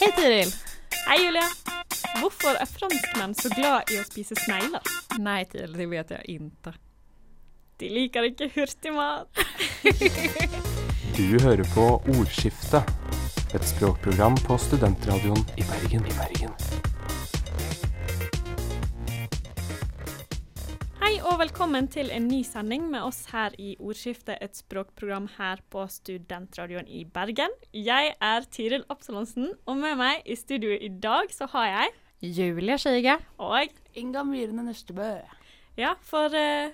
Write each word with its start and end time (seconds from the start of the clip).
Hei, 0.00 0.12
Tiril. 0.12 0.52
Hei, 1.08 1.24
Julia. 1.24 1.46
Hvorfor 2.20 2.58
er 2.60 2.68
franskmenn 2.68 3.32
så 3.38 3.48
glad 3.54 3.88
i 3.92 3.96
å 3.96 4.04
spise 4.04 4.36
snegler? 4.42 4.84
Nei, 5.16 5.38
Tiril, 5.48 5.72
det 5.72 5.86
vet 5.88 6.12
jeg 6.12 6.36
ikke. 6.36 6.74
De 7.80 7.88
liker 7.94 8.28
ikke 8.28 8.50
hurtigmat. 8.58 9.44
Du 11.16 11.24
hører 11.40 11.64
på 11.72 11.86
Ordskiftet, 12.12 12.92
et 13.56 13.64
språkprogram 13.72 14.36
på 14.44 14.58
studentradioen 14.60 15.40
i 15.56 15.64
Bergen. 15.64 16.04
I 16.04 16.18
Bergen. 16.20 16.85
Og 21.26 21.40
velkommen 21.40 21.88
til 21.90 22.12
en 22.14 22.28
ny 22.30 22.38
sending 22.46 22.84
med 22.92 23.02
oss 23.02 23.24
her 23.32 23.54
i 23.58 23.72
Ordskiftet, 23.82 24.36
et 24.38 24.54
språkprogram 24.54 25.24
her 25.34 25.58
på 25.72 25.82
studentradioen 25.90 26.86
i 26.86 27.02
Bergen. 27.02 27.50
Jeg 27.74 28.12
er 28.22 28.46
Tiril 28.54 28.84
Absalonsen, 28.92 29.48
og 29.66 29.80
med 29.80 29.96
meg 29.98 30.22
i 30.22 30.36
studio 30.38 30.70
i 30.70 30.92
dag 31.02 31.32
så 31.34 31.48
har 31.50 31.66
jeg 31.72 31.94
Julia 32.38 32.78
Skige. 32.78 33.16
Og 33.42 33.74
Inga 33.98 34.22
Myrene 34.22 34.68
Nøstebø. 34.68 35.16
ja, 35.76 35.96
for 35.98 36.30
uh, 36.30 36.70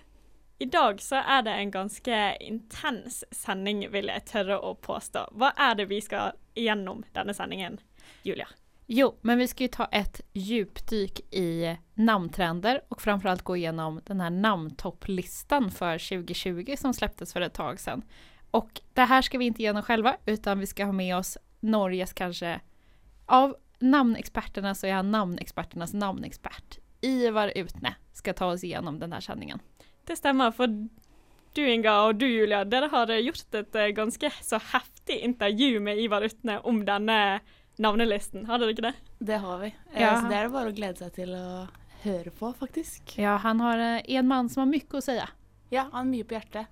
i 0.61 0.69
dag 0.69 1.01
så 1.01 1.23
er 1.25 1.47
det 1.49 1.57
en 1.57 1.73
ganske 1.73 2.23
intens 2.45 3.23
sending, 3.33 3.87
vil 3.93 4.13
jeg 4.13 4.29
tørre 4.29 4.61
å 4.61 4.75
påstå. 4.75 5.31
Hva 5.33 5.55
er 5.57 5.81
det 5.81 5.89
vi 5.89 6.03
skal 6.05 6.37
gjennom 6.59 7.07
denne 7.17 7.33
sendingen, 7.33 7.81
Julia? 8.23 8.53
Jo, 8.87 9.19
men 9.21 9.39
vi 9.39 9.49
ska 9.49 9.65
ju 9.65 9.69
ta 9.69 9.85
ett 9.85 10.21
djupdyk 10.33 11.21
i 11.35 11.77
namntrender 11.95 12.81
och 12.89 13.03
framförallt 13.03 13.43
gå 13.43 13.57
igenom 13.57 14.01
den 14.05 14.21
här 14.21 14.31
namntopplistan 14.31 15.71
för 15.71 16.09
2020 16.19 16.75
som 16.79 16.95
släpptes 16.95 17.33
för 17.33 17.41
ett 17.41 17.55
tag 17.55 17.81
sedan. 17.81 18.03
Och 18.51 18.81
det 18.93 19.03
här 19.03 19.23
ska 19.23 19.39
vi 19.39 19.45
inte 19.45 19.63
igenom 19.63 19.83
själva, 19.83 20.17
utan 20.27 20.59
vi 20.59 20.67
ska 20.67 20.85
ha 20.85 20.93
med 20.93 21.17
oss 21.17 21.39
Norges 21.61 22.13
kanske, 22.13 22.61
av 23.27 23.57
namnexperterna 23.79 24.75
så 24.75 24.87
är 24.87 24.93
han 24.93 25.11
namnexperternas 25.11 25.95
namnexpert. 25.95 26.79
Ivar 27.01 27.53
Utne 27.55 27.95
ska 28.13 28.33
ta 28.33 28.47
oss 28.47 28.65
igenom 28.65 28.99
den 28.99 29.13
här 29.13 29.21
sändningen. 29.21 29.59
Det 30.05 30.17
stämmer, 30.17 30.51
for 30.51 30.89
du 31.53 31.71
Inga 31.71 32.03
og 32.03 32.15
du 32.15 32.27
Julia, 32.29 32.65
dere 32.65 32.89
har 32.93 33.13
gjort 33.13 33.55
et 33.55 33.75
eh, 33.75 33.87
ganske 33.87 34.31
så 34.41 34.61
heftig 34.73 35.19
intervju 35.21 35.81
med 35.81 35.99
Ivar 35.99 36.23
Utne 36.23 36.59
om 36.59 36.85
denne 36.85 37.41
navnelisten, 37.79 38.45
har 38.47 38.59
dere 38.61 38.75
ikke 38.75 38.85
det? 38.91 38.95
Det 39.19 39.39
har 39.41 39.59
vi. 39.63 39.67
Eh, 39.95 40.01
Ja. 40.03 40.21
Så 40.21 40.29
det 40.29 40.37
er 40.37 40.43
det 40.49 40.53
bare 40.53 40.73
å 40.73 40.77
glede 40.77 40.99
seg 40.99 41.13
til 41.17 41.33
å 41.35 41.69
høre 42.03 42.31
på, 42.31 42.53
faktisk. 42.59 43.15
Ja, 43.19 43.37
han 43.37 43.61
har 43.61 43.79
eh, 43.79 44.03
en 44.19 44.29
mann 44.29 44.49
som 44.51 44.65
har 44.65 44.71
mye 44.73 44.99
å 44.99 45.03
si. 45.03 45.17
Ja, 45.73 45.83
han 45.93 45.93
har 45.93 46.05
mye 46.11 46.25
på 46.25 46.35
hjertet. 46.37 46.67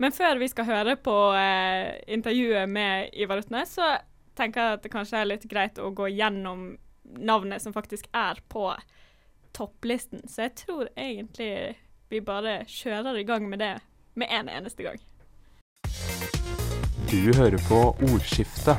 Men 0.00 0.12
før 0.16 0.38
vi 0.40 0.48
skal 0.48 0.64
høre 0.64 0.96
på 0.96 1.16
eh, 1.36 1.98
intervjuet 2.08 2.68
med 2.68 3.10
Ivar 3.12 3.42
Utne, 3.42 3.66
så 3.68 3.98
tenker 4.38 4.60
jeg 4.62 4.78
at 4.78 4.82
det 4.86 4.92
kanskje 4.94 5.18
er 5.20 5.28
litt 5.28 5.44
greit 5.50 5.78
å 5.78 5.90
gå 5.92 6.06
gjennom 6.08 6.70
navnet 7.18 7.60
som 7.60 7.74
faktisk 7.74 8.06
er 8.16 8.38
på 8.48 8.70
topplisten. 9.52 10.22
Så 10.28 10.46
jeg 10.46 10.54
tror 10.62 10.88
egentlig 10.96 11.76
vi 12.08 12.20
bare 12.24 12.62
kjører 12.70 13.18
i 13.20 13.24
gang 13.28 13.48
med 13.50 13.58
det 13.60 13.74
med 14.14 14.30
en 14.30 14.48
eneste 14.48 14.82
gang. 14.86 14.98
Du 17.10 17.18
hører 17.36 17.58
på 17.68 17.80
Ordskiftet, 18.06 18.78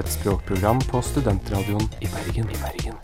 et 0.00 0.12
språkprogram 0.12 0.78
på 0.90 1.02
studentradioen 1.02 1.82
i 2.00 2.06
Bergen. 2.08 2.46
I 2.50 2.56
Bergen. 2.62 2.94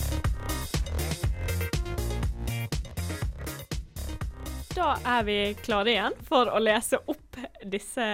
Da 4.74 4.94
er 5.04 5.24
vi 5.24 5.36
klare 5.60 5.92
igjen 5.92 6.16
for 6.24 6.48
å 6.48 6.60
lese 6.62 7.02
opp 7.04 7.36
disse 7.64 8.06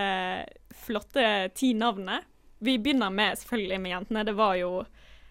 flotte 0.83 1.27
ti 1.55 1.73
navnene. 1.79 2.25
Vi 2.59 2.75
begynner 2.83 3.15
med 3.15 3.39
selvfølgelig 3.39 3.79
med 3.85 3.95
jentene. 3.95 4.25
Det 4.27 4.35
var 4.39 4.57
jo 4.59 4.73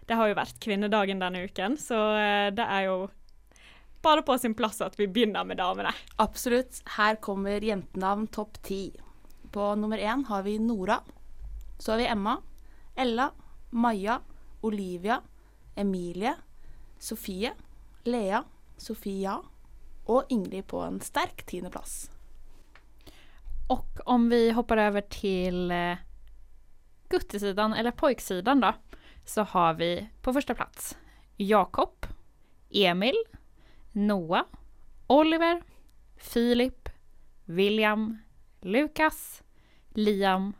Det 0.08 0.16
har 0.18 0.28
jo 0.28 0.36
vært 0.36 0.58
kvinnedagen 0.60 1.22
denne 1.22 1.44
uken, 1.48 1.78
så 1.80 1.98
eh, 2.20 2.48
det 2.52 2.66
er 2.66 2.88
jo 2.90 2.96
bare 4.04 4.26
på 4.28 4.36
sin 4.42 4.56
plass 4.58 4.82
at 4.84 4.98
vi 5.00 5.08
begynner 5.08 5.46
med 5.48 5.62
damene. 5.62 5.94
Absolutt. 6.20 6.82
Her 6.98 7.16
kommer 7.22 7.64
jentenavn 7.64 8.26
topp 8.28 8.58
ti. 8.66 8.90
På 9.54 9.76
nummer 9.76 9.98
én 9.98 10.26
har 10.28 10.44
vi 10.44 10.58
Nora. 10.60 11.00
Så 11.78 11.94
har 11.94 12.02
vi 12.02 12.10
Emma, 12.12 12.42
Ella, 12.96 13.30
Maja, 13.72 14.22
Olivia, 14.62 15.22
Emilie, 15.76 16.36
Sofie, 17.00 17.54
Lea, 18.04 18.44
Sofia 18.78 19.40
og 20.06 20.24
Ingrid 20.30 20.68
på 20.68 20.82
en 20.84 21.00
sterk 21.02 21.46
tiendeplass. 21.46 22.12
Och 23.70 24.00
om 24.06 24.30
vi 24.30 24.52
hoppar 24.52 24.78
över 24.78 25.02
till 25.02 25.68
guttesiden, 25.68 25.98
guttesidan, 27.10 27.74
eller 27.74 27.92
pojksidan 27.92 28.60
då, 28.60 28.74
så 29.26 29.44
har 29.44 29.74
vi 29.74 30.10
på 30.22 30.34
första 30.34 30.56
plats 30.56 30.98
Jakob, 31.38 32.06
Emil, 32.70 33.16
Noah, 33.92 34.46
Oliver, 35.08 35.62
Filip, 36.18 36.90
William, 37.46 38.18
Lukas, 38.62 39.44
Liam, 39.90 40.54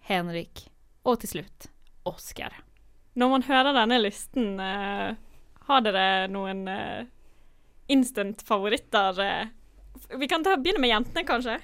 Henrik 0.00 0.70
og 1.02 1.20
til 1.20 1.28
slutt 1.28 1.73
Oskar. 2.04 2.56
Når 3.14 3.30
man 3.30 3.44
hører 3.46 3.76
denne 3.76 3.98
listen, 4.02 4.58
eh, 4.60 5.14
har 5.68 5.84
dere 5.86 6.26
noen 6.28 6.66
eh, 6.68 7.06
instant 7.86 8.42
favoritter? 8.42 9.20
eh? 9.22 9.52
vi 10.18 10.28
kan 10.28 10.44
ta, 10.44 10.56
begynne 10.56 10.82
med 10.82 10.90
jentene, 10.90 11.24
kanskje. 11.26 11.58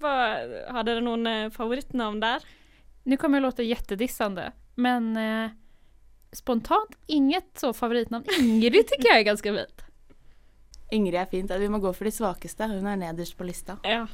Hva, 0.00 0.14
har 0.72 0.86
dere 0.86 1.02
noen 1.04 1.26
eh, 1.26 1.50
favorittnavn 1.52 2.20
der? 2.22 2.44
Nu 3.04 3.16
kommer 3.16 3.38
jag 3.38 3.42
låta 3.42 3.62
jättedissande, 3.62 4.52
men 4.74 5.16
eh, 5.16 5.50
spontant 6.32 6.96
inget 7.06 7.58
så 7.58 7.72
favoritnamn. 7.72 8.24
Ingrid 8.38 8.88
tycker 8.88 9.08
jag 9.08 9.18
är 9.18 9.22
ganska 9.22 9.54
fint. 9.54 9.84
Ingrid 10.90 11.14
er 11.20 11.26
fint. 11.26 11.50
Vi 11.50 11.68
må 11.68 11.78
gå 11.78 11.92
for 11.92 12.04
de 12.04 12.10
svakeste. 12.10 12.66
Hun 12.66 12.86
er 12.86 12.96
nederst 12.96 13.36
på 13.38 13.44
lista. 13.44 13.76
Ja. 13.82 14.06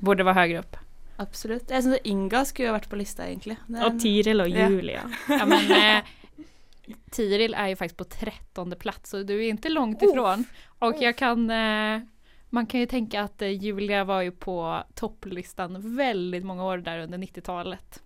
Borde 0.00 0.24
vara 0.24 0.34
högre 0.34 0.58
upp. 0.58 0.76
Absolutt. 1.22 1.70
Jeg 1.70 1.84
syns 1.84 1.98
Inga 2.10 2.44
skulle 2.44 2.68
jo 2.70 2.74
vært 2.74 2.88
på 2.90 2.98
lista, 2.98 3.26
egentlig. 3.28 3.56
Er 3.70 3.84
Og 3.86 3.98
Tiril 4.02 4.40
og 4.42 4.48
Julia. 4.50 5.04
Ja, 5.28 5.44
men, 5.46 5.70
eh, 5.70 6.14
Tiril 7.14 7.54
er 7.54 7.70
jo 7.70 7.76
faktisk 7.80 7.96
på 8.02 8.08
trettonde 8.10 8.76
plass, 8.76 9.10
så 9.12 9.22
du 9.22 9.34
är 9.34 9.52
ikke 9.54 9.70
langt 9.72 10.02
ifrån. 10.02 10.44
Og 10.82 11.00
jeg 11.00 11.16
kan, 11.16 11.46
eh, 11.50 12.02
man 12.50 12.66
kan 12.66 12.80
jo 12.80 12.86
tenke 12.86 13.20
att 13.20 13.42
eh, 13.42 13.48
Julia 13.54 14.04
var 14.04 14.22
jo 14.22 14.32
på 14.32 14.84
topplistan 14.94 15.78
veldig 15.96 16.44
mange 16.44 16.62
år 16.62 16.82
der 16.84 17.04
under 17.06 17.18
90-talet. 17.18 18.00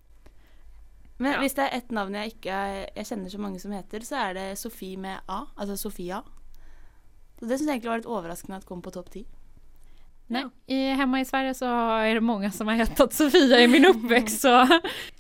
Men 1.18 1.32
Ja. 1.32 1.38
hvis 1.40 1.54
det 1.54 1.64
er 1.64 1.76
ett 1.78 1.90
navn 1.90 2.14
jeg 2.14 2.30
ikke 2.36 2.58
jeg 2.94 3.06
kjenner 3.06 3.30
så 3.30 3.38
mange 3.38 3.58
som 3.58 3.72
heter, 3.72 4.00
så 4.06 4.14
er 4.28 4.34
det 4.34 4.58
Sofie 4.58 4.96
med 4.96 5.18
A. 5.26 5.46
Altså 5.56 5.76
Sofia. 5.76 6.22
Så 7.40 7.48
det 7.48 7.58
syns 7.58 7.66
jeg 7.68 7.80
egentlig 7.80 7.90
var 7.90 7.98
litt 7.98 8.06
overraskende 8.06 8.56
at 8.56 8.66
kom 8.66 8.82
på 8.82 8.92
topp 8.92 9.10
ti. 9.10 9.24
Nej, 10.28 10.44
i, 10.66 10.88
hemma 10.88 11.20
i 11.20 11.24
Sverige 11.24 11.54
så 11.54 11.66
är 11.96 12.14
det 12.14 12.20
många 12.20 12.50
som 12.50 12.68
har 12.68 12.74
hetat 12.74 13.12
Sofia 13.12 13.60
i 13.60 13.68
min 13.68 13.84
uppväxt 13.86 14.40
så, 14.40 14.66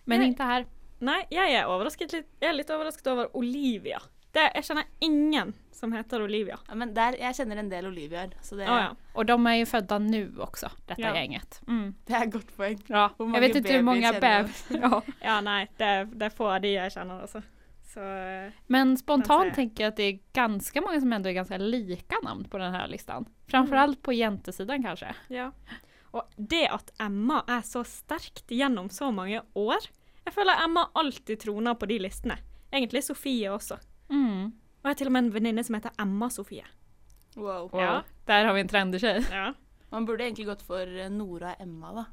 men 0.04 0.18
Nej. 0.20 0.28
inte 0.28 0.42
här. 0.42 0.66
Nei, 1.00 1.20
jeg 1.30 1.52
er, 1.54 1.66
overrasket 1.70 2.12
litt, 2.12 2.26
jeg 2.40 2.48
er 2.50 2.56
litt 2.58 2.70
overrasket 2.74 3.06
over 3.06 3.28
Olivia. 3.38 4.00
Det, 4.34 4.48
jeg 4.54 4.64
kjenner 4.66 4.84
ingen 5.00 5.52
som 5.72 5.92
heter 5.94 6.22
Olivia. 6.24 6.56
Ja, 6.68 6.74
men 6.74 6.90
der, 6.94 7.14
jeg 7.20 7.36
kjenner 7.38 7.56
en 7.62 7.68
del 7.70 7.86
Oliviaer, 7.86 8.32
så 8.42 8.56
det, 8.58 8.66
Å 8.66 8.78
ja. 8.80 8.88
Och 9.14 9.26
de 9.26 9.46
är 9.46 9.54
ju 9.54 9.66
födda 9.66 9.98
nu 9.98 10.32
också, 10.40 10.70
detta 10.86 11.00
Ja. 11.02 11.14
gänget. 11.14 11.60
Mm. 11.68 11.94
det 12.06 12.12
er 12.14 12.22
et 12.26 12.32
godt 12.32 12.56
poeng. 12.56 12.82
Ja, 12.86 13.10
Hvor 13.16 13.34
jag 13.34 13.40
vet 13.40 13.56
inte 13.56 13.72
hur 13.72 13.82
många 13.82 14.12
babyer. 14.12 14.50
Ja. 14.82 15.02
Ja, 15.20 15.40
nei, 15.40 15.66
det, 15.78 16.08
det 16.12 16.26
er 16.26 16.30
få 16.34 16.50
av 16.50 16.60
de 16.60 16.72
jeg 16.74 16.92
kjenner, 16.92 17.22
altså. 17.22 17.42
Så 17.98 18.04
eh, 18.04 18.52
Men 18.66 18.96
spontant 18.96 19.42
tenker 19.42 19.54
tänker 19.54 19.84
jag 19.84 19.88
att 19.88 19.96
det 19.96 20.02
är 20.02 20.18
ganska 20.32 20.80
många 20.80 21.00
som 21.00 21.12
ändå 21.12 21.28
är 21.28 21.32
ganska 21.32 21.58
lika 21.58 22.16
namn 22.22 22.44
på 22.44 22.58
den 22.58 22.72
här 22.72 22.88
listan. 22.88 23.28
Framförallt 23.46 24.02
på 24.02 24.12
jentesidan 24.12 24.82
kanske. 24.82 25.14
ja. 25.28 25.52
Og 26.10 26.22
det 26.36 26.68
at 26.68 26.92
Emma 27.00 27.42
er 27.48 27.60
så 27.60 27.82
sterkt 27.84 28.50
gjennom 28.50 28.88
så 28.88 29.10
mange 29.10 29.42
år 29.54 29.76
Jeg 30.24 30.32
føler 30.34 30.64
Emma 30.64 30.86
alltid 30.94 31.40
troner 31.40 31.74
på 31.74 31.86
de 31.86 31.98
listene. 31.98 32.36
Egentlig 32.72 33.04
Sofie 33.04 33.50
også. 33.52 33.76
Mm. 34.10 34.44
Og 34.46 34.84
jeg 34.84 34.90
har 34.90 34.94
til 34.94 35.06
og 35.06 35.12
med 35.12 35.24
en 35.24 35.34
venninne 35.34 35.64
som 35.64 35.74
heter 35.74 35.90
Emma 35.98 36.30
Sofie. 36.30 36.64
Wow. 37.36 37.70
Ja. 37.72 38.02
Där 38.26 38.44
har 38.44 38.52
vi 38.54 38.60
en 38.60 38.68
trendig 38.68 39.00
tjej. 39.00 39.24
ja. 39.32 39.54
Man 39.90 40.04
burde 40.04 40.24
egentlig 40.24 40.46
gått 40.46 40.62
for 40.62 40.98
eh, 41.00 41.10
Nora 41.10 41.54
Emma, 41.54 41.92
da. 41.92 42.04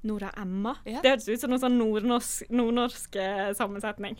Nora 0.00 0.30
Emma. 0.36 0.76
Ja. 0.84 1.00
Det 1.02 1.10
høres 1.10 1.28
ut 1.28 1.40
som 1.40 1.50
noen 1.50 1.60
sånn 1.62 1.78
nordnorsk, 1.78 2.50
nordnorsk 2.50 3.16
eh, 3.16 3.52
sammensetning. 3.56 4.18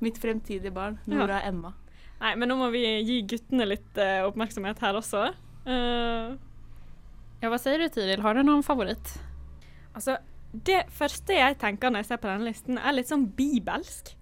Mitt 0.00 0.18
fremtidige 0.20 0.72
barn. 0.72 0.98
Nora 1.10 1.40
Emma. 1.44 1.74
Nei, 2.20 2.34
men 2.36 2.48
nå 2.52 2.56
må 2.60 2.68
vi 2.72 2.82
gi 3.08 3.18
guttene 3.28 3.66
litt 3.68 3.96
uh, 4.00 4.26
oppmerksomhet 4.28 4.80
her 4.84 4.96
også. 4.98 5.26
Uh, 5.66 6.36
Ja, 7.40 7.48
hva 7.48 7.56
sier 7.60 7.80
du 7.80 7.86
Tiril? 7.88 8.20
Har 8.20 8.36
du 8.36 8.42
noen 8.44 8.64
favoritt? 8.66 9.14
altså, 9.96 10.18
det 10.52 10.82
første 10.92 11.32
jeg 11.36 11.56
tenker 11.60 11.90
når 11.90 12.02
jeg 12.04 12.08
ser 12.10 12.18
på 12.20 12.28
denne 12.28 12.48
listen, 12.50 12.78
er 12.78 12.92
litt 12.96 13.08
sånn 13.08 13.24
bibelsk. 13.36 14.12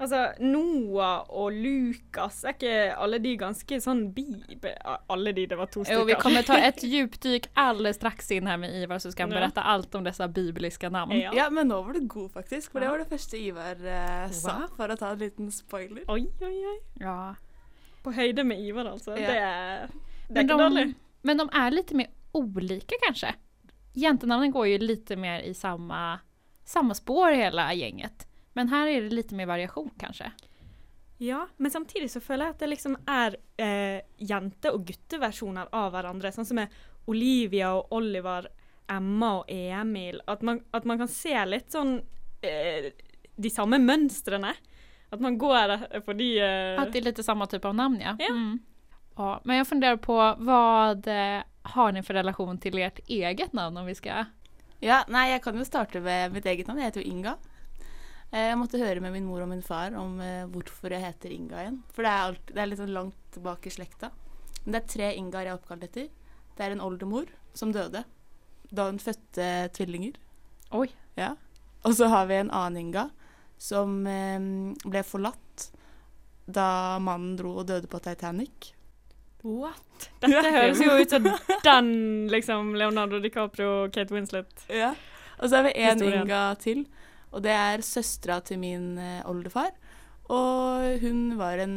Altså, 0.00 0.20
Noah 0.40 1.26
og 1.28 1.52
Lukas, 1.52 2.38
er 2.48 2.54
ikke 2.54 2.76
alle 2.96 3.18
de 3.20 3.34
ganske 3.36 3.78
sånn 3.84 4.06
bibel... 4.16 4.72
Alle 5.12 5.34
de, 5.36 5.44
det 5.50 5.58
var 5.60 5.68
to 5.68 5.82
stykker. 5.84 5.98
Jo, 6.00 6.06
vi 6.08 6.14
kommer 6.22 6.46
ta 6.48 6.56
et 6.56 6.80
djupdyk 6.92 7.50
alldeles 7.60 7.98
straks 8.00 8.30
inn 8.32 8.48
her 8.48 8.56
med 8.62 8.72
Ivar 8.80 9.02
så 9.04 9.12
skal 9.12 9.26
han 9.28 9.34
Ja. 9.36 9.42
berätta 9.42 9.64
alt 9.74 9.94
om 9.98 10.06
disse 10.08 10.28
bibliske 10.32 10.88
namn. 10.90 11.12
Ja. 11.20 11.34
Ja, 11.36 11.50
men 11.52 11.68
nå 11.68 11.82
var 11.84 11.92
du 11.98 12.06
god, 12.08 12.30
faktisk. 12.38 12.72
For 12.72 12.80
det 12.80 12.88
var 12.88 13.02
det 13.04 13.10
første 13.12 13.36
Ivar 13.42 13.76
eh, 13.84 14.30
sa, 14.32 14.56
Wow. 14.62 14.72
for 14.78 14.88
å 14.88 14.96
ta 15.02 15.10
en 15.12 15.20
liten 15.20 15.52
spoiler. 15.52 16.02
Oi, 16.08 16.24
oi, 16.40 16.54
oi. 16.72 16.78
Ja. 17.04 17.18
På 18.02 18.16
høyde 18.16 18.46
med 18.48 18.64
Ivar, 18.64 18.88
altså. 18.94 19.12
Ja. 19.20 19.28
Det 19.28 19.36
er, 19.36 19.86
det 19.92 20.32
er 20.32 20.34
Men 20.38 20.42
ikke 20.46 20.56
de, 20.56 20.64
dårlig. 20.64 20.86
men 21.28 21.44
de 21.44 21.48
er 21.60 21.70
litt 21.76 21.92
mer 22.00 22.08
ulike, 22.40 22.96
kanskje? 23.04 23.34
Jentenavnene 24.00 24.52
går 24.54 24.66
jo 24.70 24.80
litt 24.86 25.10
mer 25.18 25.44
i 25.44 25.52
samme, 25.52 26.00
samme 26.64 26.94
spor, 26.96 27.34
hele 27.34 27.68
gänget. 27.76 28.24
Men 28.58 28.70
her 28.72 28.88
er 28.90 29.06
det 29.06 29.14
litt 29.14 29.34
mer 29.36 29.48
variation 29.50 29.90
kanskje. 30.00 30.30
Ja, 31.20 31.48
men 31.56 31.70
samtidig 31.70 32.08
så 32.10 32.20
føler 32.24 32.48
jeg 32.48 32.54
at 32.54 32.62
det 32.62 32.70
liksom 32.70 32.96
er 33.10 33.36
eh, 33.60 34.00
jente- 34.16 34.72
og 34.72 34.86
gutteversjoner 34.88 35.68
av 35.76 35.90
hverandre. 35.92 36.32
Sånn 36.32 36.48
som 36.48 36.56
med 36.56 36.72
Olivia 37.12 37.74
og 37.76 37.92
Oliver, 37.98 38.48
Emma 38.90 39.34
og 39.42 39.52
Emil. 39.52 40.22
At 40.26 40.40
man, 40.42 40.62
at 40.72 40.88
man 40.88 41.02
kan 41.02 41.10
se 41.12 41.34
litt 41.44 41.68
sånn 41.76 41.98
eh, 42.40 42.88
de 43.36 43.52
samme 43.52 43.78
mønstrene. 43.84 44.54
At 45.10 45.20
man 45.20 45.36
går 45.38 45.76
på 45.76 46.02
for 46.08 46.18
de 46.18 46.30
eh, 46.40 46.80
At 46.80 46.92
det 46.94 47.02
er 47.02 47.08
litt 47.10 47.22
samme 47.26 47.46
type 47.50 47.68
av 47.68 47.76
navn, 47.76 48.00
ja. 48.00 48.16
Ja. 48.20 48.32
Mm. 48.32 48.58
ja 49.18 49.30
men 49.44 49.60
jeg 49.60 49.68
funderer 49.68 50.00
på 50.00 50.18
vad 50.40 51.08
eh, 51.10 51.42
har 51.74 51.92
ni 51.92 52.02
for 52.06 52.16
relasjon 52.16 52.60
til 52.62 52.78
ert 52.80 53.02
eget 53.08 53.52
navn, 53.52 53.76
om 53.76 53.86
vi 53.90 53.98
skal 53.98 54.30
Ja, 54.80 55.02
nei, 55.12 55.28
jeg 55.34 55.42
kan 55.44 55.58
jo 55.58 55.68
starte 55.68 56.00
med 56.00 56.32
mitt 56.32 56.46
eget 56.48 56.70
navn. 56.70 56.80
Jeg 56.80 56.94
heter 56.94 57.04
jo 57.04 57.12
Inga. 57.12 57.36
Eh, 58.32 58.46
Jeg 58.50 58.58
måtte 58.60 58.78
høre 58.80 59.02
med 59.02 59.12
min 59.16 59.26
mor 59.26 59.42
og 59.44 59.50
min 59.50 59.62
far 59.66 59.94
om 59.98 60.20
eh, 60.22 60.44
hvorfor 60.50 60.92
jeg 60.94 61.02
heter 61.02 61.32
Inga 61.34 61.62
igjen. 61.64 61.80
For 61.94 62.06
det 62.06 62.12
er, 62.12 62.24
alt, 62.30 62.46
det 62.54 62.62
er 62.62 62.70
litt 62.70 62.80
sånn 62.82 62.94
langt 62.94 63.18
tilbake 63.34 63.70
i 63.70 63.74
slekta. 63.74 64.10
Men 64.64 64.74
det 64.76 64.80
er 64.82 64.90
tre 64.94 65.12
Ingaer 65.18 65.48
jeg 65.48 65.54
er 65.54 65.58
oppkalt 65.60 65.86
etter. 65.88 66.08
Det 66.56 66.66
er 66.66 66.74
en 66.76 66.84
oldemor 66.84 67.30
som 67.56 67.72
døde 67.74 68.04
da 68.70 68.84
hun 68.86 69.00
fødte 69.02 69.46
tvillinger. 69.74 70.14
Oi. 70.78 70.86
Ja. 71.18 71.32
Og 71.82 71.96
så 71.98 72.06
har 72.12 72.28
vi 72.30 72.36
en 72.38 72.52
annen 72.54 72.84
Inga 72.84 73.08
som 73.60 74.04
eh, 74.06 74.38
ble 74.86 75.02
forlatt 75.04 75.70
da 76.50 76.98
mannen 77.02 77.34
dro 77.38 77.56
og 77.60 77.66
døde 77.68 77.90
på 77.90 77.98
Titanic. 78.02 78.70
What? 79.42 80.06
Dette 80.22 80.50
høres 80.52 80.80
jo 80.84 80.94
ut 81.00 81.12
som 81.14 81.26
den 81.64 81.90
liksom 82.30 82.74
Leonardo 82.78 83.18
DiCaprio 83.24 83.68
og 83.84 83.94
Kate 83.94 84.14
Winslet. 84.14 84.66
Ja. 84.70 84.92
Og 85.40 85.48
så 85.48 85.60
har 85.60 85.68
vi 85.70 85.74
en 85.80 86.02
Inga 86.04 86.42
til, 86.60 86.84
og 87.30 87.44
det 87.44 87.54
er 87.54 87.84
søstera 87.86 88.40
til 88.44 88.60
min 88.62 88.92
eh, 88.98 89.22
oldefar. 89.28 89.72
Og 90.30 91.00
hun 91.02 91.34
var 91.40 91.58
en, 91.62 91.76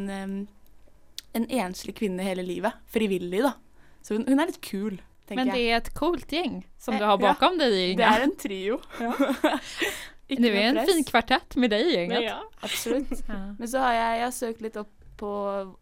en 1.34 1.46
enslig 1.50 1.96
kvinne 1.98 2.26
hele 2.26 2.46
livet. 2.46 2.76
Frivillig, 2.94 3.42
da. 3.46 3.56
Så 4.04 4.18
hun, 4.18 4.28
hun 4.28 4.42
er 4.42 4.52
litt 4.52 4.62
kul, 4.62 4.98
tenker 5.30 5.40
Men 5.40 5.54
det 5.56 5.62
er 5.64 5.80
et 5.80 5.94
kult 5.96 6.26
coolt 6.28 6.34
gäng 6.36 6.64
som 6.78 6.94
Eh, 6.94 7.00
du 7.00 7.06
har 7.06 7.22
ja. 7.22 7.52
deg, 7.58 7.74
Inga. 7.74 7.98
Det 7.98 8.10
er 8.10 8.24
en 8.24 8.36
trio. 8.38 8.82
Ja. 9.00 9.60
Nu 10.40 10.48
er 10.48 10.72
en 10.72 10.88
fin 10.88 11.04
kvartett 11.06 11.56
med 11.60 11.70
deg 11.70 11.86
i 11.86 11.94
gjengen. 11.94 12.24
Ja. 12.24 12.40
Absolutt. 12.62 13.12
Ja. 13.28 13.54
Men 13.60 13.68
så 13.70 13.84
har 13.84 13.94
jeg, 13.94 14.18
jeg 14.18 14.24
har 14.24 14.32
søkt 14.34 14.62
litt 14.66 14.78
opp 14.80 14.92
på 15.20 15.32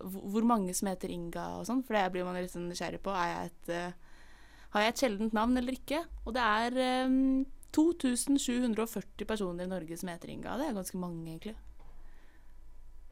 hvor 0.02 0.44
mange 0.44 0.74
som 0.76 0.90
heter 0.90 1.14
Inga 1.14 1.46
og 1.60 1.68
sånn, 1.70 1.84
for 1.88 1.96
det 1.96 2.10
blir 2.12 2.26
man 2.28 2.36
litt 2.36 2.52
sånn 2.52 2.68
nysgjerrig 2.68 3.00
på. 3.06 3.14
Jeg 3.16 3.52
et, 3.52 3.70
uh, 3.72 4.66
har 4.74 4.84
jeg 4.84 4.94
et 4.94 5.04
sjeldent 5.04 5.38
navn 5.38 5.56
eller 5.62 5.78
ikke? 5.78 6.02
Og 6.26 6.36
det 6.36 6.44
er 6.44 6.80
em, 7.06 7.46
2740 7.76 9.28
personer 9.28 9.68
i 9.68 9.72
Norge 9.72 9.98
som 9.98 10.12
heter 10.12 10.32
Inga. 10.34 10.58
Det 10.60 10.70
er 10.70 10.78
ganske 10.78 11.02
mange, 11.02 11.24
egentlig. 11.30 11.56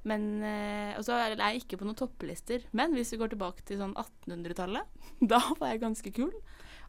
Men 0.07 0.43
eh, 0.45 0.95
Og 0.97 1.03
så 1.05 1.17
er 1.19 1.35
jeg 1.35 1.61
ikke 1.63 1.79
på 1.79 1.87
noen 1.87 1.97
topplister. 1.99 2.63
Men 2.71 2.95
hvis 2.95 3.13
vi 3.13 3.19
går 3.21 3.33
tilbake 3.33 3.65
til 3.67 3.81
sånn 3.81 3.95
1800-tallet, 3.99 4.99
da 5.33 5.41
var 5.59 5.73
jeg 5.73 5.83
ganske 5.83 6.13
kul. 6.15 6.33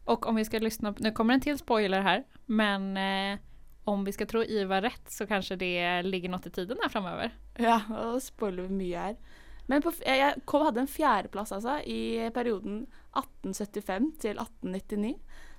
Og 0.09 0.25
om 0.27 0.39
vi 0.39 0.47
ska 0.47 0.61
lyssna, 0.61 0.95
Nå 0.97 1.13
kommer 1.15 1.37
en 1.37 1.43
til 1.43 1.59
spoiler 1.59 2.01
her, 2.05 2.23
men 2.49 2.95
eh, 2.97 3.41
om 3.89 4.05
vi 4.05 4.13
skal 4.15 4.29
tro 4.29 4.41
Ivar 4.41 4.81
rett, 4.85 5.05
så 5.09 5.27
kanskje 5.29 5.59
det 5.61 5.75
ligger 6.07 6.33
noe 6.33 6.41
i 6.45 6.53
tiden 6.53 6.81
her 6.81 6.89
framover. 6.93 7.35
Ja, 7.61 7.81
og 8.01 8.21
spoiler 8.23 8.69
vi 8.69 8.79
mye 8.79 9.05
her. 9.09 9.21
Men 9.69 9.83
på, 9.85 9.93
jeg 10.03 10.41
kom, 10.49 10.65
hadde 10.65 10.83
en 10.83 10.89
fjerdeplass 10.89 11.53
altså, 11.55 11.77
i 11.85 12.29
perioden 12.33 12.83
1875 13.15 14.09
til 14.23 14.41
1899. 14.41 15.13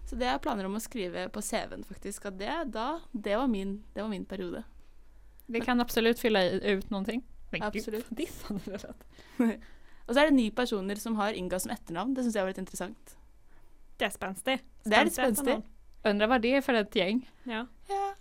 Så 0.06 0.16
det 0.18 0.26
har 0.26 0.36
jeg 0.36 0.44
planer 0.44 0.68
om 0.68 0.76
å 0.76 0.82
skrive 0.82 1.28
på 1.32 1.42
CV-en, 1.44 1.84
faktisk. 1.88 2.26
At 2.28 2.38
det, 2.40 2.52
da, 2.74 3.00
det, 3.12 3.36
var 3.38 3.48
min, 3.48 3.78
det 3.94 4.02
var 4.02 4.10
min 4.12 4.24
periode. 4.28 4.64
Vi 5.46 5.60
kan 5.60 5.80
absolutt 5.80 6.20
fylle 6.20 6.42
ut 6.60 6.90
noen 6.90 7.22
Men 7.52 7.70
gud, 7.72 8.04
de. 8.08 8.26
Og 10.06 10.14
så 10.14 10.20
er 10.20 10.30
det 10.30 10.34
ni 10.34 10.50
personer 10.50 10.98
som 10.98 11.16
har 11.16 11.36
Inga 11.36 11.58
som 11.60 11.72
etternavn. 11.74 12.14
Det 12.16 12.24
syns 12.24 12.36
jeg 12.36 12.44
var 12.44 12.52
litt 12.52 12.62
interessant. 12.62 13.16
Det 14.00 14.08
er 14.08 14.14
spenstig. 14.14 14.58
Det 14.84 14.96
er 14.98 15.06
litt 15.06 15.14
Spenstig. 15.14 15.60
Undrar 16.04 16.26
vad 16.26 16.42
det 16.42 16.54
är 16.56 16.60
för 16.60 16.74
ett 16.74 16.96
gäng. 16.96 17.30
Ja. 17.42 17.66
Ja, 17.88 18.14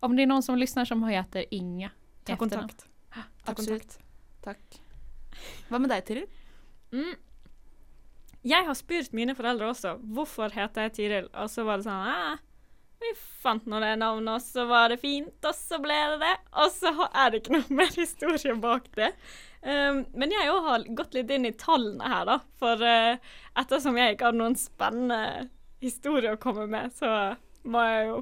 Om 0.00 0.16
det 0.16 0.22
är 0.22 0.26
någon 0.26 0.42
som 0.42 0.58
lyssnar 0.58 0.84
som 0.84 1.04
heter 1.04 1.44
Inga. 1.50 1.90
Ta 2.24 2.36
kontakt. 2.36 2.86
Ta 3.14 3.22
absolutt. 3.44 3.80
kontakt. 3.80 3.98
Takk. 4.42 4.80
Hva 5.68 5.78
med 5.78 5.90
deg, 5.90 6.04
Tiril? 6.06 6.26
Mm. 6.92 7.14
Jeg 8.42 8.66
har 8.66 8.74
spurt 8.74 9.12
mine 9.14 9.36
foreldre 9.38 9.68
også 9.70 9.96
hvorfor 10.14 10.50
heter 10.54 10.88
jeg 10.88 10.94
Tiril, 10.96 11.28
og 11.30 11.50
så 11.50 11.62
var 11.66 11.78
det 11.78 11.86
sånn 11.86 12.40
Vi 13.02 13.12
fant 13.42 13.68
nå 13.70 13.78
det 13.82 13.92
navnet, 14.00 14.34
og 14.34 14.42
så 14.42 14.66
var 14.66 14.90
det 14.90 14.98
fint, 15.02 15.36
og 15.46 15.54
så 15.54 15.78
ble 15.82 15.98
det 16.14 16.18
det. 16.22 16.34
Og 16.62 16.74
så 16.74 16.92
er 17.08 17.30
det 17.30 17.42
ikke 17.42 17.56
noe 17.56 17.76
mer 17.82 17.94
historie 17.94 18.54
bak 18.58 18.90
det. 18.98 19.12
Um, 19.62 20.02
men 20.18 20.34
jeg 20.34 20.50
òg 20.50 20.66
har 20.66 20.86
gått 20.98 21.14
litt 21.14 21.30
inn 21.30 21.46
i 21.46 21.54
tallene 21.54 22.10
her, 22.10 22.26
da. 22.26 22.38
For 22.58 22.82
uh, 22.82 23.34
ettersom 23.62 23.98
jeg 23.98 24.16
ikke 24.16 24.30
har 24.30 24.38
noen 24.38 24.58
spennende 24.58 25.48
historie 25.82 26.34
å 26.34 26.40
komme 26.42 26.66
med, 26.70 26.94
så 26.94 27.34
må 27.62 27.82
jeg 27.86 28.08
jo 28.10 28.20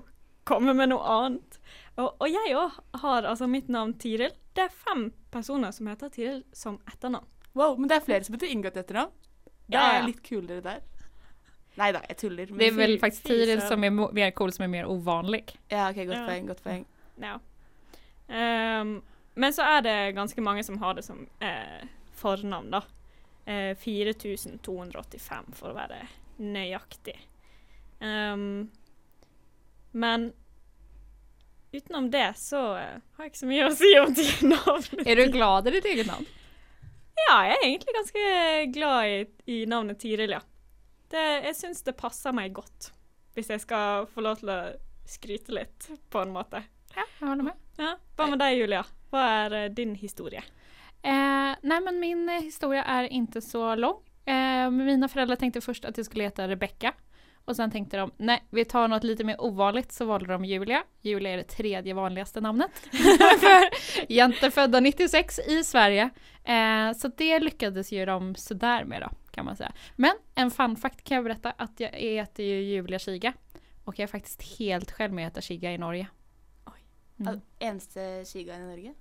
komme 0.48 0.74
med 0.76 0.92
noe 0.92 1.16
annet. 1.16 1.60
Og, 1.96 2.12
og 2.12 2.28
jeg 2.28 2.56
òg 2.56 2.76
har 3.04 3.28
altså 3.28 3.48
mitt 3.48 3.68
navn 3.72 3.96
Tiril. 4.00 4.36
Det 4.56 4.66
er 4.66 4.78
fem 4.84 5.10
personer 5.32 5.72
som 5.76 5.88
heter 5.88 6.12
Tiril 6.12 6.42
som 6.56 6.80
etternavn. 6.88 7.28
Wow, 7.56 7.76
men 7.76 7.88
det 7.90 7.98
er 7.98 8.06
flere 8.06 8.24
som 8.24 8.36
heter 8.36 8.52
inngått 8.52 8.80
etternavn. 8.80 9.12
Det 9.70 9.82
er 9.82 10.06
litt 10.08 10.22
kulere 10.26 10.62
der. 10.64 10.80
Nei 11.80 11.92
da, 11.94 12.00
jeg 12.10 12.18
tuller. 12.20 12.50
Men 12.50 12.58
Det 12.58 12.66
er 12.66 12.76
vel 12.76 12.96
faktisk 12.98 13.22
faktiskt 13.22 13.28
Tiril 13.30 13.62
som 13.62 13.84
er 13.86 13.92
mer 13.94 14.32
cool, 14.36 14.52
som 14.52 14.66
er 14.66 14.72
mer 14.72 14.90
ovanlig. 14.90 15.44
Ja, 15.70 15.88
OK, 15.90 16.02
godt 16.08 16.26
poeng. 16.26 16.50
Godt 16.50 16.64
poeng. 16.64 16.84
Ja. 17.22 17.36
Um, 18.30 18.96
men 19.34 19.54
så 19.54 19.62
er 19.62 19.84
det 19.86 19.96
ganske 20.18 20.42
mange 20.44 20.64
som 20.66 20.78
har 20.82 20.98
det 20.98 21.04
som 21.06 21.22
eh, 21.40 21.86
fornavn, 22.18 22.70
da. 22.74 22.82
Eh, 23.46 23.72
4285 23.78 25.54
for 25.56 25.72
å 25.72 25.78
være 25.78 26.02
nøyaktig. 26.42 27.16
Um, 28.00 28.70
men 29.92 30.30
utenom 31.72 32.10
det 32.10 32.32
så 32.40 32.60
eh, 32.80 32.98
har 33.16 33.24
jeg 33.24 33.32
ikke 33.32 33.42
så 33.42 33.50
mye 33.50 33.66
å 33.68 33.72
si 33.78 33.90
om 34.00 34.14
de 34.18 34.28
navn. 34.50 35.06
er 35.06 35.22
du 35.22 35.32
glad 35.32 35.70
i 35.70 35.76
ditt 35.78 35.88
eget 35.94 36.10
namn? 36.10 36.28
Ja, 37.26 37.36
jeg 37.46 37.56
er 37.56 37.66
egentlig 37.66 37.94
ganske 37.94 38.22
glad 38.74 39.10
i, 39.10 39.18
i 39.52 39.58
navnet 39.70 40.00
Tiril, 40.02 40.34
ja. 40.38 40.40
Det, 41.10 41.24
jeg 41.46 41.56
syns 41.58 41.82
det 41.86 41.96
passer 41.98 42.34
meg 42.34 42.54
godt, 42.54 42.92
hvis 43.34 43.50
jeg 43.50 43.62
skal 43.64 44.06
få 44.10 44.22
lov 44.24 44.38
til 44.40 44.52
å 44.54 44.60
skryte 45.10 45.54
litt, 45.54 45.88
på 46.10 46.22
en 46.22 46.32
måte. 46.34 46.62
Ja, 46.94 47.04
jeg 47.04 47.26
holder 47.26 47.50
med. 47.50 47.58
Ja, 47.80 47.94
Hva 48.18 48.28
med 48.30 48.40
deg, 48.42 48.56
Julia? 48.60 48.84
Hva 49.10 49.24
er 49.44 49.56
eh, 49.58 49.68
din 49.74 49.96
historie? 49.98 50.42
Eh, 51.02 51.52
nei, 51.62 51.80
men 51.82 51.98
min 52.02 52.26
historie 52.44 52.82
er 52.82 53.08
ikke 53.10 53.42
så 53.42 53.72
lang. 53.78 53.98
Eh, 54.28 54.66
mine 54.74 55.08
foreldre 55.10 55.38
tenkte 55.40 55.62
først 55.64 55.86
at 55.88 55.98
jeg 55.98 56.06
skulle 56.06 56.28
hete 56.28 56.46
Rebecca. 56.50 56.92
Och 57.44 57.56
sen 57.56 57.70
tänkte 57.70 57.96
de, 57.96 58.10
nej 58.16 58.42
vi 58.50 58.64
tar 58.64 58.88
något 58.88 59.04
lite 59.04 59.24
mer 59.24 59.40
ovanligt 59.40 59.92
så 59.92 60.04
valde 60.04 60.32
de 60.32 60.44
Julia. 60.44 60.84
Julia 61.00 61.32
är 61.32 61.36
det 61.36 61.44
tredje 61.44 61.94
vanligaste 61.94 62.40
namnet. 62.40 62.70
För 63.40 63.68
jente 64.12 64.50
födda 64.50 64.80
96 64.80 65.38
i 65.38 65.64
Sverige. 65.64 66.10
Eh, 66.44 66.92
så 66.96 67.08
det 67.08 67.38
lyckades 67.38 67.92
ju 67.92 68.06
de 68.06 68.34
sådär 68.34 68.84
med 68.84 69.02
då 69.02 69.10
kan 69.30 69.44
man 69.44 69.56
säga. 69.56 69.72
Men 69.96 70.12
en 70.34 70.50
fun 70.50 70.76
fact 70.76 71.04
kan 71.04 71.14
jag 71.14 71.24
berätta 71.24 71.50
att 71.50 71.80
jag 71.80 71.90
heter 71.90 72.42
ju 72.42 72.60
Julia 72.60 72.98
Kiga. 72.98 73.32
Och 73.84 73.98
jag 73.98 74.02
är 74.02 74.06
faktiskt 74.06 74.58
helt 74.58 74.90
själv 74.90 75.12
med 75.12 75.26
att 75.26 75.32
heta 75.32 75.40
Kiga 75.40 75.72
i 75.72 75.78
Norge. 75.78 76.06
Oj. 76.66 76.84
Mm. 77.20 77.40
Eneste 77.58 78.24
Kiga 78.26 78.56
i 78.56 78.60
Norge? 78.60 78.94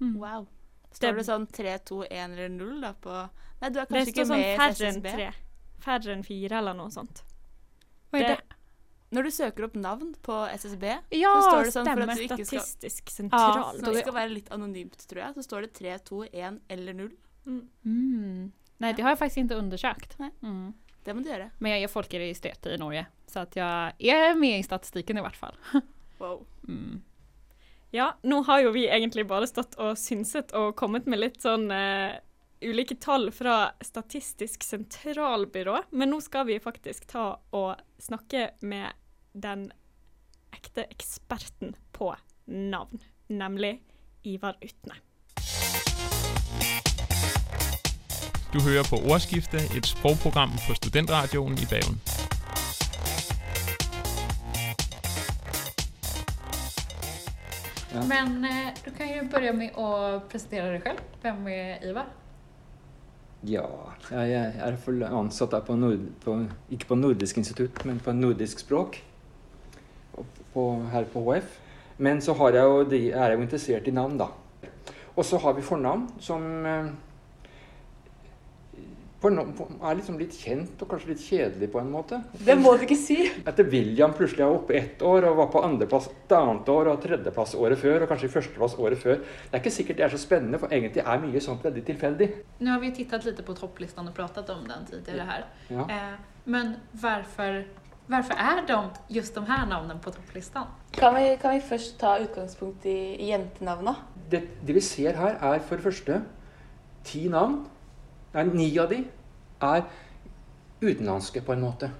Mm. 0.00 0.18
Wow. 0.18 0.48
Står 0.92 1.12
det 1.12 1.24
sånn 1.24 1.46
3, 1.46 1.78
2, 1.78 2.04
1 2.04 2.12
eller 2.12 2.48
0 2.48 2.80
da 2.80 2.92
på 2.94 3.28
Nei, 3.60 3.70
du 3.70 3.80
er 3.80 3.86
Det 3.88 3.94
kanskje 3.94 4.02
står 4.02 4.10
ikke 4.12 4.26
sånn 4.26 4.38
med 4.38 4.46
i 4.46 4.56
færre 4.58 4.88
enn 4.88 4.98
SSB. 4.98 5.10
tre. 5.10 5.30
Færre 5.84 6.12
enn 6.14 6.24
fire, 6.26 6.58
eller 6.58 6.76
noe 6.78 6.90
sånt. 6.94 7.24
Vad 8.14 8.24
er 8.24 8.36
Det-? 8.36 8.60
Når 9.14 9.28
du 9.28 9.30
søker 9.30 9.66
opp 9.68 9.74
navn 9.78 10.14
på 10.26 10.36
SSB, 10.56 10.84
Ja, 11.14 11.30
så 11.36 11.42
står 11.46 11.68
det 11.68 11.72
sånn 11.74 11.86
for 11.86 12.02
at 12.02 12.18
du 12.18 12.22
ikke 12.24 12.46
skal 12.48 12.62
Statistisk 12.64 13.10
Ja, 13.12 13.14
sentral. 13.14 13.76
Så 13.78 13.92
det 13.92 14.02
skal 14.02 14.16
være 14.16 14.32
litt 14.32 14.48
anonymt, 14.54 15.04
tror 15.10 15.20
jeg. 15.22 15.36
Så 15.36 15.44
står 15.46 15.66
det 15.66 15.70
3, 15.78 15.98
2, 16.08 16.22
1 16.32 16.60
eller 16.74 16.96
0. 16.98 17.12
Mm. 17.44 17.60
Mm. 17.84 18.40
Nei, 18.82 18.92
det 18.96 19.04
har 19.04 19.14
jeg 19.14 19.20
faktisk 19.20 19.44
ikke 19.44 19.60
undersøkt. 19.60 20.16
Nej. 20.18 20.32
Mm. 20.42 20.72
Det 21.04 21.14
må 21.14 21.22
du 21.22 21.28
gjøre. 21.28 21.50
Men 21.60 21.76
jeg 21.76 21.86
er 21.86 21.92
folkeregistrert 21.92 22.66
i 22.72 22.78
Norge. 22.80 23.06
Så 23.30 23.44
jeg 23.54 23.64
er 24.00 24.30
är 24.32 24.34
med 24.34 24.58
i 24.58 24.66
statistiken 24.66 25.18
i 25.18 25.26
hvert 25.26 25.36
fall. 25.36 25.54
Wow. 26.18 26.46
Mm. 26.68 27.02
Ja, 27.92 28.12
nå 28.22 28.42
har 28.46 28.60
jo 28.62 28.70
vi 28.70 28.86
egentlig 28.86 29.26
bare 29.28 29.48
stått 29.50 29.74
og 29.82 29.98
synset 29.98 30.52
og 30.54 30.76
kommet 30.78 31.08
med 31.10 31.18
litt 31.18 31.42
sånn 31.42 31.66
eh, 31.74 32.14
ulike 32.64 32.96
tall 33.00 33.30
fra 33.32 33.72
Statistisk 33.84 34.62
sentralbyrå, 34.64 35.78
men 35.90 36.12
nå 36.12 36.20
skal 36.24 36.46
vi 36.48 36.60
faktisk 36.62 37.06
ta 37.10 37.26
og 37.54 37.80
snakke 38.02 38.50
med 38.64 38.92
den 39.32 39.68
ekte 40.54 40.86
eksperten 40.90 41.74
på 41.92 42.14
navn, 42.46 43.02
nemlig 43.28 43.82
Ivar 44.22 44.56
Utne. 44.60 45.00
Du 48.54 48.60
hører 48.60 48.86
på 48.90 49.00
Ordskifte, 49.10 49.58
et 49.76 49.86
sprogprogram 49.86 50.52
på 50.68 50.74
Studentradioen 50.74 51.58
i 51.58 51.66
Bergen. 51.70 51.98
Men 58.08 58.44
eh, 58.44 58.74
du 58.84 58.90
kan 58.90 59.10
jo 59.10 59.24
begynne 59.30 59.58
med 59.58 59.78
å 59.78 59.88
presentere 60.30 60.76
deg 60.76 60.86
selv. 60.86 61.02
Hvem 61.22 61.48
er 61.50 61.88
Ivar? 61.90 62.23
Ja, 63.44 63.64
jeg 64.10 64.52
er 64.56 64.76
ansatt 65.12 65.52
der 65.52 65.64
på, 65.66 65.76
nord, 65.76 66.00
på 66.24 66.38
Ikke 66.72 66.86
på 66.92 66.96
Nordisk 66.96 67.36
institutt, 67.40 67.82
men 67.84 67.98
på 68.00 68.12
nordisk 68.12 68.62
språk. 68.62 69.00
På, 70.54 70.64
her 70.92 71.04
på 71.12 71.24
HF. 71.26 71.58
Men 71.98 72.20
så 72.22 72.34
jeg 72.54 72.64
jo, 72.64 72.80
er 72.90 73.28
jeg 73.28 73.36
jo 73.36 73.42
interessert 73.42 73.88
i 73.88 73.94
navn, 73.94 74.16
da. 74.18 74.30
Og 75.16 75.24
så 75.24 75.38
har 75.38 75.54
vi 75.54 75.62
fornavn 75.62 76.08
som 76.22 76.66
eh, 76.66 76.88
er 79.28 79.98
liksom 79.98 80.18
litt 80.18 80.34
kjent 80.40 80.80
og 80.80 80.90
kanskje 80.90 81.12
litt 81.12 81.22
kjedelig 81.24 81.68
på 81.74 81.82
en 81.82 81.92
måte. 81.92 82.22
Det 82.40 82.56
må 82.56 82.74
du 82.78 82.86
ikke 82.86 82.98
si. 82.98 83.18
Etter 83.44 83.68
William 83.68 84.16
plutselig 84.16 84.46
er 84.46 84.56
oppe 84.56 84.78
ett 84.80 85.04
år 85.04 85.28
og 85.28 85.38
var 85.42 85.52
på 85.52 85.64
andreplass 85.66 86.08
et 86.08 86.34
annet 86.36 86.68
år 86.72 86.92
og 86.94 87.04
tredjeplass 87.04 87.54
året 87.60 87.80
før 87.80 88.06
og 88.06 88.12
kanskje 88.14 88.32
førsteplass 88.32 88.78
året 88.80 89.04
før. 89.04 89.20
Det 89.20 89.52
er 89.52 89.62
ikke 89.62 89.76
sikkert 89.76 90.00
det 90.00 90.08
er 90.08 90.16
så 90.16 90.22
spennende, 90.24 90.60
for 90.62 90.72
egentlig 90.72 91.04
er 91.04 91.22
mye 91.22 91.44
sånt 91.44 91.64
veldig 91.64 91.86
tilfeldig. 91.92 92.30
Nå 92.64 92.74
har 92.74 92.82
vi 92.82 92.92
tittet 92.96 93.28
litt 93.28 93.34
lite 93.34 93.46
på 93.46 93.54
topplistan 93.58 94.08
og 94.08 94.14
pratet 94.14 94.50
om 94.50 94.62
den 94.68 94.86
tidligere 94.86 95.26
her. 95.26 95.48
Ja. 95.70 95.88
Eh, 95.88 96.14
men 96.44 96.76
hvorfor 96.92 97.64
Hvorfor 98.04 98.34
er 98.36 98.66
de 98.68 98.76
just 99.16 99.34
de 99.34 99.40
her 99.48 99.64
navnene 99.64 99.98
på 100.00 100.10
topplistan? 100.12 100.66
Kan 100.92 101.14
vi, 101.14 101.36
kan 101.40 101.54
vi 101.54 101.60
først 101.64 101.98
ta 101.98 102.18
utgangspunkt 102.20 102.84
i, 102.84 103.16
jentenavnene? 103.30 103.94
Det, 104.30 104.42
det 104.66 104.74
vi 104.74 104.80
ser 104.80 105.16
her, 105.16 105.38
er 105.40 105.62
for 105.64 105.80
det 105.80 105.84
første 105.84 106.18
ti 107.04 107.28
navn. 107.32 107.62
Nei, 108.34 108.44
ni 108.52 108.78
av 108.82 108.88
de 108.90 109.04
er 109.62 109.84
utenlandske, 110.82 111.40
på 111.46 111.52
en 111.54 111.62
måte. 111.64 111.90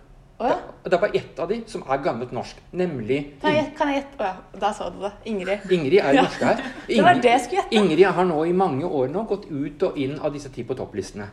Å 0.43 0.49
ja. 0.50 0.57
Det 0.85 0.93
er 0.93 1.00
bare 1.00 1.17
ett 1.17 1.38
av 1.41 1.49
de 1.49 1.61
som 1.71 1.85
er 1.88 2.00
gammelt 2.05 2.33
norsk, 2.35 2.59
nemlig 2.76 3.19
Kan 3.41 3.55
jeg, 3.55 3.69
kan 3.79 3.88
jeg 3.93 4.00
gjette? 4.03 4.19
Å 4.19 4.26
ja, 4.26 4.59
da 4.61 4.73
sa 4.76 4.88
du 4.91 4.99
det. 5.05 5.12
Ingrid. 5.31 5.62
Ingrid 5.73 6.00
er 6.03 6.19
norsk 6.19 6.43
her. 6.45 6.64
Det 6.91 6.99
var 7.07 7.21
det 7.23 7.31
jeg 7.31 7.45
skulle 7.45 7.62
gjette. 7.62 7.79
Ingrid 7.79 8.05
har 8.19 8.26
nå 8.29 8.41
i 8.50 8.53
mange 8.53 8.85
år 8.85 9.09
nå 9.14 9.23
gått 9.31 9.47
ut 9.49 9.87
og 9.88 9.97
inn 10.03 10.19
av 10.19 10.35
disse 10.35 10.50
ti 10.53 10.64
på 10.67 10.75
topplistene. 10.76 11.31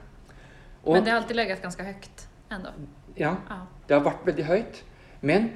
Og, 0.85 0.93
Men 0.95 1.03
det 1.03 1.11
har 1.11 1.19
alltid 1.23 1.35
ligget 1.41 1.65
ganske 1.65 1.83
høyt 1.89 2.23
ennå. 2.53 2.71
ja, 3.17 3.33
Ja. 3.49 3.57
det 3.87 3.97
har 3.97 4.05
vært 4.05 4.23
veldig 4.29 4.45
høyt. 4.47 4.83
Men 5.21 5.49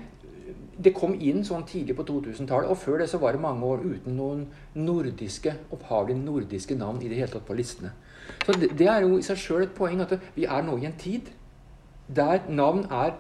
det 0.78 0.92
kom 0.96 1.14
inn 1.16 1.44
sånn 1.48 1.64
tidlig 1.68 1.96
på 1.96 2.04
2000-tallet, 2.08 2.70
og 2.70 2.80
før 2.80 3.00
det 3.00 3.08
så 3.12 3.20
var 3.22 3.36
det 3.36 3.44
mange 3.44 3.64
år 3.64 3.86
uten 3.86 4.18
noen 4.18 4.42
nordiske, 4.76 5.54
opphavlig 5.76 6.18
nordiske 6.20 6.76
navn 6.76 7.00
i 7.02 7.12
det 7.12 7.22
hele 7.22 7.32
tatt 7.32 7.46
på 7.48 7.56
listene. 7.56 7.94
Så 8.44 8.58
det, 8.60 8.74
det 8.80 8.90
er 8.92 9.06
jo 9.06 9.16
i 9.20 9.24
seg 9.26 9.40
sjøl 9.40 9.66
et 9.68 9.76
poeng 9.78 10.02
at 10.04 10.16
vi 10.36 10.48
er 10.50 10.66
nå 10.66 10.76
i 10.82 10.88
en 10.90 10.98
tid 11.00 11.32
der 12.08 12.44
navn 12.50 12.84
er 12.94 13.16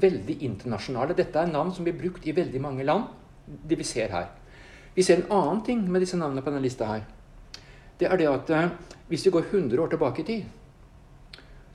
veldig 0.00 0.38
internasjonale. 0.44 1.16
Dette 1.16 1.40
er 1.40 1.52
navn 1.52 1.70
som 1.74 1.86
blir 1.86 1.96
brukt 1.98 2.26
i 2.26 2.34
veldig 2.36 2.60
mange 2.62 2.86
land, 2.86 3.06
det 3.46 3.78
vi 3.78 3.86
ser 3.86 4.12
her. 4.12 4.30
Vi 4.94 5.04
ser 5.06 5.22
en 5.22 5.32
annen 5.32 5.62
ting 5.64 5.84
med 5.86 6.02
disse 6.02 6.18
navnene 6.18 6.42
på 6.42 6.50
denne 6.50 6.64
lista 6.64 6.88
her. 6.90 7.04
Det 7.98 8.08
er 8.08 8.18
det 8.18 8.28
at 8.30 8.50
eh, 8.54 8.70
hvis 9.08 9.24
vi 9.26 9.34
går 9.34 9.46
100 9.50 9.82
år 9.82 9.92
tilbake 9.92 10.22
i 10.22 10.26
tid, 10.26 10.44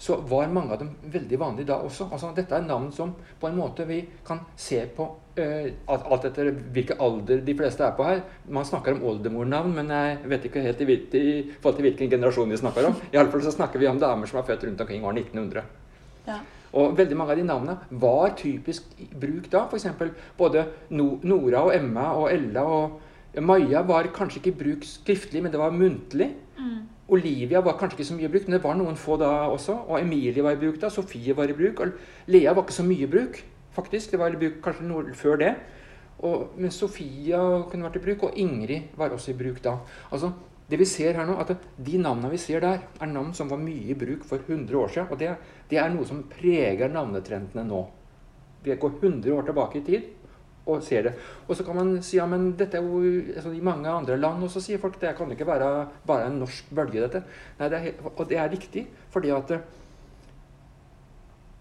så 0.03 0.17
var 0.27 0.49
mange 0.51 0.75
av 0.75 0.81
dem 0.81 0.89
veldig 1.11 1.37
vanlige 1.39 1.69
da 1.69 1.77
også. 1.79 2.09
Altså, 2.11 2.33
dette 2.35 2.57
er 2.57 2.65
navn 2.65 2.89
som 2.91 3.13
på 3.39 3.47
en 3.47 3.55
måte 3.55 3.85
vi 3.87 4.01
kan 4.27 4.41
se 4.59 4.81
på 4.97 5.05
uh, 5.39 5.69
alt 5.95 6.25
etter 6.27 6.49
hvilken 6.75 6.99
alder 7.05 7.39
de 7.47 7.55
fleste 7.55 7.85
er 7.87 7.93
på 7.95 8.07
her. 8.07 8.19
Man 8.51 8.67
snakker 8.67 8.97
om 8.97 9.05
oldemornavn, 9.13 9.71
men 9.77 9.93
jeg 9.95 10.17
vet 10.33 10.49
ikke 10.49 10.65
helt 10.65 10.83
i, 10.83 10.97
i 11.21 11.37
forhold 11.53 11.79
til 11.79 11.87
hvilken 11.87 12.11
generasjon 12.11 12.51
vi 12.51 12.59
snakker 12.59 12.89
om. 12.89 12.99
I 13.13 13.21
alle 13.21 13.31
fall 13.31 13.45
så 13.45 13.55
snakker 13.55 13.79
vi 13.79 13.87
om 13.87 14.01
damer 14.01 14.27
som 14.27 14.41
er 14.41 14.49
født 14.49 14.67
rundt 14.67 14.83
omkring 14.83 15.07
år 15.07 15.15
1900. 15.23 15.71
Ja. 16.27 16.41
Og 16.73 16.97
veldig 16.97 17.15
mange 17.21 17.35
av 17.35 17.39
de 17.39 17.47
navnene 17.47 18.01
var 18.03 18.35
typisk 18.35 18.91
i 18.99 19.07
bruk 19.07 19.47
da. 19.53 19.67
F.eks. 19.69 19.87
både 20.35 20.65
no 20.97 21.13
Nora 21.23 21.63
og 21.67 21.75
Emma 21.77 22.09
og 22.17 22.27
Ella 22.33 22.65
og 22.67 23.39
Maja 23.39 23.85
var 23.87 24.11
kanskje 24.13 24.41
ikke 24.41 24.51
i 24.51 24.59
bruk 24.65 24.83
skriftlig, 24.85 25.41
men 25.45 25.53
det 25.53 25.61
var 25.61 25.71
muntlig. 25.73 26.33
Olivia 27.13 27.61
var 27.61 27.77
kanskje 27.77 27.99
ikke 27.99 28.07
så 28.07 28.15
mye 28.17 28.27
i 28.27 28.31
bruk, 28.33 28.47
men 28.47 28.55
det 28.55 28.63
var 28.63 28.77
noen 28.79 28.97
få 28.99 29.17
da 29.21 29.29
også. 29.51 29.75
Og 29.87 29.99
Emilie 29.99 30.45
var 30.45 30.55
i 30.55 30.61
bruk 30.61 30.79
da, 30.81 30.89
Sofie 30.93 31.35
var 31.37 31.51
i 31.51 31.57
bruk. 31.57 31.83
Og 31.83 32.31
Lea 32.33 32.53
var 32.53 32.65
ikke 32.65 32.79
så 32.79 32.85
mye 32.87 33.05
i 33.05 33.09
bruk, 33.09 33.37
faktisk. 33.75 34.13
Det 34.13 34.21
var 34.21 34.33
i 34.33 34.39
bruk 34.39 34.57
kanskje 34.65 34.87
noe 34.89 35.13
før 35.17 35.37
det. 35.43 35.51
Og, 36.23 36.55
men 36.57 36.73
Sofia 36.73 37.41
kunne 37.69 37.85
vært 37.85 37.99
i 37.99 38.03
bruk, 38.07 38.25
og 38.27 38.39
Ingrid 38.39 38.95
var 38.97 39.13
også 39.13 39.33
i 39.33 39.37
bruk 39.37 39.61
da. 39.63 39.75
Altså, 40.09 40.31
det 40.69 40.79
vi 40.79 40.87
ser 40.87 41.19
her 41.19 41.27
nå, 41.27 41.35
at 41.41 41.51
De 41.77 41.99
navnene 42.01 42.31
vi 42.31 42.39
ser 42.41 42.63
der, 42.63 42.85
er 42.97 43.11
navn 43.11 43.33
som 43.35 43.51
var 43.51 43.61
mye 43.61 43.91
i 43.91 43.97
bruk 43.99 44.23
for 44.25 44.41
100 44.41 44.79
år 44.79 44.93
siden. 44.95 45.11
Og 45.11 45.19
det, 45.19 45.35
det 45.69 45.81
er 45.81 45.91
noe 45.93 46.07
som 46.07 46.23
preger 46.31 46.89
navnetrendene 46.89 47.67
nå. 47.67 47.83
Vi 48.63 48.77
går 48.79 48.99
100 49.01 49.33
år 49.35 49.49
tilbake 49.49 49.81
i 49.81 49.85
tid 49.85 50.11
og 50.65 50.83
ser 50.83 51.09
det. 51.09 51.13
Og 51.47 51.57
så 51.57 51.65
kan 51.67 51.75
man 51.75 51.93
si 52.05 52.17
ja, 52.17 52.25
men 52.29 52.53
dette 52.59 52.79
er 52.79 52.85
jo 52.85 53.01
altså, 53.35 53.51
i 53.51 53.63
mange 53.63 53.91
andre 53.91 54.17
land, 54.19 54.45
og 54.45 54.51
så 54.51 54.63
sier 54.63 54.79
folk 54.79 54.99
det 55.01 55.15
kan 55.17 55.31
ikke 55.33 55.47
være 55.47 55.69
bare 56.07 56.29
en 56.29 56.39
norsk 56.43 56.71
bølge, 56.71 57.03
dette. 57.03 57.23
Nei, 57.59 57.69
det 57.71 57.81
helt, 57.87 58.03
og 58.13 58.23
det 58.29 58.39
er 58.39 58.51
riktig, 58.51 58.85
fordi 59.11 59.33
at 59.35 59.51
eh, 59.57 59.65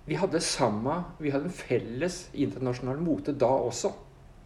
vi 0.06 0.18
hadde 0.18 0.42
samme, 0.42 0.96
vi 1.22 1.30
hadde 1.34 1.50
en 1.50 1.54
felles 1.54 2.24
internasjonal 2.32 3.02
mote 3.02 3.34
da 3.38 3.50
også, 3.68 3.92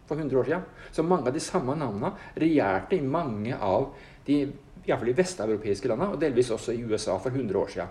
for 0.07 0.15
100 0.15 0.39
år 0.39 0.47
siden. 0.47 0.67
Så 0.95 1.03
mange 1.03 1.27
av 1.27 1.35
de 1.35 1.43
samme 1.43 1.75
navnene 1.75 2.13
regjerte 2.39 2.95
i 2.95 3.03
mange 3.03 3.57
av 3.59 3.89
de 4.25 4.45
i 4.87 4.89
hvert 4.93 5.01
fall 5.01 5.09
de 5.09 5.17
vesteuropeiske 5.17 5.89
landene, 5.91 6.15
og 6.15 6.21
delvis 6.21 6.49
også 6.55 6.71
i 6.71 6.83
USA 6.87 7.17
for 7.19 7.35
100 7.35 7.59
år 7.59 7.71
siden. 7.73 7.89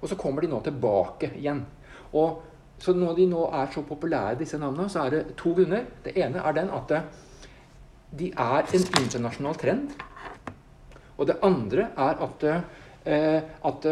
Og 0.00 0.08
så 0.08 0.16
kommer 0.16 0.40
de 0.40 0.48
nå 0.48 0.62
tilbake 0.64 1.28
igjen. 1.36 1.60
Og 2.16 2.40
så 2.78 2.92
når 2.92 3.16
de 3.16 3.26
nå 3.30 3.46
er 3.56 3.70
så 3.72 3.82
populære, 3.86 4.38
disse 4.40 4.58
navnene, 4.60 4.88
så 4.92 5.06
er 5.06 5.14
det 5.14 5.22
to 5.38 5.54
grunner. 5.56 5.86
Det 6.04 6.12
ene 6.16 6.42
er 6.44 6.56
den 6.56 6.72
at 6.76 6.92
de 8.16 8.30
er 8.30 8.74
en 8.76 8.86
internasjonal 9.02 9.58
trend. 9.60 9.94
Og 11.16 11.26
det 11.26 11.38
andre 11.42 11.88
er 11.96 12.22
at, 12.26 12.44
eh, 13.06 13.40
at 13.64 13.86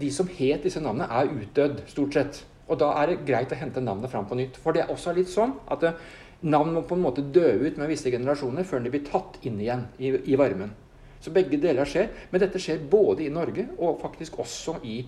de 0.00 0.12
som 0.12 0.28
het 0.28 0.64
disse 0.64 0.80
navnene, 0.80 1.08
er 1.10 1.32
utdødd, 1.32 1.82
stort 1.88 2.14
sett. 2.14 2.44
Og 2.68 2.78
da 2.80 2.92
er 3.02 3.12
det 3.12 3.26
greit 3.26 3.52
å 3.52 3.58
hente 3.58 3.80
navnet 3.80 4.10
fram 4.10 4.26
på 4.26 4.38
nytt. 4.38 4.56
For 4.62 4.72
det 4.72 4.84
er 4.84 4.92
også 4.92 5.14
litt 5.16 5.30
sånn 5.30 5.54
at 5.70 5.84
eh, 5.86 6.00
navn 6.42 6.74
må 6.74 6.82
på 6.88 6.96
en 6.96 7.04
måte 7.04 7.24
dø 7.32 7.46
ut 7.62 7.78
med 7.78 7.88
visse 7.90 8.10
generasjoner 8.12 8.66
før 8.66 8.82
de 8.82 8.92
blir 8.92 9.04
tatt 9.06 9.38
inn 9.46 9.60
igjen 9.60 9.86
i, 9.98 10.12
i 10.32 10.38
varmen. 10.38 10.72
Så 11.20 11.32
begge 11.34 11.60
deler 11.60 11.88
skjer. 11.88 12.10
Men 12.30 12.42
dette 12.42 12.60
skjer 12.62 12.82
både 12.90 13.26
i 13.26 13.32
Norge 13.32 13.68
og 13.78 14.00
faktisk 14.02 14.40
også 14.42 14.78
i, 14.84 14.98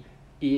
i 0.44 0.54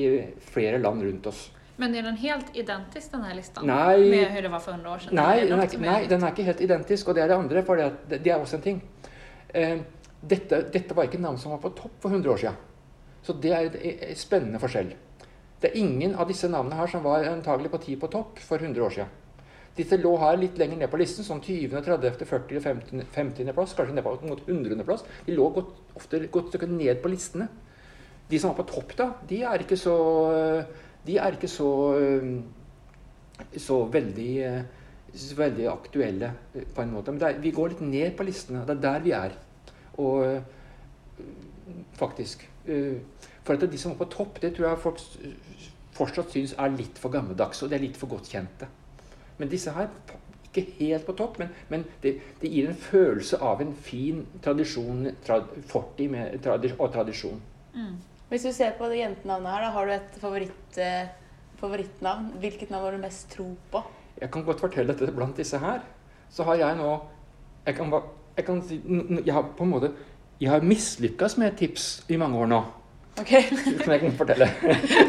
flere 0.51 0.79
land 0.81 1.03
rundt 1.07 1.31
oss. 1.31 1.49
Men 1.81 1.95
er 1.97 2.05
den 2.05 2.17
helt 2.21 2.51
identisk 2.57 3.11
denne 3.11 3.25
här 3.31 3.35
listan? 3.39 3.65
Med 3.65 4.27
hvordan 4.27 4.43
det 4.43 4.51
var 4.53 4.59
for 4.61 4.71
100 4.75 4.89
år 4.91 4.99
siden? 5.05 5.15
Nei, 5.17 5.45
den 5.49 5.59
er, 5.59 5.65
ikke- 5.67 5.81
nei, 5.81 6.07
den 6.07 6.23
er 6.23 6.33
ikke 6.35 6.43
helt 6.45 6.61
identisk. 6.61 7.07
Og 7.07 7.15
det 7.15 7.23
er 7.23 7.27
det 7.31 7.37
andre, 7.37 7.63
for 7.65 7.75
det, 7.75 8.19
det 8.23 8.27
er 8.31 8.37
også 8.39 8.55
en 8.59 8.61
ting. 8.61 8.81
Eh, 9.53 9.79
dette, 10.21 10.59
dette 10.73 10.95
var 10.95 11.07
ikke 11.09 11.21
navn 11.21 11.37
som 11.41 11.51
var 11.55 11.57
på 11.63 11.71
topp 11.75 11.95
for 12.03 12.09
100 12.13 12.29
år 12.33 12.37
siden. 12.37 12.55
Så 13.23 13.33
det 13.41 13.51
er 13.53 13.71
et 14.11 14.17
spennende 14.17 14.59
forskjell. 14.61 14.93
Det 15.61 15.71
er 15.71 15.77
ingen 15.77 16.15
av 16.15 16.27
disse 16.27 16.47
navnene 16.49 16.75
her 16.77 16.87
som 16.87 17.03
var 17.03 17.25
antagelig 17.29 17.71
på 17.71 17.81
ti 17.81 17.95
på 17.95 18.09
topp 18.09 18.39
for 18.39 18.57
100 18.57 18.81
år 18.85 18.89
siden. 18.95 19.09
Disse 19.77 19.97
lå 19.97 20.17
her 20.19 20.37
litt 20.37 20.57
lenger 20.57 20.77
ned 20.77 20.89
på 20.91 20.97
listen, 20.99 21.23
sånn 21.23 21.41
20., 21.41 21.81
30., 21.85 22.25
40., 22.25 22.59
50. 22.61 23.03
50. 23.13 23.53
plass, 23.53 23.73
kanskje 23.77 23.93
ned 23.95 24.03
på 24.03 24.17
mot 24.27 24.41
100. 24.47 24.83
plass. 24.85 25.03
De 25.25 25.33
lå 25.37 25.49
godt, 25.53 25.69
ofte 25.95 26.19
godt 26.27 26.49
stykke 26.49 26.67
ned 26.69 27.01
på 27.01 27.09
listene. 27.13 27.47
De 28.29 28.39
som 28.39 28.51
var 28.53 28.63
på 28.63 28.67
topp, 28.73 28.95
da, 28.97 29.09
de 29.27 29.41
er 29.43 29.63
ikke 29.63 29.77
så 29.79 29.95
De 31.05 31.17
er 31.17 31.37
ikke 31.37 31.49
så 31.49 31.69
så 33.57 33.85
veldig, 33.91 34.31
eh, 34.45 34.63
veldig 35.37 35.67
aktuelle 35.71 36.33
eh, 36.55 36.65
på 36.75 36.81
en 36.81 36.93
måte. 36.93 37.11
Men 37.11 37.23
er, 37.27 37.39
vi 37.39 37.51
går 37.51 37.73
litt 37.73 37.81
ned 37.81 38.15
på 38.17 38.27
listene. 38.27 38.65
Det 38.65 38.77
er 38.77 38.81
der 38.81 39.05
vi 39.05 39.11
er. 39.17 39.37
Og 39.97 40.25
eh, 40.25 40.41
faktisk 41.99 42.47
eh, 42.67 42.99
For 43.43 43.57
at 43.57 43.71
de 43.71 43.77
som 43.77 43.95
var 43.95 44.05
på 44.05 44.11
topp, 44.13 44.41
det 44.41 44.53
tror 44.55 44.67
jeg 44.67 44.77
folk 44.83 44.99
fortsatt 45.97 46.31
syns 46.31 46.53
er 46.61 46.75
litt 46.75 46.99
for 47.01 47.09
gammeldags, 47.11 47.63
og 47.63 47.71
det 47.71 47.79
er 47.79 47.83
litt 47.87 47.97
for 47.97 48.11
godt 48.11 48.29
kjente. 48.29 48.67
Men 49.39 49.49
disse 49.49 49.73
her 49.73 49.89
ikke 50.51 50.75
helt 50.77 51.07
på 51.07 51.15
topp, 51.17 51.39
men, 51.39 51.49
men 51.69 51.85
det, 52.03 52.13
det 52.41 52.51
gir 52.53 52.69
en 52.69 52.77
følelse 52.77 53.39
av 53.41 53.63
en 53.63 53.73
fin 53.73 54.21
tradisjon, 54.43 55.09
trad, 55.25 55.49
fortid 55.67 56.13
og 56.77 56.87
tradisjon. 56.93 57.41
Mm. 57.73 57.97
Hvis 58.31 58.45
du 58.47 58.53
ser 58.55 58.77
på 58.79 58.87
det 58.87 59.01
jentenavnet 59.01 59.51
her, 59.51 59.63
da, 59.65 59.69
har 59.75 59.87
du 59.87 59.91
et 59.91 60.13
favoritt, 60.21 60.77
eh, 60.79 61.09
favorittnavn? 61.59 62.29
Hvilket 62.39 62.69
navn 62.71 62.85
har 62.85 62.93
du 62.95 63.01
mest 63.01 63.25
tro 63.33 63.49
på? 63.71 63.81
Jeg 64.21 64.31
kan 64.31 64.45
godt 64.47 64.61
fortelle 64.63 64.93
dette 64.95 65.11
blant 65.11 65.35
disse 65.35 65.57
her. 65.59 65.81
Så 66.31 66.45
har 66.47 66.55
jeg 66.55 66.77
nå 66.79 67.01
Jeg 67.65 67.75
kan, 67.75 67.89
bare, 67.91 68.03
jeg 68.37 68.45
kan 68.45 68.61
si 68.63 68.79
Jeg 69.25 69.33
har 69.33 69.43
på 69.57 69.63
en 69.63 69.69
måte 69.69 69.91
Jeg 70.39 70.49
har 70.49 70.61
mislykkes 70.63 71.35
med 71.37 71.57
tips 71.57 72.05
i 72.09 72.15
mange 72.17 72.37
år 72.37 72.47
nå. 72.47 72.61
Ok. 73.19 73.33
Som 73.83 73.91
jeg 73.91 73.99
kan 73.99 74.15
fortelle. 74.15 74.47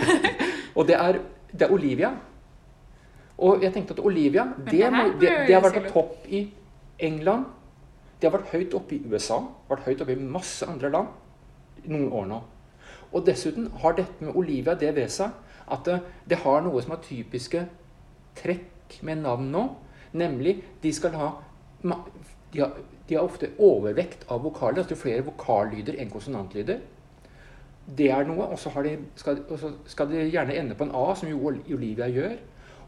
og 0.76 0.88
det 0.88 0.96
er, 0.96 1.20
det 1.52 1.62
er 1.62 1.72
Olivia. 1.72 2.10
Og 3.38 3.62
jeg 3.62 3.72
tenkte 3.72 3.94
at 3.94 4.00
Olivia 4.00 4.48
det, 4.58 4.72
det 4.72 4.90
må, 4.90 5.02
må 5.02 5.20
det, 5.20 5.30
det 5.46 5.54
har 5.54 5.62
vært 5.62 5.78
på 5.86 5.92
topp 5.94 6.26
i 6.26 6.42
England. 6.98 7.46
Det 8.18 8.28
har 8.28 8.34
vært 8.34 8.50
høyt 8.50 8.74
oppe 8.74 8.98
i 8.98 9.00
USA. 9.06 9.38
Vært 9.70 9.86
høyt 9.86 10.02
oppe 10.02 10.12
i 10.12 10.18
masse 10.18 10.66
andre 10.66 10.90
land 10.90 11.86
i 11.86 11.94
noen 11.94 12.10
år 12.10 12.28
nå. 12.34 12.42
Og 13.12 13.26
dessuten 13.26 13.68
har 13.82 13.96
dette 13.96 14.24
med 14.24 14.36
Olivia 14.36 14.74
det 14.78 14.94
ved 14.96 15.10
seg 15.12 15.32
at 15.72 15.86
det, 15.86 16.00
det 16.28 16.42
har 16.42 16.62
noe 16.64 16.82
som 16.82 16.94
er 16.96 17.04
typiske 17.04 17.66
trekk 18.38 18.98
med 19.06 19.22
navn 19.22 19.50
nå. 19.52 19.66
Nemlig 20.18 20.58
de 20.82 20.92
skal 20.92 21.16
ha 21.16 21.30
De 22.52 22.60
har, 22.60 22.72
de 23.08 23.14
har 23.14 23.24
ofte 23.24 23.48
overvekt 23.58 24.26
av 24.28 24.42
vokaler. 24.44 24.82
Altså 24.82 24.96
flere 24.96 25.24
vokallyder 25.24 25.96
enn 26.00 26.10
konsonantlyder. 26.12 26.82
Det 27.98 28.10
er 28.12 28.26
noe. 28.28 28.50
Og 28.52 28.58
så 28.60 28.70
skal, 29.16 29.40
skal 29.88 30.10
de 30.10 30.26
gjerne 30.28 30.56
ende 30.60 30.76
på 30.76 30.84
en 30.84 30.92
A, 30.94 31.14
som 31.16 31.30
jo 31.30 31.40
Olivia 31.48 32.10
gjør. 32.12 32.36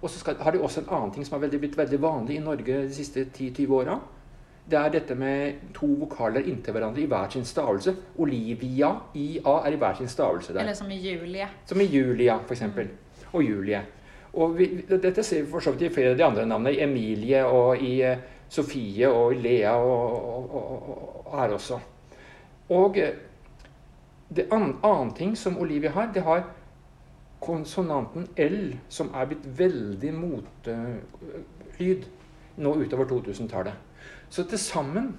Og 0.03 0.11
så 0.11 0.35
har 0.41 0.53
de 0.53 0.61
også 0.61 0.83
en 0.83 0.93
annen 0.93 1.15
ting 1.15 1.25
som 1.25 1.41
har 1.41 1.49
blitt 1.49 1.79
veldig 1.79 2.01
vanlig 2.03 2.37
i 2.37 2.45
Norge 2.45 2.83
de 2.85 2.95
siste 2.95 3.25
10-20 3.25 3.73
åra. 3.73 3.97
Det 4.71 4.79
er 4.81 4.89
dette 4.95 5.15
med 5.15 5.59
to 5.77 5.87
vokaler 6.01 6.47
inntil 6.49 6.73
hverandre 6.73 7.03
i 7.03 7.09
hver 7.09 7.29
sin 7.31 7.45
stavelse. 7.45 7.93
Olivia, 8.19 8.95
IA, 9.15 9.59
er 9.67 9.75
i 9.75 9.77
hver 9.77 9.99
sin 9.99 10.09
stavelse 10.09 10.55
der. 10.55 10.61
Eller 10.61 10.75
som 10.75 10.91
i 10.91 10.97
Julie. 10.97 11.49
Som 11.67 11.81
i 11.81 11.85
Julia, 11.85 12.39
f.eks. 12.49 12.63
Og 13.33 13.43
Julie. 13.45 13.83
Og 14.35 14.59
vi, 14.59 14.67
dette 14.89 15.23
ser 15.23 15.43
vi 15.43 15.51
for 15.51 15.61
så 15.61 15.71
vidt 15.75 15.83
i 15.83 15.95
flere 15.95 16.11
av 16.15 16.17
de 16.19 16.25
andre 16.25 16.47
navnene. 16.47 16.73
I 16.75 16.83
Emilie 16.83 17.45
og 17.45 17.83
i 17.83 18.03
eh, 18.03 18.19
Sofie 18.49 19.09
og 19.11 19.35
i 19.35 19.39
Lea 19.45 19.75
og, 19.77 20.51
og, 20.55 20.55
og, 21.27 21.39
her 21.39 21.49
også. 21.55 21.79
Og 22.75 22.99
eh, 22.99 23.15
det 24.35 24.49
an, 24.53 24.77
annen 24.83 25.15
ting 25.15 25.37
som 25.39 25.59
Olivia 25.61 25.91
har, 25.95 26.11
det 26.15 26.23
har 26.25 26.43
konsonanten 27.45 28.29
L, 28.41 28.75
som 28.89 29.11
er 29.15 29.27
blitt 29.29 29.45
veldig 29.59 30.13
motelyd 30.17 32.05
nå 32.57 32.75
utover 32.81 33.05
2000-tallet. 33.11 33.75
Så 34.31 34.47
til 34.49 34.59
sammen 34.59 35.15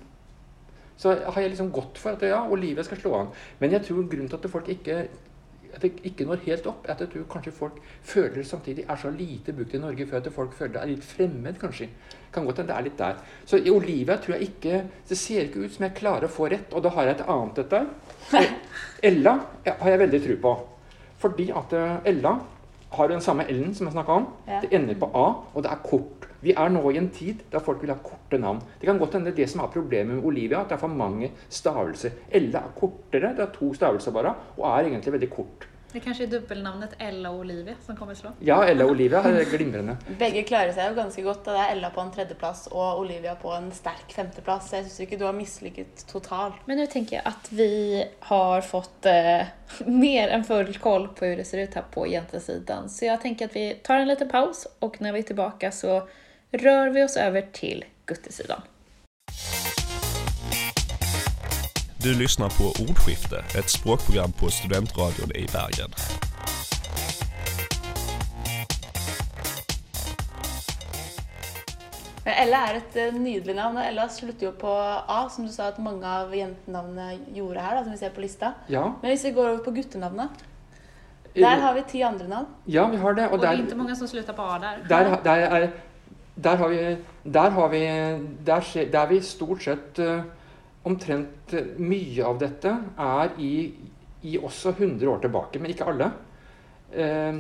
så 0.98 1.12
har 1.12 1.42
jeg 1.42 1.52
liksom 1.52 1.74
gått 1.76 1.98
for 2.00 2.16
at 2.16 2.24
ja, 2.24 2.40
Olivia 2.48 2.84
skal 2.88 3.00
slå 3.02 3.16
an. 3.18 3.32
Men 3.60 3.74
jeg 3.76 3.84
tror 3.84 4.06
grunnen 4.08 4.30
til 4.32 4.40
at 4.40 4.52
folk 4.52 4.70
ikke 4.72 5.08
at 5.76 5.82
det 5.84 5.92
ikke 6.08 6.26
når 6.26 6.44
helt 6.46 6.68
opp, 6.72 6.86
er 6.88 6.94
at 6.94 7.02
jeg 7.04 7.10
tror 7.12 7.26
kanskje 7.34 7.52
folk 7.52 7.80
føler 8.04 8.44
samtidig 8.48 8.86
er 8.90 9.00
så 9.00 9.10
lite 9.12 9.54
brukt 9.54 9.74
i 9.76 9.82
Norge 9.82 10.08
før 10.08 10.22
at 10.22 10.30
folk 10.34 10.54
føler 10.56 10.74
det 10.74 10.82
er 10.82 10.92
litt 10.94 11.04
fremmed, 11.04 11.58
kanskje. 11.60 11.90
Kan 12.34 12.46
godt 12.48 12.62
hende 12.62 12.72
det 12.72 12.78
er 12.78 12.86
litt 12.86 12.98
der. 13.00 13.20
Så 13.46 13.60
i 13.60 13.72
Olivia 13.72 14.18
tror 14.18 14.36
jeg 14.36 14.50
ikke 14.50 14.84
Det 15.10 15.18
ser 15.18 15.46
ikke 15.46 15.66
ut 15.66 15.74
som 15.74 15.84
jeg 15.86 15.98
klarer 15.98 16.28
å 16.28 16.32
få 16.32 16.48
rett, 16.52 16.74
og 16.74 16.84
da 16.84 16.92
har 16.96 17.10
jeg 17.10 17.18
et 17.18 17.28
annet 17.36 17.60
et 17.60 17.76
der. 17.76 17.86
Ella 19.10 19.36
har 19.66 19.90
jeg 19.90 20.00
veldig 20.00 20.22
tro 20.24 20.38
på. 20.48 20.54
Fordi 21.20 21.50
at 21.52 21.74
eh, 21.74 21.98
Ella 22.12 22.38
har 22.96 23.12
den 23.12 23.22
samme 23.22 23.46
L-en 23.52 23.76
som 23.76 23.88
jeg 23.88 23.96
snakka 23.96 24.20
om. 24.22 24.30
Ja. 24.48 24.62
Det 24.64 24.72
ender 24.76 24.96
på 25.00 25.12
A, 25.12 25.28
og 25.54 25.64
det 25.64 25.72
er 25.72 25.84
kort. 25.84 26.25
Vi 26.42 26.56
er 26.56 26.74
nå 26.74 26.84
i 26.92 27.00
en 27.02 27.12
tid 27.14 27.46
der 27.52 27.64
folk 27.64 27.84
vil 27.84 27.94
ha 27.94 28.00
korte 28.04 28.40
navn. 28.42 28.64
Det 28.80 28.90
kan 28.90 29.00
godt 29.02 29.20
hende 29.20 29.36
det 29.36 29.48
som 29.52 29.64
er 29.64 29.72
problemet 29.74 30.18
med 30.18 30.26
Olivia, 30.26 30.62
at 30.62 30.72
det 30.72 30.80
er 30.80 30.84
for 30.84 31.00
mange 31.04 31.32
stavelser. 31.50 32.20
Ella 32.32 32.66
er 32.66 32.76
kortere, 32.80 33.36
det 33.38 33.48
er 33.48 33.56
to 33.56 33.72
stavelser 33.78 34.16
bare, 34.16 34.36
og 34.58 34.68
er 34.72 34.92
egentlig 34.92 35.16
veldig 35.16 35.32
kort. 35.34 35.70
Det 35.96 36.02
er 36.02 36.10
kanskje 36.10 36.26
dobbeltnavnet 36.28 36.94
Ella 37.00 37.30
og 37.32 37.46
Olivia 37.46 37.74
som 37.86 37.96
kommer 37.96 38.18
slå. 38.20 38.34
Ja, 38.44 38.58
Ella 38.68 38.84
og 38.84 38.98
Olivia 38.98 39.22
er 39.30 39.46
glimrende. 39.48 39.94
Begge 40.20 40.42
klarer 40.44 40.74
seg 40.76 40.90
jo 40.90 40.98
ganske 40.98 41.24
godt. 41.24 41.46
Det 41.46 41.54
er 41.56 41.72
Ella 41.72 41.88
på 41.96 42.04
en 42.04 42.12
tredjeplass 42.12 42.66
og 42.74 43.00
Olivia 43.06 43.38
på 43.40 43.54
en 43.56 43.70
sterk 43.72 44.12
femteplass. 44.12 44.74
Jeg 44.76 44.90
syns 44.90 45.06
ikke 45.06 45.22
du 45.22 45.24
har 45.24 45.38
mislykket 45.38 46.04
totalt. 46.10 46.58
Men 46.68 46.82
nå 46.82 46.90
tenker 46.92 47.22
jeg 47.22 47.24
at 47.32 47.48
vi 47.56 48.04
har 48.28 48.68
fått 48.68 49.08
eh, 49.08 49.48
mer 50.04 50.36
enn 50.36 50.44
full 50.44 50.74
koll 50.84 51.08
på 51.16 51.30
hvordan 51.30 51.40
det 51.40 51.48
ser 51.48 51.64
ut 51.64 51.80
her 51.80 51.88
på 51.96 52.04
jentesiden. 52.12 52.92
Så 52.92 53.08
jeg 53.08 53.24
tenker 53.24 53.48
at 53.48 53.56
vi 53.56 53.66
tar 53.88 54.04
en 54.04 54.12
liten 54.12 54.28
paus 54.36 54.66
og 54.84 55.00
når 55.00 55.16
vi 55.16 55.24
er 55.24 55.32
tilbake, 55.32 55.72
så 55.72 56.02
rör 56.58 56.90
vi 56.90 57.04
oss 57.04 57.18
över 57.18 57.42
till 57.42 57.86
guttesidan. 58.06 58.62
Du 61.98 62.20
lyssnar 62.20 62.50
på 62.50 62.64
Ordskifte, 62.84 63.38
ett 63.60 63.70
språkprogram 63.70 64.32
på 64.32 64.50
Studentradion 64.50 65.32
i 65.36 65.46
Bergen. 65.54 65.90
Ella 72.26 72.60
er 72.70 72.80
et 72.80 72.96
eh, 72.98 73.14
nydelig 73.14 73.54
navn, 73.54 73.78
og 73.78 73.86
Ella 73.86 74.08
slutter 74.10 74.48
jo 74.48 74.52
på 74.58 74.72
A, 74.74 75.28
som 75.30 75.46
du 75.46 75.52
sa 75.54 75.68
at 75.70 75.78
mange 75.84 76.10
av 76.10 76.34
jentenavnene 76.34 77.20
gjorde 77.38 77.62
her, 77.62 77.78
da, 77.78 77.84
som 77.86 77.94
vi 77.94 78.00
ser 78.02 78.14
på 78.16 78.24
lista. 78.24 78.54
Ja, 78.72 78.88
Men 79.02 79.12
hvis 79.14 79.26
vi 79.28 79.34
går 79.36 79.50
over 79.52 79.64
på 79.66 79.74
guttenavnet, 79.76 80.46
der 81.36 81.60
har 81.62 81.74
vi 81.76 81.84
ti 81.90 82.02
andre 82.08 82.28
navn. 82.32 82.46
ja 82.66 82.88
vi 82.88 82.98
har 82.98 83.14
det. 83.14 83.28
Og 83.28 83.34
og 83.34 83.40
det 83.42 83.48
er 83.50 83.52
der, 83.52 83.64
mange 83.64 83.76
många 83.76 83.96
som 83.96 84.08
slutter 84.08 84.34
på 84.34 84.42
A 84.42 84.58
der. 84.60 84.86
der, 84.90 85.16
der, 85.24 85.32
er, 85.36 85.68
der 86.44 86.56
har 86.58 86.68
vi 86.70 86.98
Der 87.34 87.50
har 87.50 87.68
vi 87.70 87.80
Der, 88.46 88.62
skje- 88.62 88.92
der 88.92 89.06
vi 89.08 89.20
stort 89.22 89.64
sett 89.64 90.00
eh, 90.00 90.22
omtrent 90.86 91.54
eh, 91.54 91.66
mye 91.80 92.24
av 92.26 92.38
dette 92.40 92.76
er 93.00 93.30
i, 93.40 93.74
i 94.24 94.38
også 94.38 94.70
100 94.78 95.08
år 95.10 95.20
tilbake, 95.24 95.60
men 95.60 95.72
ikke 95.72 95.86
alle. 95.90 96.12
Eh, 96.94 97.40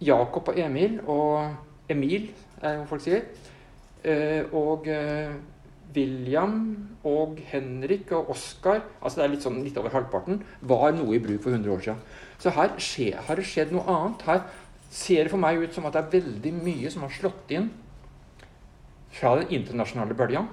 Jakob 0.00 0.48
og 0.48 0.58
Emil, 0.58 1.00
og 1.06 1.54
Emil, 1.88 2.30
er 2.62 2.78
jo 2.78 2.84
folk 2.88 3.02
sier. 3.04 3.20
Eh, 4.04 4.44
og 4.56 4.88
eh, 4.88 5.34
William 5.94 6.88
og 7.04 7.36
Henrik 7.50 8.12
og 8.16 8.30
Oskar, 8.30 8.80
altså 9.02 9.20
det 9.20 9.26
er 9.26 9.34
litt 9.34 9.44
sånn 9.44 9.60
litt 9.64 9.76
over 9.76 9.90
halvparten, 9.92 10.40
var 10.62 10.92
noe 10.96 11.16
i 11.16 11.20
bruk 11.20 11.42
for 11.42 11.52
100 11.52 11.72
år 11.74 11.84
siden. 11.84 12.00
Så 12.40 12.54
her 12.56 12.72
skje, 12.80 13.10
har 13.26 13.36
det 13.36 13.44
skjedd 13.44 13.72
noe 13.76 13.84
annet. 13.90 14.22
Her 14.24 14.40
ser 14.90 15.24
det 15.26 15.30
for 15.34 15.42
meg 15.42 15.60
ut 15.60 15.74
som 15.76 15.84
at 15.86 15.92
det 15.98 16.04
er 16.06 16.14
veldig 16.22 16.52
mye 16.62 16.90
som 16.90 17.04
har 17.04 17.12
slått 17.12 17.52
inn 17.52 17.68
fra 19.10 19.36
den 19.40 19.50
internasjonale 19.58 20.16
bølga. 20.16 20.44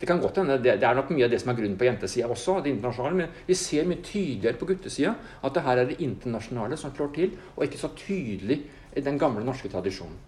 Det 0.00 0.08
kan 0.08 0.20
godt 0.20 0.36
hende, 0.36 0.58
det, 0.60 0.82
er 0.82 0.96
nok 0.96 1.10
mye 1.14 1.24
av 1.24 1.32
det 1.32 1.40
som 1.40 1.52
er 1.52 1.56
grunnen 1.58 1.78
på 1.80 1.86
jentesida 1.86 2.28
også, 2.28 2.58
det 2.60 2.74
internasjonale, 2.74 3.16
men 3.22 3.46
vi 3.46 3.56
ser 3.56 3.86
mye 3.88 4.02
tydeligere 4.04 4.58
på 4.60 4.68
guttesida 4.68 5.14
at 5.40 5.54
det 5.54 5.62
her 5.64 5.80
er 5.80 5.88
det 5.88 6.00
internasjonale 6.04 6.76
som 6.76 6.92
slår 6.92 7.12
til, 7.14 7.36
og 7.56 7.64
ikke 7.64 7.80
så 7.80 7.90
tydelig 7.96 8.60
den 8.94 9.18
gamle 9.18 9.44
norske 9.46 9.70
tradisjonen. 9.72 10.18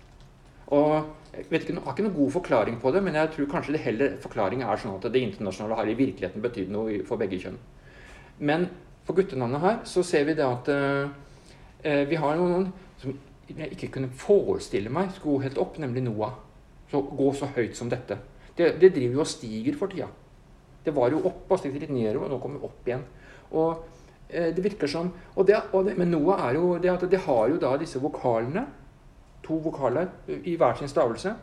Og 0.75 0.94
jeg 1.35 1.44
vet 1.51 1.62
ikke, 1.62 1.75
jeg 1.75 1.83
har 1.85 1.94
ikke 1.94 2.07
noen 2.07 2.16
god 2.16 2.33
forklaring 2.38 2.81
på 2.83 2.90
det, 2.94 3.03
men 3.05 3.18
jeg 3.20 3.31
tror 3.35 3.51
kanskje 3.51 3.77
det 3.77 3.83
heller 3.85 4.16
forklaringen 4.22 4.66
er 4.66 4.81
sånn 4.81 4.96
at 4.96 5.07
det 5.12 5.22
internasjonale 5.22 5.79
har 5.79 5.90
i 5.90 5.99
virkeligheten 5.99 6.42
betydd 6.42 6.72
noe 6.72 6.96
for 7.07 7.20
begge 7.20 7.38
kjønn. 7.42 7.61
Men 8.49 8.66
for 9.07 9.18
guttenavnet 9.18 9.62
her 9.62 9.79
så 9.87 10.03
ser 10.07 10.27
vi 10.27 10.35
det 10.38 10.46
at 10.46 10.72
eh, 10.72 11.12
eh, 11.85 12.03
vi 12.09 12.18
har 12.18 12.40
noen 12.40 12.70
som 13.03 13.14
jeg 13.46 13.77
ikke 13.77 13.92
kunne 13.94 14.11
forestille 14.18 14.90
meg 14.90 15.12
skulle 15.14 15.44
helt 15.46 15.61
opp, 15.62 15.79
nemlig 15.79 16.03
Noah. 16.09 16.35
Så 16.90 17.03
gå 17.03 17.33
så 17.35 17.49
høyt 17.57 17.77
som 17.77 17.90
dette. 17.90 18.18
Det, 18.57 18.77
det 18.81 18.94
driver 18.94 19.18
jo 19.18 19.25
og 19.25 19.31
stiger 19.31 19.77
for 19.79 19.92
tida. 19.92 20.09
Det 20.85 20.94
var 20.94 21.11
jo 21.11 21.25
oppe 21.27 21.57
og 21.57 21.59
stikket 21.59 21.83
litt 21.87 21.94
nedover, 21.94 22.29
og 22.29 22.37
nå 22.37 22.38
kommer 22.42 22.62
vi 22.62 22.68
opp 22.68 22.88
igjen. 22.88 23.05
Og 23.51 23.85
eh, 24.31 24.53
det 24.55 24.64
virker 24.64 24.90
som 24.90 25.11
og 25.35 25.46
det, 25.46 25.59
og 25.72 25.85
det, 25.88 25.96
Men 25.99 26.14
Noah 26.14 26.49
er 26.49 26.55
jo 26.55 26.79
det 26.79 26.90
at 26.90 27.11
det 27.11 27.25
har 27.27 27.49
jo 27.51 27.59
da 27.59 27.77
disse 27.77 28.01
vokalene. 28.03 28.66
To 29.46 29.59
vokaler 29.62 30.09
i 30.44 30.57
hver 30.57 30.75
sin 30.79 30.88
stavelse. 30.88 31.35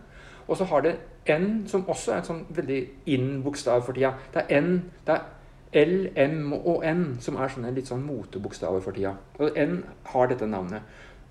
Og 0.48 0.58
så 0.58 0.64
har 0.64 0.82
det 0.82 0.96
N, 1.30 1.64
som 1.68 1.86
også 1.88 2.12
er 2.12 2.18
en 2.18 2.28
sånn 2.28 2.42
veldig 2.52 2.82
in-bokstav 3.06 3.86
for 3.86 3.96
tida. 3.96 4.14
Det 4.34 4.44
er 4.44 4.60
N, 4.60 4.74
det 5.08 5.16
er 5.16 5.86
L, 5.86 6.10
M 6.20 6.54
og 6.54 6.84
N 6.86 7.06
som 7.24 7.38
er 7.40 7.52
sånne 7.52 7.72
litt 7.74 7.88
sånn 7.88 8.04
motebokstaver 8.06 8.84
for 8.84 8.96
tida. 8.96 9.16
Og 9.40 9.56
N 9.58 9.80
har 10.12 10.28
dette 10.30 10.48
navnet. 10.50 10.84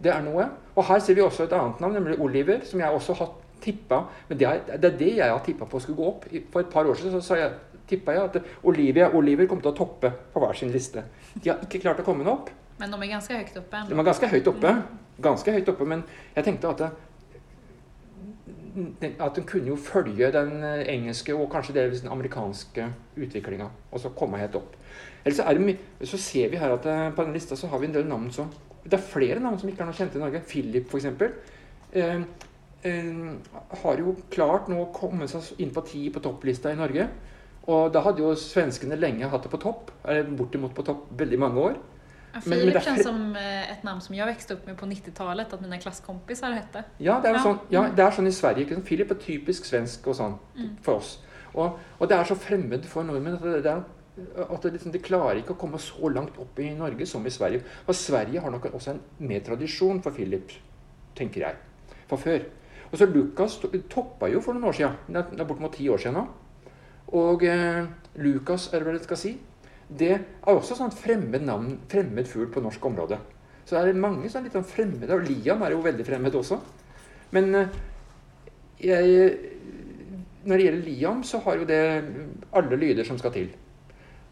Det 0.02 0.10
er 0.10 0.24
noe. 0.24 0.48
Og 0.74 0.86
her 0.88 1.02
ser 1.04 1.18
vi 1.18 1.22
også 1.22 1.44
et 1.46 1.52
annet 1.56 1.80
navn, 1.80 1.94
nemlig 1.98 2.18
Oliver, 2.20 2.64
som 2.64 2.80
jeg 2.80 2.90
også 2.90 3.18
har 3.20 3.34
tippa 3.62 4.00
Men 4.28 4.40
det 4.40 4.48
er, 4.48 4.64
det 4.76 4.88
er 4.90 4.96
det 4.98 5.12
jeg 5.18 5.30
har 5.30 5.44
tippa 5.46 5.68
på 5.70 5.80
skulle 5.82 5.98
gå 5.98 6.08
opp. 6.08 6.26
For 6.52 6.64
et 6.64 6.72
par 6.72 6.88
år 6.88 6.98
siden 6.98 7.14
så, 7.16 7.20
så 7.26 7.38
jeg, 7.40 7.52
tippa 7.88 8.16
jeg 8.16 8.30
at 8.30 8.50
Olivia 8.68 9.08
og 9.10 9.20
Oliver 9.22 9.48
kom 9.50 9.62
til 9.62 9.72
å 9.72 9.76
toppe 9.76 10.10
på 10.32 10.42
hver 10.42 10.58
sin 10.58 10.72
liste. 10.74 11.04
De 11.36 11.50
har 11.50 11.62
ikke 11.64 11.82
klart 11.82 12.02
å 12.02 12.06
komme 12.06 12.26
opp. 12.30 12.50
Men 12.80 12.92
de 12.92 12.98
er 13.04 13.14
ganske 13.14 13.38
høyt 13.38 13.56
oppe. 13.62 13.86
De 13.88 13.96
er 13.96 14.10
ganske 14.10 14.34
høyt 14.34 14.52
oppe. 14.52 14.74
Ganske 15.22 15.54
høyt 15.54 15.72
oppe, 15.72 15.88
men 15.88 16.04
jeg 16.34 16.46
tenkte 16.48 16.74
at 16.74 16.92
at 19.20 19.36
hun 19.36 19.44
kunne 19.44 19.68
jo 19.68 19.76
følge 19.76 20.30
den 20.32 20.62
engelske 20.64 21.34
og 21.36 21.50
kanskje 21.52 21.74
delvis 21.76 22.00
den 22.00 22.12
amerikanske 22.12 22.86
utviklinga, 23.20 23.66
og 23.90 24.00
så 24.00 24.08
komme 24.16 24.40
helt 24.40 24.56
opp. 24.56 24.78
Ellers 25.24 25.36
så, 25.36 25.52
det, 25.52 26.08
så 26.08 26.18
ser 26.18 26.48
vi 26.50 26.56
her 26.58 26.72
at 26.74 26.86
eh, 26.88 27.10
på 27.14 27.24
den 27.26 27.36
lista 27.36 27.56
så 27.56 27.68
har 27.70 27.78
vi 27.78 27.90
en 27.90 27.94
del 27.94 28.08
navn 28.08 28.30
som 28.32 28.48
Det 28.82 28.96
er 28.96 29.04
flere 29.12 29.40
navn 29.40 29.58
som 29.60 29.68
ikke 29.70 29.84
er 29.84 29.86
noe 29.86 29.94
kjente 29.94 30.18
i 30.18 30.22
Norge. 30.22 30.40
Philip, 30.42 30.88
f.eks. 30.90 31.04
Eh, 31.92 32.24
har 32.84 33.96
jo 34.00 34.16
klart 34.30 34.68
nå 34.68 34.80
å 34.82 34.92
komme 34.94 35.28
seg 35.30 35.60
inn 35.62 35.70
på 35.74 35.84
ti 35.86 36.08
på 36.10 36.20
topplista 36.24 36.72
i 36.72 36.78
Norge. 36.78 37.08
Og 37.70 37.92
da 37.94 38.00
hadde 38.02 38.18
jo 38.24 38.32
svenskene 38.34 38.96
lenge 38.98 39.28
hatt 39.30 39.44
det 39.46 39.50
på 39.52 39.60
topp. 39.62 39.92
Eller 40.04 40.24
bortimot 40.34 40.74
på 40.74 40.82
topp 40.86 41.08
veldig 41.18 41.38
mange 41.38 41.60
år. 41.62 41.76
Ja, 42.32 42.40
men 42.46 42.58
Filip 42.58 42.72
det 42.74 42.78
är 42.80 42.80
känns 42.80 42.96
fri- 42.96 43.04
som 43.04 43.36
et 43.36 43.82
navn 43.84 43.84
namn 43.84 44.00
som 44.00 44.14
jeg 44.16 44.26
vokste 44.26 44.54
opp 44.54 44.66
med 44.66 44.76
på 44.80 44.86
90-talet, 44.88 45.50
mine 45.60 45.78
klassekompiser 45.78 46.54
het 46.54 46.64
hette. 46.64 46.84
Ja, 46.98 47.20
det 47.20 47.28
er 47.30 47.34
Ja. 47.34 47.42
sånn, 47.44 47.58
ja, 47.70 47.82
det 47.90 48.00
er 48.00 48.10
sånn 48.10 48.26
i 48.26 48.32
Sverige. 48.32 48.64
Ikke? 48.66 48.80
Philip 48.82 49.10
er 49.10 49.14
typisk 49.20 49.64
svensk 49.64 50.06
og 50.08 50.14
sånn 50.16 50.38
Mm. 50.56 50.76
for 50.82 50.94
oss. 50.96 51.18
Og, 51.54 51.78
og 52.00 52.08
det 52.08 52.16
er 52.18 52.24
så 52.24 52.34
fremmed 52.34 52.84
for 52.86 53.02
nordmenn 53.04 53.34
at, 53.34 53.42
det, 53.42 53.62
det 53.62 53.70
er, 53.72 53.82
at 54.50 54.62
det, 54.62 54.72
liksom, 54.72 54.92
de 54.92 54.98
klarer 54.98 55.36
ikke 55.42 55.52
å 55.54 55.58
komme 55.60 55.78
så 55.78 56.08
langt 56.12 56.38
opp 56.38 56.58
i 56.58 56.70
Norge 56.74 57.06
som 57.06 57.24
i 57.26 57.30
Sverige. 57.30 57.62
Og 57.86 57.94
Sverige 57.94 58.40
har 58.40 58.50
nok 58.50 58.64
også 58.72 58.90
en 58.90 59.00
mer 59.18 59.40
tradisjon 59.40 60.00
for 60.02 60.10
Philip, 60.10 60.50
tenker 61.14 61.40
jeg, 61.42 61.54
fra 62.08 62.16
før. 62.16 62.40
Og 62.92 62.98
så 63.00 63.06
Lukas 63.08 63.56
to- 63.62 63.70
toppa 63.88 64.28
jo 64.28 64.40
for 64.44 64.52
noen 64.54 64.68
år 64.68 64.76
siden. 64.76 64.96
Det 65.08 65.16
er, 65.22 65.40
er 65.40 65.48
bortimot 65.48 65.72
ti 65.76 65.88
år 65.88 66.00
siden 66.02 66.18
nå. 66.20 66.26
Og 67.18 67.44
eh, 67.48 67.86
Lukas, 68.24 68.68
er 68.72 68.80
det 68.82 68.86
vel 68.88 68.98
jeg 69.00 69.06
skal 69.08 69.20
si, 69.20 69.32
det 69.92 70.10
er 70.14 70.52
også 70.52 70.76
sånn 70.78 70.92
fremmed 70.96 71.44
navn, 71.44 71.74
fremmed 71.92 72.28
fugl 72.28 72.48
på 72.52 72.62
norsk 72.64 72.84
område. 72.88 73.18
Så 73.64 73.76
det 73.76 73.92
er 73.94 74.00
mange 74.00 74.28
sånn 74.32 74.44
litt 74.46 74.54
sånn 74.56 74.64
fremmede, 74.68 75.12
og 75.14 75.24
Lian 75.28 75.60
er 75.64 75.74
jo 75.74 75.82
veldig 75.84 76.06
fremmed 76.08 76.36
også. 76.36 76.58
Men 77.36 77.50
eh, 77.58 77.74
jeg, 78.82 79.34
når 80.44 80.56
det 80.58 80.64
gjelder 80.66 80.86
Liam, 80.88 81.20
så 81.24 81.40
har 81.44 81.60
jo 81.60 81.68
det 81.68 81.80
alle 82.52 82.78
lyder 82.80 83.08
som 83.08 83.20
skal 83.20 83.32
til. 83.36 83.50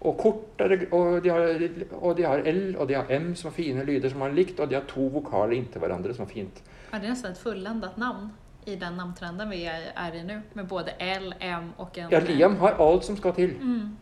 Og 0.01 0.16
kort 0.16 0.61
er 0.64 0.79
og, 0.96 1.18
de 1.25 1.29
har, 1.33 1.64
og 2.01 2.14
de 2.16 2.25
har 2.25 2.40
L 2.49 2.61
og 2.81 2.87
de 2.88 2.96
har 2.96 3.11
M 3.12 3.35
som 3.37 3.51
har 3.51 3.57
fine 3.59 3.85
lyder 3.85 4.09
som 4.12 4.23
er 4.25 4.33
likt, 4.37 4.61
og 4.61 4.70
de 4.70 4.79
har 4.79 4.87
to 4.88 5.11
vokaler 5.12 5.59
inntil 5.59 5.83
hverandre 5.83 6.16
som 6.16 6.25
er 6.25 6.33
fint. 6.33 6.62
Er 6.90 7.03
det 7.03 7.12
nesten 7.12 7.35
et 7.35 7.40
fullendet 7.40 7.99
namn 8.01 8.31
i 8.72 8.76
den 8.76 8.96
namntrenden 8.96 9.50
vi 9.50 9.64
är, 9.66 9.92
är 9.94 10.14
i 10.14 10.22
nå, 10.24 10.40
Med 10.52 10.66
både 10.66 10.90
L, 10.98 11.35
M 11.40 11.72
og 11.76 11.98
en... 11.98 12.11
Ja, 12.11 12.20
Liam 12.20 12.56
har 12.56 12.72
alt 12.78 13.04
som 13.04 13.16
skal 13.16 13.35
til. 13.35 13.54
Mm. 13.61 13.96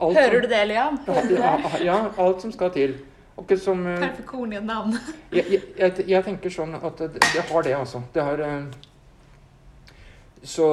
Alt 0.00 0.18
Hører 0.18 0.40
du 0.40 0.48
det, 0.48 0.64
Liam? 0.68 0.98
Som, 1.04 1.14
ja, 1.30 1.58
ja, 1.84 1.98
alt 2.18 2.42
som 2.42 2.52
skal 2.52 2.70
til. 2.70 2.94
Og 3.36 3.50
som 3.58 3.86
eh, 3.86 3.98
Perfektion 3.98 4.52
i 4.52 4.56
et 4.56 4.66
navn. 4.66 4.94
jeg, 5.32 5.44
jeg, 5.50 5.62
jeg, 5.78 6.06
jeg 6.08 6.24
tenker 6.24 6.54
sånn 6.54 6.74
at 6.78 6.98
det, 6.98 7.22
det 7.22 7.44
har 7.50 7.66
det, 7.66 7.74
altså. 7.76 8.02
Det 8.14 8.22
har 8.22 8.42
eh, 8.46 8.62
Så 10.42 10.68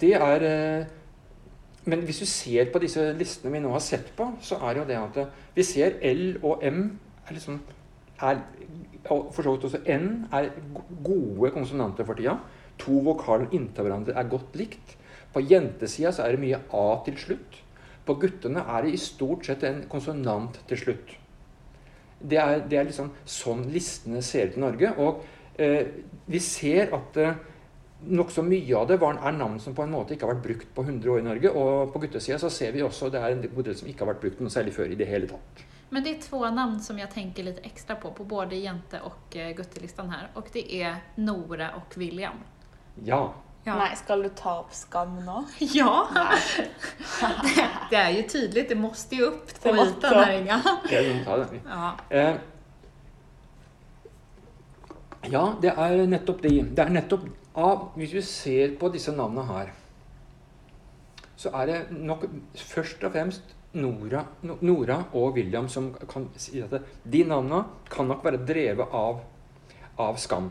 det 0.00 0.14
er 0.14 0.46
eh, 0.48 0.86
Men 1.84 2.04
hvis 2.06 2.22
du 2.22 2.26
ser 2.26 2.70
på 2.72 2.78
disse 2.78 3.12
listene 3.18 3.52
vi 3.52 3.60
nå 3.60 3.72
har 3.74 3.82
sett 3.82 4.12
på, 4.16 4.28
så 4.40 4.60
er 4.68 4.78
jo 4.78 4.84
det 4.86 4.98
at 5.00 5.16
vi 5.56 5.64
ser 5.66 5.98
L 6.12 6.36
og 6.42 6.62
M 6.62 6.84
er 7.26 7.34
liksom 7.34 7.58
er, 8.22 8.42
og 9.10 9.30
for 9.34 9.42
så 9.42 9.54
vidt 9.54 9.66
også 9.68 9.82
N 9.94 10.26
er 10.32 10.50
gode 11.04 11.50
konsonanter 11.54 12.06
for 12.08 12.18
tida. 12.18 12.36
To 12.82 13.02
vokaler 13.06 13.52
inntil 13.52 13.86
hverandre 13.86 14.16
er 14.18 14.30
godt 14.30 14.56
likt. 14.58 14.96
På 15.32 15.40
jentesida 15.40 16.12
så 16.12 16.26
er 16.26 16.34
det 16.34 16.42
mye 16.42 16.60
A 16.76 16.86
til 17.06 17.18
slutt. 17.20 17.60
På 18.06 18.16
guttene 18.20 18.64
er 18.66 18.84
det 18.84 18.94
i 18.96 19.00
stort 19.00 19.46
sett 19.46 19.62
en 19.66 19.84
konsonant 19.90 20.58
til 20.68 20.80
slutt. 20.80 21.14
Det 22.22 22.38
er, 22.38 22.60
det 22.68 22.78
er 22.78 22.86
liksom 22.86 23.10
sånn 23.26 23.64
listene 23.72 24.22
ser 24.22 24.50
ut 24.50 24.58
i 24.58 24.62
Norge. 24.62 24.92
Og 25.02 25.22
eh, 25.58 25.86
vi 26.30 26.40
ser 26.42 26.92
at 26.94 27.18
eh, 27.18 27.40
nokså 28.02 28.44
mye 28.46 28.78
av 28.78 28.88
det 28.90 28.98
var, 29.02 29.18
er 29.18 29.36
navn 29.36 29.60
som 29.62 29.74
på 29.74 29.84
en 29.86 29.94
måte 29.94 30.14
ikke 30.14 30.26
har 30.26 30.34
vært 30.34 30.46
brukt 30.46 30.72
på 30.74 30.84
100 30.86 31.14
år 31.14 31.22
i 31.22 31.26
Norge. 31.28 31.52
Og 31.54 31.92
på 31.94 32.02
guttesida 32.04 32.38
så 32.42 32.50
ser 32.50 32.74
vi 32.74 32.82
også 32.82 33.10
det 33.12 33.22
er 33.22 33.36
en 33.36 33.44
god 33.46 33.70
del 33.70 33.78
som 33.78 33.90
ikke 33.90 34.04
har 34.04 34.12
vært 34.14 34.24
brukt 34.26 34.42
noe 34.42 34.54
særlig 34.54 34.74
før 34.76 34.90
i 34.90 34.98
det 34.98 35.10
hele 35.10 35.30
tatt. 35.30 35.64
Men 35.92 36.04
det 36.04 36.10
är 36.10 36.20
två 36.22 36.50
namn 36.50 36.80
som 36.80 36.98
jag 36.98 37.10
tänker 37.10 37.42
lite 37.42 37.60
extra 37.60 37.96
på, 37.96 38.10
på 38.10 38.24
både 38.24 38.56
jente 38.56 39.00
och 39.00 39.36
eh, 39.36 39.50
guttelistan 39.56 40.10
här. 40.10 40.28
Och 40.34 40.48
det 40.52 40.82
är 40.82 40.96
Nora 41.14 41.70
och 41.70 41.96
William. 41.96 42.34
Ja. 43.04 43.34
Ja. 43.64 43.76
Nei, 43.78 43.96
skal 43.96 44.22
du 44.22 44.28
ta 44.28 44.58
opp 44.60 44.74
skam 44.74 45.24
nå? 45.24 45.44
Ja, 45.58 46.08
det, 47.20 47.68
det 47.90 47.96
är 47.96 48.10
ju 48.10 48.22
tydligt. 48.22 48.68
Det 48.68 48.74
måste 48.74 49.14
ju 49.14 49.22
upp 49.22 49.62
på 49.62 49.68
ytan 49.68 50.14
här 50.14 50.40
Inga. 50.40 50.62
Ja. 51.68 51.94
Eh, 52.10 52.34
ja, 55.22 55.54
det 55.62 55.74
er 55.76 56.06
nettopp 56.06 56.42
de. 56.42 56.62
Det 56.62 56.82
er 56.82 56.88
nettopp 56.88 57.28
av, 57.54 57.90
Hvis 57.96 58.14
vi 58.14 58.22
ser 58.22 58.78
på 58.80 58.88
disse 58.88 59.12
navnene 59.12 59.44
her, 59.44 59.74
så 61.36 61.52
er 61.52 61.66
det 61.66 61.82
nok 61.90 62.24
først 62.56 63.04
og 63.04 63.12
fremst 63.12 63.58
Nora, 63.72 64.24
Nora 64.60 64.98
og 65.16 65.36
William 65.38 65.68
som 65.72 65.92
kan 66.08 66.26
si 66.36 66.60
at 66.60 66.74
de 67.04 67.22
navnene 67.24 67.62
kan 67.90 68.08
nok 68.10 68.24
være 68.24 68.42
drevet 68.48 68.92
av, 68.92 69.22
av 70.00 70.18
skam. 70.20 70.50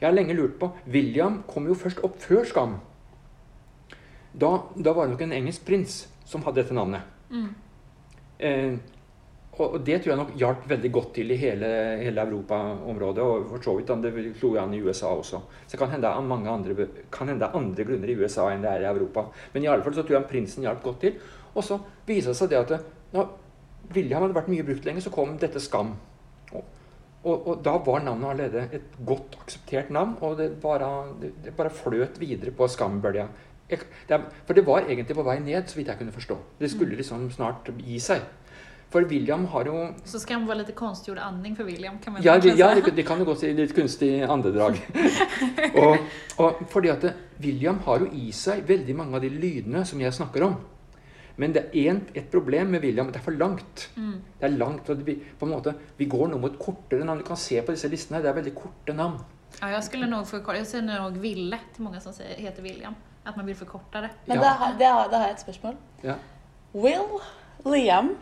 Jeg 0.00 0.08
har 0.08 0.16
lenge 0.16 0.34
lurt 0.34 0.56
på 0.58 0.70
William 0.88 1.42
kom 1.48 1.68
jo 1.68 1.76
først 1.76 2.00
opp 2.06 2.16
før 2.22 2.46
Skam. 2.48 2.78
Da, 4.32 4.54
da 4.72 4.94
var 4.96 5.06
det 5.06 5.16
nok 5.16 5.26
en 5.26 5.34
engelsk 5.36 5.66
prins 5.66 6.04
som 6.24 6.42
hadde 6.46 6.62
dette 6.62 6.76
navnet. 6.76 7.04
Mm. 7.28 7.50
Eh, 8.40 8.78
og 9.60 9.74
det 9.84 9.98
tror 10.00 10.14
jeg 10.14 10.20
nok 10.22 10.30
hjalp 10.40 10.62
veldig 10.70 10.90
godt 10.94 11.10
til 11.18 11.34
i 11.34 11.36
hele, 11.36 11.68
hele 12.00 12.22
Europaområdet. 12.22 13.24
Og 13.26 13.50
for 13.50 13.66
så 13.66 13.74
vidt 13.76 13.90
det 14.06 14.22
slo 14.38 14.54
an 14.56 14.72
i 14.72 14.80
USA 14.80 15.10
også. 15.12 15.42
Så 15.66 15.74
det 15.74 15.80
kan 15.82 15.90
hende 15.92 16.06
det 16.06 16.14
er 16.14 16.54
andre, 16.54 16.86
kan 17.12 17.28
hende 17.28 17.44
det 17.44 17.50
er 17.50 17.58
andre 17.58 17.86
grunner 17.90 18.08
i 18.08 18.16
USA 18.16 18.48
enn 18.54 18.64
det 18.64 18.72
er 18.72 18.86
i 18.86 18.88
Europa. 18.88 19.26
Men 19.52 19.66
i 19.66 19.68
alle 19.68 19.84
fall 19.84 19.98
så 19.98 20.06
tror 20.06 20.20
jeg 20.20 20.30
prinsen 20.30 20.64
hjalp 20.64 20.82
godt 20.86 21.00
til. 21.04 21.20
Og 21.54 21.64
så 21.66 21.80
viser 22.06 22.32
det 22.32 22.38
seg 22.38 22.52
det 22.52 22.60
at 22.60 22.90
når 23.14 23.30
William 23.94 24.22
hadde 24.24 24.36
vært 24.36 24.50
mye 24.52 24.66
brukt 24.66 24.86
lenge, 24.86 25.02
så 25.02 25.12
kom 25.14 25.36
dette 25.40 25.62
Skam. 25.62 25.94
Og, 26.52 26.64
og, 27.24 27.36
og 27.36 27.62
da 27.64 27.76
var 27.84 28.04
navnet 28.04 28.32
allerede 28.32 28.66
et 28.78 28.98
godt 29.06 29.38
akseptert 29.42 29.90
navn, 29.94 30.16
og 30.24 30.38
det 30.38 30.52
bare, 30.62 30.90
det, 31.20 31.54
bare 31.56 31.72
fløt 31.74 32.20
videre 32.22 32.54
på 32.54 32.68
skambølja. 32.70 33.28
For 33.70 34.56
det 34.56 34.66
var 34.66 34.86
egentlig 34.86 35.14
på 35.14 35.26
vei 35.26 35.38
ned, 35.42 35.66
så 35.70 35.78
vidt 35.78 35.90
jeg 35.92 36.00
kunne 36.00 36.14
forstå. 36.14 36.38
Det 36.58 36.70
skulle 36.70 36.98
liksom 36.98 37.28
snart 37.34 37.70
gi 37.78 37.98
seg. 38.02 38.24
For 38.90 39.06
William 39.06 39.44
har 39.52 39.68
jo 39.70 39.74
Så 40.04 40.18
skam 40.18 40.48
var 40.48 40.58
litt 40.58 40.72
konstgjord 40.74 41.20
andning 41.22 41.54
for 41.54 41.68
William 41.68 42.00
kan 42.02 42.16
man 42.16 42.24
Ja, 42.24 42.34
det, 42.42 42.56
ja 42.58 42.72
det, 42.74 42.90
det 42.96 43.04
kan 43.06 43.20
jo 43.22 43.28
gå 43.28 43.36
til 43.38 43.54
litt 43.54 43.74
kunstig 43.74 44.10
andedrag. 44.26 44.80
og, 45.82 46.08
og 46.42 46.64
fordi 46.72 46.90
at 46.90 47.06
William 47.38 47.78
har 47.86 48.02
jo 48.02 48.10
i 48.10 48.32
seg 48.34 48.64
veldig 48.66 48.96
mange 48.98 49.14
av 49.14 49.22
de 49.22 49.30
lydene 49.30 49.84
som 49.86 50.02
jeg 50.02 50.16
snakker 50.16 50.48
om. 50.48 50.58
Men 51.40 51.54
det 51.56 51.62
er 51.72 51.90
en, 51.94 52.00
et 52.14 52.26
problem 52.32 52.72
med 52.74 52.82
William. 52.84 53.08
Det 53.12 53.16
er 53.20 53.24
for 53.24 53.36
langt. 53.40 53.86
Mm. 53.96 54.16
Det 54.40 54.46
er 54.48 54.56
langt, 54.60 54.88
og 54.92 55.04
det, 55.06 55.14
på 55.40 55.46
en 55.48 55.52
måte, 55.54 55.74
Vi 55.98 56.04
går 56.10 56.28
nå 56.28 56.38
mot 56.42 56.58
kortere 56.60 57.04
navn. 57.04 57.22
Du 57.22 57.24
kan 57.24 57.36
se 57.40 57.60
på 57.64 57.72
disse 57.72 57.88
listene. 57.88 58.20
Det 58.22 58.28
er 58.28 58.36
veldig 58.36 58.54
korte 58.58 58.96
navn. 58.96 59.20
Ja, 59.60 59.66
jeg 59.74 59.84
skulle 59.84 60.06
nog 60.06 60.26
jag 60.56 60.66
säger 60.66 60.82
nog 61.02 61.16
Ville 61.18 61.58
til 61.74 61.82
mange 61.84 62.00
som 62.00 62.12
heter 62.36 62.62
William. 62.62 62.94
At 63.26 63.36
man 63.36 63.46
vil 63.46 63.54
forkorte 63.54 64.00
det. 64.00 64.10
Men 64.26 64.36
Ja. 64.36 64.42
har- 64.48 64.78
det 64.78 64.86
har, 64.86 65.08
da 65.10 65.16
har 65.18 65.24
jeg 65.26 65.34
et 65.34 65.40
spørsmål. 65.40 65.74
Ja. 66.04 66.14
Will 66.74 67.20
Liam 67.64 68.16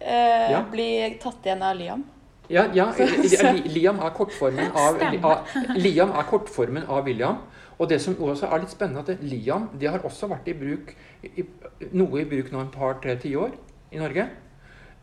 eh, 0.00 0.50
Ja. 0.50 0.62
bli 0.70 1.18
tatt 1.22 1.44
igjen 1.46 1.62
av 1.62 1.76
Liam? 1.76 2.04
Ja, 2.50 2.64
ja 2.74 2.92
Liam 3.64 3.98
er 3.98 4.10
kortformen 4.10 4.70
av, 4.74 5.00
av 5.24 5.46
Liam 5.76 6.10
er 6.12 6.22
kortformen 6.22 6.84
av 6.88 7.04
William. 7.04 7.38
Og 7.78 7.88
det 7.90 8.00
som 8.00 8.16
også 8.16 8.48
er 8.48 8.62
litt 8.62 8.72
spennende, 8.72 9.04
at 9.04 9.22
Liam 9.24 9.68
det 9.78 9.90
har 9.90 10.04
også 10.04 10.30
vært 10.30 10.48
i 10.48 10.56
bruk 10.56 10.94
i, 11.22 11.44
noe 11.92 12.22
i 12.22 12.28
bruk 12.28 12.50
nå 12.52 12.62
en 12.62 12.72
par-tre 12.72 13.18
tiår 13.20 13.52
i 13.92 14.00
Norge. 14.00 14.26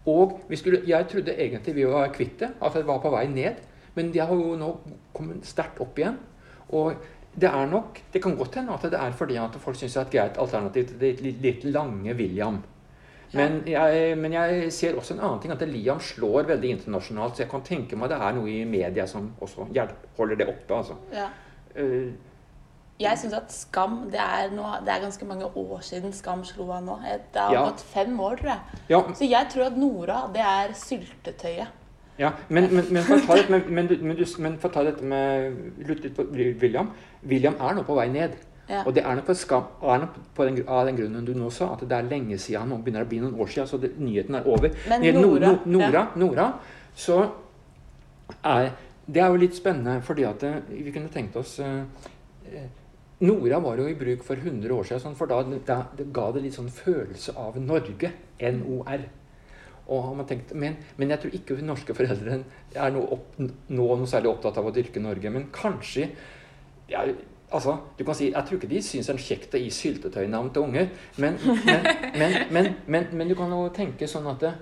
Og 0.09 0.39
vi 0.49 0.57
skulle, 0.59 0.81
jeg 0.87 1.07
trodde 1.11 1.35
egentlig 1.37 1.75
vi 1.77 1.85
var 1.87 2.09
kvitt 2.15 2.39
det, 2.41 2.49
at 2.59 2.73
det 2.73 2.87
var 2.87 2.99
på 3.03 3.13
vei 3.13 3.27
ned. 3.31 3.61
Men 3.93 4.09
de 4.11 4.19
har 4.19 4.33
jo 4.33 4.55
nå 4.57 4.71
kommet 5.13 5.45
sterkt 5.45 5.79
opp 5.83 5.99
igjen. 6.01 6.17
Og 6.73 6.95
det 7.33 7.49
er 7.49 7.65
nok 7.65 7.97
Det 8.13 8.21
kan 8.21 8.35
godt 8.37 8.55
hende 8.55 8.73
at 8.73 8.83
det 8.85 8.99
er 8.99 9.11
fordi 9.17 9.37
at 9.41 9.55
folk 9.61 9.77
syns 9.77 9.93
det 9.93 10.01
er 10.01 10.05
et 10.05 10.11
greit 10.13 10.37
alternativ 10.37 10.87
til 10.87 10.99
det 11.01 11.21
litt, 11.21 11.39
litt 11.41 11.63
lange 11.65 12.13
William. 12.13 12.59
Men 13.33 13.63
jeg, 13.65 14.17
men 14.17 14.33
jeg 14.33 14.67
ser 14.73 14.97
også 14.97 15.15
en 15.15 15.23
annen 15.25 15.39
ting, 15.41 15.53
at 15.53 15.63
Liam 15.65 15.99
slår 15.99 16.45
veldig 16.51 16.75
internasjonalt. 16.75 17.35
Så 17.35 17.43
jeg 17.43 17.49
kan 17.49 17.63
tenke 17.65 17.97
meg 17.97 18.11
det 18.11 18.19
er 18.21 18.35
noe 18.37 18.49
i 18.49 18.59
media 18.69 19.07
som 19.09 19.31
også 19.41 19.65
holder 20.17 20.37
det 20.37 20.47
oppe. 20.51 20.75
altså. 20.75 20.99
Ja. 21.13 21.31
Eh, 21.75 22.13
Jeg 23.03 23.19
syns 23.19 23.33
at 23.37 23.51
Skam 23.53 23.97
det 24.13 24.19
er, 24.21 24.49
noe, 24.55 24.77
det 24.85 24.93
er 24.93 25.01
ganske 25.03 25.25
mange 25.27 25.47
år 25.59 25.81
siden 25.85 26.13
Skam 26.15 26.43
slo 26.47 26.69
av 26.71 26.83
nå. 26.85 26.97
Det 27.33 27.41
har 27.41 27.53
Ja. 27.53 27.63
gått 27.69 27.83
fem 27.93 28.19
år, 28.19 28.37
tror 28.39 28.51
jeg. 28.53 28.81
ja, 28.89 29.01
Så 29.13 29.29
jeg 29.29 29.47
tror 29.53 29.65
at 29.67 29.77
Nora, 29.77 30.21
det 30.33 30.41
er 30.41 30.73
syltetøyet. 30.73 31.67
ja, 32.19 32.31
men, 32.49 32.69
men, 32.75 32.85
men, 32.93 33.03
for 33.03 33.35
dette 33.35 34.39
men, 34.39 34.57
for 34.59 34.69
å 34.69 34.73
ta 34.73 34.83
dette 34.83 35.03
med 35.03 35.87
lutt 35.87 36.03
litt 36.03 36.15
på 36.15 36.27
William 36.31 36.91
William 37.25 37.55
er 37.59 37.73
nå 37.75 37.83
på 37.83 37.95
vei 37.95 38.07
ned. 38.07 38.35
Ja. 38.69 38.83
Og 38.85 38.95
det 38.95 39.03
er 39.03 39.15
nok, 39.15 39.25
på 39.27 39.33
skam, 39.35 39.63
er 39.83 39.97
nok 40.05 40.13
på 40.35 40.45
den, 40.47 40.61
av 40.67 40.85
den 40.87 40.95
grunnen 40.95 41.25
du 41.25 41.33
nå 41.35 41.49
sa, 41.51 41.73
at 41.73 41.81
det 41.83 41.91
er 41.97 42.05
lenge 42.07 42.37
siden, 42.39 42.69
nå 42.69 42.77
begynner 42.77 43.03
det 43.03 43.07
å 43.07 43.11
bli 43.11 43.19
noen 43.19 43.35
år 43.43 43.49
siden, 43.51 43.67
så 43.67 43.77
det, 43.81 43.89
nyheten 43.99 44.35
er 44.39 44.47
over. 44.47 44.69
Men 44.87 45.01
Nora, 45.01 45.09
gjelder 45.09 45.27
Nora, 45.27 45.49
ja. 45.49 45.57
Nora, 45.65 46.03
Nora, 46.15 46.47
så 46.95 47.17
er 48.43 48.71
Det 49.05 49.19
er 49.19 49.27
jo 49.27 49.35
litt 49.35 49.55
spennende, 49.55 49.97
fordi 50.01 50.23
at 50.23 50.43
eh, 50.47 50.61
vi 50.69 50.91
kunne 50.95 51.09
tenkt 51.11 51.35
oss 51.35 51.57
eh, 51.59 51.81
eh, 52.47 52.69
Nora 53.23 53.59
var 53.63 53.79
jo 53.79 53.87
i 53.87 53.95
bruk 53.97 54.23
for 54.27 54.39
100 54.39 54.71
år 54.75 54.87
siden, 54.87 55.01
sånn, 55.03 55.17
for 55.17 55.31
da, 55.31 55.39
da 55.67 55.79
det 55.97 56.09
ga 56.15 56.29
det 56.35 56.43
litt 56.43 56.57
sånn 56.57 56.71
følelse 56.73 57.35
av 57.39 57.59
Norge. 57.61 58.11
N-O-R. 58.43 59.05
Tenkt, 60.27 60.53
men, 60.55 60.77
men 60.99 61.11
jeg 61.11 61.21
tror 61.21 61.35
ikke 61.37 61.57
norske 61.63 61.95
foreldre 61.95 62.37
er 62.71 62.93
noe 62.95 63.15
opp, 63.15 63.33
nå 63.39 63.87
noe 63.99 64.07
særlig 64.09 64.31
opptatt 64.31 64.59
av 64.59 64.67
å 64.69 64.73
dyrke 64.75 65.03
Norge. 65.03 65.31
Men 65.31 65.49
kanskje 65.55 66.07
ja, 66.91 67.03
altså, 67.53 67.77
du 67.97 68.03
kan 68.07 68.15
si, 68.15 68.29
Jeg 68.31 68.47
tror 68.47 68.59
ikke 68.59 68.71
de 68.71 68.81
syns 68.83 69.09
det 69.09 69.15
er 69.15 69.25
kjekt 69.25 69.55
å 69.55 69.61
gi 69.61 69.71
syltetøynavn 69.71 70.51
til 70.55 70.67
unger. 70.67 70.89
Men, 71.19 71.39
men, 72.87 73.09
men 73.11 73.31
du 73.31 73.35
kan 73.39 73.51
jo 73.51 73.67
tenke 73.75 74.07
sånn 74.09 74.27
at 74.31 74.43
det, 74.43 74.53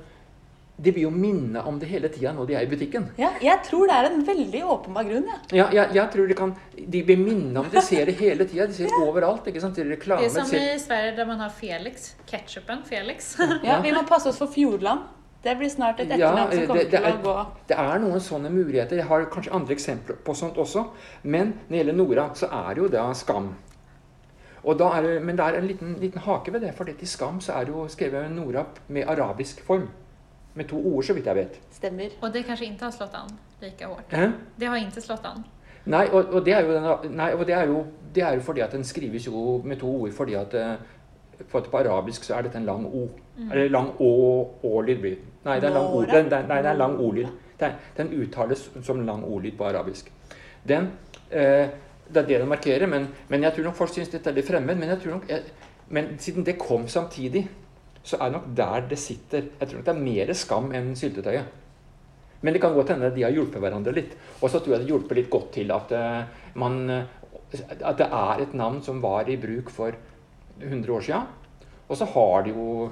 de 0.81 0.91
blir 0.91 1.03
jo 1.03 1.11
minnet 1.13 1.65
om 1.69 1.75
det 1.79 1.87
hele 1.91 2.09
tida 2.09 2.31
når 2.33 2.47
de 2.49 2.55
er 2.57 2.63
i 2.65 2.69
butikken. 2.71 3.03
Ja, 3.17 3.29
jeg 3.41 3.59
tror 3.67 3.85
det 3.87 3.95
er 3.99 4.07
en 4.09 4.23
veldig 4.25 4.61
åpenbar 4.65 5.05
grunn, 5.05 5.27
ja. 5.29 5.37
Ja, 5.59 5.67
jeg, 5.77 5.93
jeg 5.93 6.11
tror 6.15 6.27
de 6.27 6.33
kan 6.39 6.55
De 6.75 7.03
blir 7.05 7.17
minnet 7.21 7.57
om 7.61 7.67
De 7.69 7.81
ser 7.85 8.05
det 8.09 8.15
hele 8.17 8.45
tida. 8.49 8.65
De 8.67 8.73
ser 8.73 8.89
det 8.91 8.99
overalt. 9.05 9.45
ikke 9.47 9.61
sant? 9.61 9.75
De. 9.75 9.83
Det 9.83 10.07
er 10.09 10.29
som 10.33 10.45
ser- 10.49 10.73
i 10.75 10.79
Sverige 10.81 11.15
der 11.17 11.25
man 11.29 11.39
har 11.39 11.49
Felix, 11.49 12.15
ketchupen 12.25 12.81
Felix. 12.83 13.35
ja. 13.63 13.79
Vi 13.85 13.91
må 13.93 14.01
passe 14.09 14.29
oss 14.29 14.37
for 14.41 14.47
Fjordland. 14.47 15.05
Det 15.43 15.55
blir 15.57 15.69
snart 15.73 15.99
et 15.99 16.09
Ja, 16.17 16.29
etternavn 16.29 16.51
som 16.53 16.67
kommer 16.67 16.83
det 16.83 16.89
til 16.91 17.03
er- 17.03 17.15
å 17.17 17.21
gå 17.23 17.45
Det 17.69 17.77
er 17.77 17.99
noen 17.99 18.19
sånne 18.21 18.49
muligheter. 18.53 18.95
Jeg 18.97 19.05
har 19.09 19.25
kanskje 19.25 19.53
andre 19.57 19.73
eksempler 19.73 20.15
på 20.25 20.35
sånt 20.37 20.57
også. 20.61 20.87
Men 21.23 21.53
når 21.69 21.69
det 21.69 21.77
gjelder 21.79 21.97
Nora, 21.97 22.29
så 22.35 22.49
er 22.51 22.73
det 22.75 22.81
jo 22.83 22.87
da 22.93 23.07
Skam. 23.13 23.55
Og 24.63 24.77
da 24.77 24.91
er 24.97 25.01
det, 25.01 25.15
men 25.25 25.35
det 25.35 25.45
er 25.45 25.57
en 25.57 25.65
liten, 25.67 25.95
liten 25.99 26.21
hake 26.21 26.51
ved 26.53 26.61
det. 26.61 26.75
For 26.77 26.85
til 26.85 27.07
Skam 27.09 27.39
så 27.41 27.55
er 27.57 27.65
det 27.65 27.73
jo 27.73 27.87
skrevet 27.89 28.29
Nora 28.31 28.65
med 28.89 29.07
arabisk 29.09 29.63
form. 29.65 29.87
Med 30.53 30.67
to 30.67 30.77
ord, 30.77 31.03
så 31.07 31.13
vidt 31.15 31.29
jeg 31.29 31.35
vet. 31.35 31.59
Stemmer. 31.71 32.13
Og 32.21 32.33
det 32.33 32.45
kanskje 32.45 32.67
ikke 32.67 32.89
har 32.89 32.95
slått 32.95 33.13
an 33.15 33.29
like 33.61 33.85
hårt. 33.87 34.13
Eh? 34.13 34.31
Det 34.59 34.67
har 34.67 34.81
ikke 34.81 35.03
slått 35.03 35.25
an. 35.29 35.43
Nei, 35.85 36.05
og, 36.11 36.33
og, 36.33 36.45
det 36.45 36.53
er 36.53 36.65
jo, 36.65 36.73
den, 36.75 37.13
nei, 37.17 37.31
og 37.33 37.45
det, 37.47 37.55
er 37.57 37.69
jo, 37.69 37.85
det 38.15 38.23
er 38.23 38.35
jo 38.37 38.41
fordi 38.45 38.61
at 38.61 38.73
den 38.75 38.83
skrives 38.85 39.25
jo 39.25 39.61
med 39.65 39.79
to 39.81 39.89
ord. 40.01 40.11
Fordi 40.13 40.35
at 40.37 40.53
eh, 40.53 40.73
for 41.47 41.59
at 41.59 41.69
på 41.71 41.77
arabisk 41.77 42.23
så 42.23 42.35
er 42.37 42.47
dette 42.47 42.59
en 42.59 42.65
lang 42.65 42.85
O. 42.85 43.07
Eller 43.51 43.69
lang 43.69 43.93
Å-lyd 43.99 44.99
blir. 45.01 45.15
Nei, 45.45 45.57
det 45.59 45.69
er 45.69 45.73
lang 45.73 45.87
O-lyd. 45.95 46.11
Den, 46.13 46.29
den, 46.29 46.49
nei, 46.51 46.59
det 46.61 46.69
er 46.73 46.77
lang 46.77 46.99
O-lyd. 47.01 47.31
Den, 47.61 47.79
den 47.97 48.11
uttales 48.21 48.67
som 48.83 49.01
lang 49.05 49.23
O-lyd 49.25 49.57
på 49.57 49.65
arabisk. 49.69 50.11
Den, 50.67 50.91
eh, 51.29 51.71
det 52.11 52.23
er 52.23 52.27
det 52.27 52.39
den 52.43 52.51
markerer, 52.51 52.87
men, 52.87 53.07
men 53.29 53.43
jeg 53.47 53.55
tror 53.55 53.69
nok 53.69 53.79
folk 53.79 53.93
syns 53.95 54.11
dette 54.13 54.29
er 54.29 54.37
litt 54.37 54.47
fremmed. 54.47 54.77
Men, 54.77 54.93
jeg 54.93 55.01
tror 55.03 55.17
nok, 55.17 55.29
jeg, 55.29 55.41
men 55.89 56.13
siden 56.19 56.45
det 56.45 56.59
kom 56.61 56.87
samtidig, 56.91 57.47
så 58.03 58.17
er 58.17 58.29
det 58.29 58.37
nok 58.37 58.51
der 58.57 58.87
det 58.89 58.99
sitter. 58.99 59.49
Jeg 59.59 59.67
tror 59.67 59.79
nok 59.79 59.87
det 59.87 59.93
er 59.93 60.05
mer 60.05 60.33
skam 60.37 60.71
enn 60.77 60.93
syltetøyet. 60.97 61.57
Men 62.41 62.55
det 62.55 62.61
kan 62.63 62.73
godt 62.73 62.89
hende 62.95 63.11
de 63.13 63.25
har 63.25 63.33
hjulpet 63.35 63.61
hverandre 63.61 63.93
litt. 63.93 64.15
Og 64.41 64.49
så 64.49 64.59
tror 64.59 64.75
jeg 64.75 64.83
det 64.83 64.89
hjelper 64.89 65.19
litt 65.19 65.29
godt 65.29 65.51
til 65.53 65.71
at, 65.75 65.91
eh, 65.93 66.23
man, 66.57 66.89
eh, 66.89 67.03
at 67.79 67.97
det 67.99 68.07
er 68.07 68.41
et 68.41 68.53
navn 68.57 68.81
som 68.81 69.01
var 69.01 69.29
i 69.29 69.37
bruk 69.37 69.69
for 69.69 69.93
100 70.59 70.89
år 70.89 71.01
siden. 71.01 71.27
Og 71.87 71.97
så 71.97 72.05
har 72.05 72.43
de 72.43 72.49
jo 72.49 72.91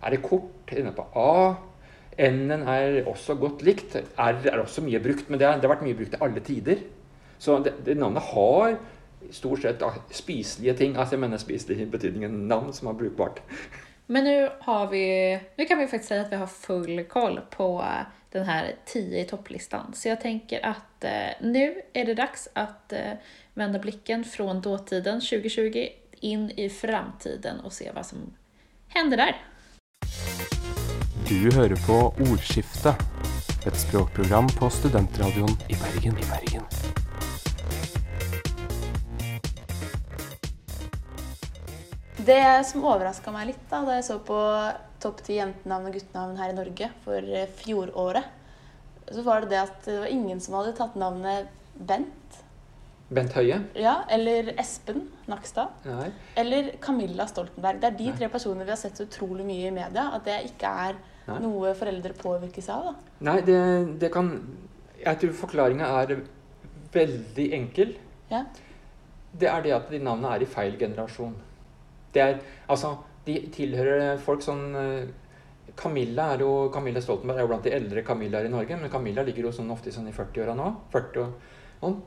Er 0.00 0.10
det 0.10 0.22
kort 0.22 0.70
inne 0.70 0.92
på 0.94 1.02
A? 1.18 1.56
N-en 2.18 2.62
er 2.62 3.04
også 3.04 3.34
godt 3.34 3.62
likt. 3.62 3.96
R 4.16 4.46
er 4.46 4.60
også 4.60 4.80
mye 4.80 5.00
brukt, 5.02 5.28
men 5.28 5.40
det 5.40 5.48
har, 5.48 5.58
vært 5.58 5.82
mye 5.82 5.96
brukt 5.98 6.14
i 6.14 6.20
alle 6.22 6.38
tider. 6.38 6.76
Så 7.36 7.58
det, 7.64 7.84
det 7.84 7.96
navnet 7.96 8.22
har 8.22 8.76
stort 9.30 9.62
sett 9.62 9.82
spiselige 10.10 10.74
ting. 10.74 10.96
Altså 10.96 11.16
jeg 11.16 11.20
mener 11.20 11.36
spiselig 11.36 11.80
i 11.80 11.90
betydningen 11.90 12.46
navn 12.46 12.72
som 12.72 12.88
er 12.88 12.92
brukbart. 12.92 13.42
Men 14.10 14.24
nu 14.24 14.50
har 14.60 14.86
vi, 14.86 15.40
nu 15.56 15.64
kan 15.64 15.78
vi 15.78 15.86
faktiskt 15.86 16.08
säga 16.08 16.22
att 16.22 16.32
vi 16.32 16.36
har 16.36 16.46
full 16.46 17.04
koll 17.04 17.40
på 17.50 17.80
eh, 17.80 18.06
den 18.30 18.46
här 18.46 18.74
10 18.84 19.20
i 19.20 19.24
topplistan. 19.24 19.94
Så 19.94 20.08
jag 20.08 20.20
tänker 20.20 20.66
att 20.66 21.04
eh, 21.04 21.10
nu 21.40 21.82
är 21.92 22.04
det 22.04 22.14
dags 22.14 22.48
att 22.52 22.92
eh, 22.92 23.12
vända 23.54 23.78
blicken 23.78 24.24
från 24.24 24.60
dåtiden 24.60 25.20
2020 25.20 25.88
in 26.20 26.50
i 26.50 26.70
framtiden 26.70 27.60
och 27.60 27.72
se 27.72 27.90
vad 27.94 28.06
som 28.06 28.18
händer 28.88 29.16
där. 29.16 29.36
Du 31.28 31.56
hører 31.56 31.86
på 31.86 32.22
Ordskifte, 32.32 32.94
et 33.66 33.76
språkprogram 33.76 34.46
på 34.58 34.70
Studentradioen 34.70 35.50
i 35.68 35.74
Bergen. 35.74 36.18
I 36.18 36.24
Bergen. 36.30 36.64
Det 42.28 42.42
som 42.68 42.84
overraska 42.84 43.32
meg 43.32 43.52
litt 43.52 43.62
da 43.70 43.80
da 43.86 43.96
jeg 43.98 44.06
så 44.08 44.18
på 44.20 44.38
topp 45.00 45.22
ti 45.24 45.38
jentenavn 45.38 45.88
og 45.88 45.94
guttenavn 45.96 46.38
her 46.40 46.52
i 46.52 46.56
Norge 46.56 46.90
for 47.04 47.22
eh, 47.22 47.48
fjoråret, 47.60 48.26
så 49.08 49.22
var 49.24 49.44
det 49.44 49.52
det 49.54 49.60
at 49.62 49.78
det 49.86 50.00
var 50.02 50.12
ingen 50.12 50.40
som 50.44 50.58
hadde 50.58 50.74
tatt 50.76 50.98
navnet 51.00 51.48
Bent. 51.78 52.38
Bent 53.08 53.32
Høie? 53.38 53.60
Ja, 53.78 54.02
eller 54.12 54.50
Espen 54.60 55.06
Nakstad. 55.30 55.70
Nei. 55.86 56.10
Eller 56.36 56.72
Camilla 56.82 57.24
Stoltenberg. 57.30 57.78
Det 57.80 57.88
er 57.88 57.96
de 58.00 58.08
tre 58.18 58.28
personene 58.32 58.66
vi 58.66 58.74
har 58.74 58.80
sett 58.80 58.98
utrolig 59.00 59.46
mye 59.48 59.70
i 59.70 59.72
media. 59.72 60.08
At 60.18 60.26
det 60.26 60.40
ikke 60.50 60.72
er 60.88 60.98
Nei. 61.28 61.38
noe 61.46 61.72
foreldre 61.78 62.12
påvirkes 62.18 62.68
av. 62.74 62.90
da. 62.90 63.14
Nei, 63.30 63.38
det, 63.46 63.60
det 64.02 64.10
kan 64.12 64.32
Jeg 64.98 65.20
tror 65.22 65.36
forklaringa 65.46 65.88
er 66.02 66.16
veldig 66.92 67.48
enkel. 67.62 67.94
Ja. 68.28 68.42
Det 69.38 69.48
er 69.48 69.62
det 69.64 69.76
at 69.78 69.92
de 69.94 70.02
navnene 70.02 70.34
er 70.34 70.44
i 70.44 70.50
feil 70.50 70.76
generasjon. 70.80 71.36
Det 72.14 72.22
er, 72.24 72.38
altså, 72.68 72.96
De 73.26 73.34
tilhører 73.52 74.16
folk 74.24 74.40
sånn 74.40 74.70
Camilla 75.78 76.32
er 76.34 76.42
jo, 76.42 76.52
Camilla 76.74 77.00
Stoltenberg 77.02 77.38
er 77.38 77.44
jo 77.44 77.50
blant 77.52 77.66
de 77.66 77.72
eldre 77.76 78.02
Camillaer 78.06 78.48
i 78.48 78.52
Norge, 78.52 78.78
men 78.80 78.90
Camilla 78.90 79.22
ligger 79.26 79.48
jo 79.48 79.52
sånn 79.54 79.68
ofte 79.70 79.92
sånn 79.94 80.08
i 80.10 80.14
40-åra 80.14 80.54
nå. 80.58 80.70
40 80.94 81.20
og, 81.22 81.52
og, 81.86 82.00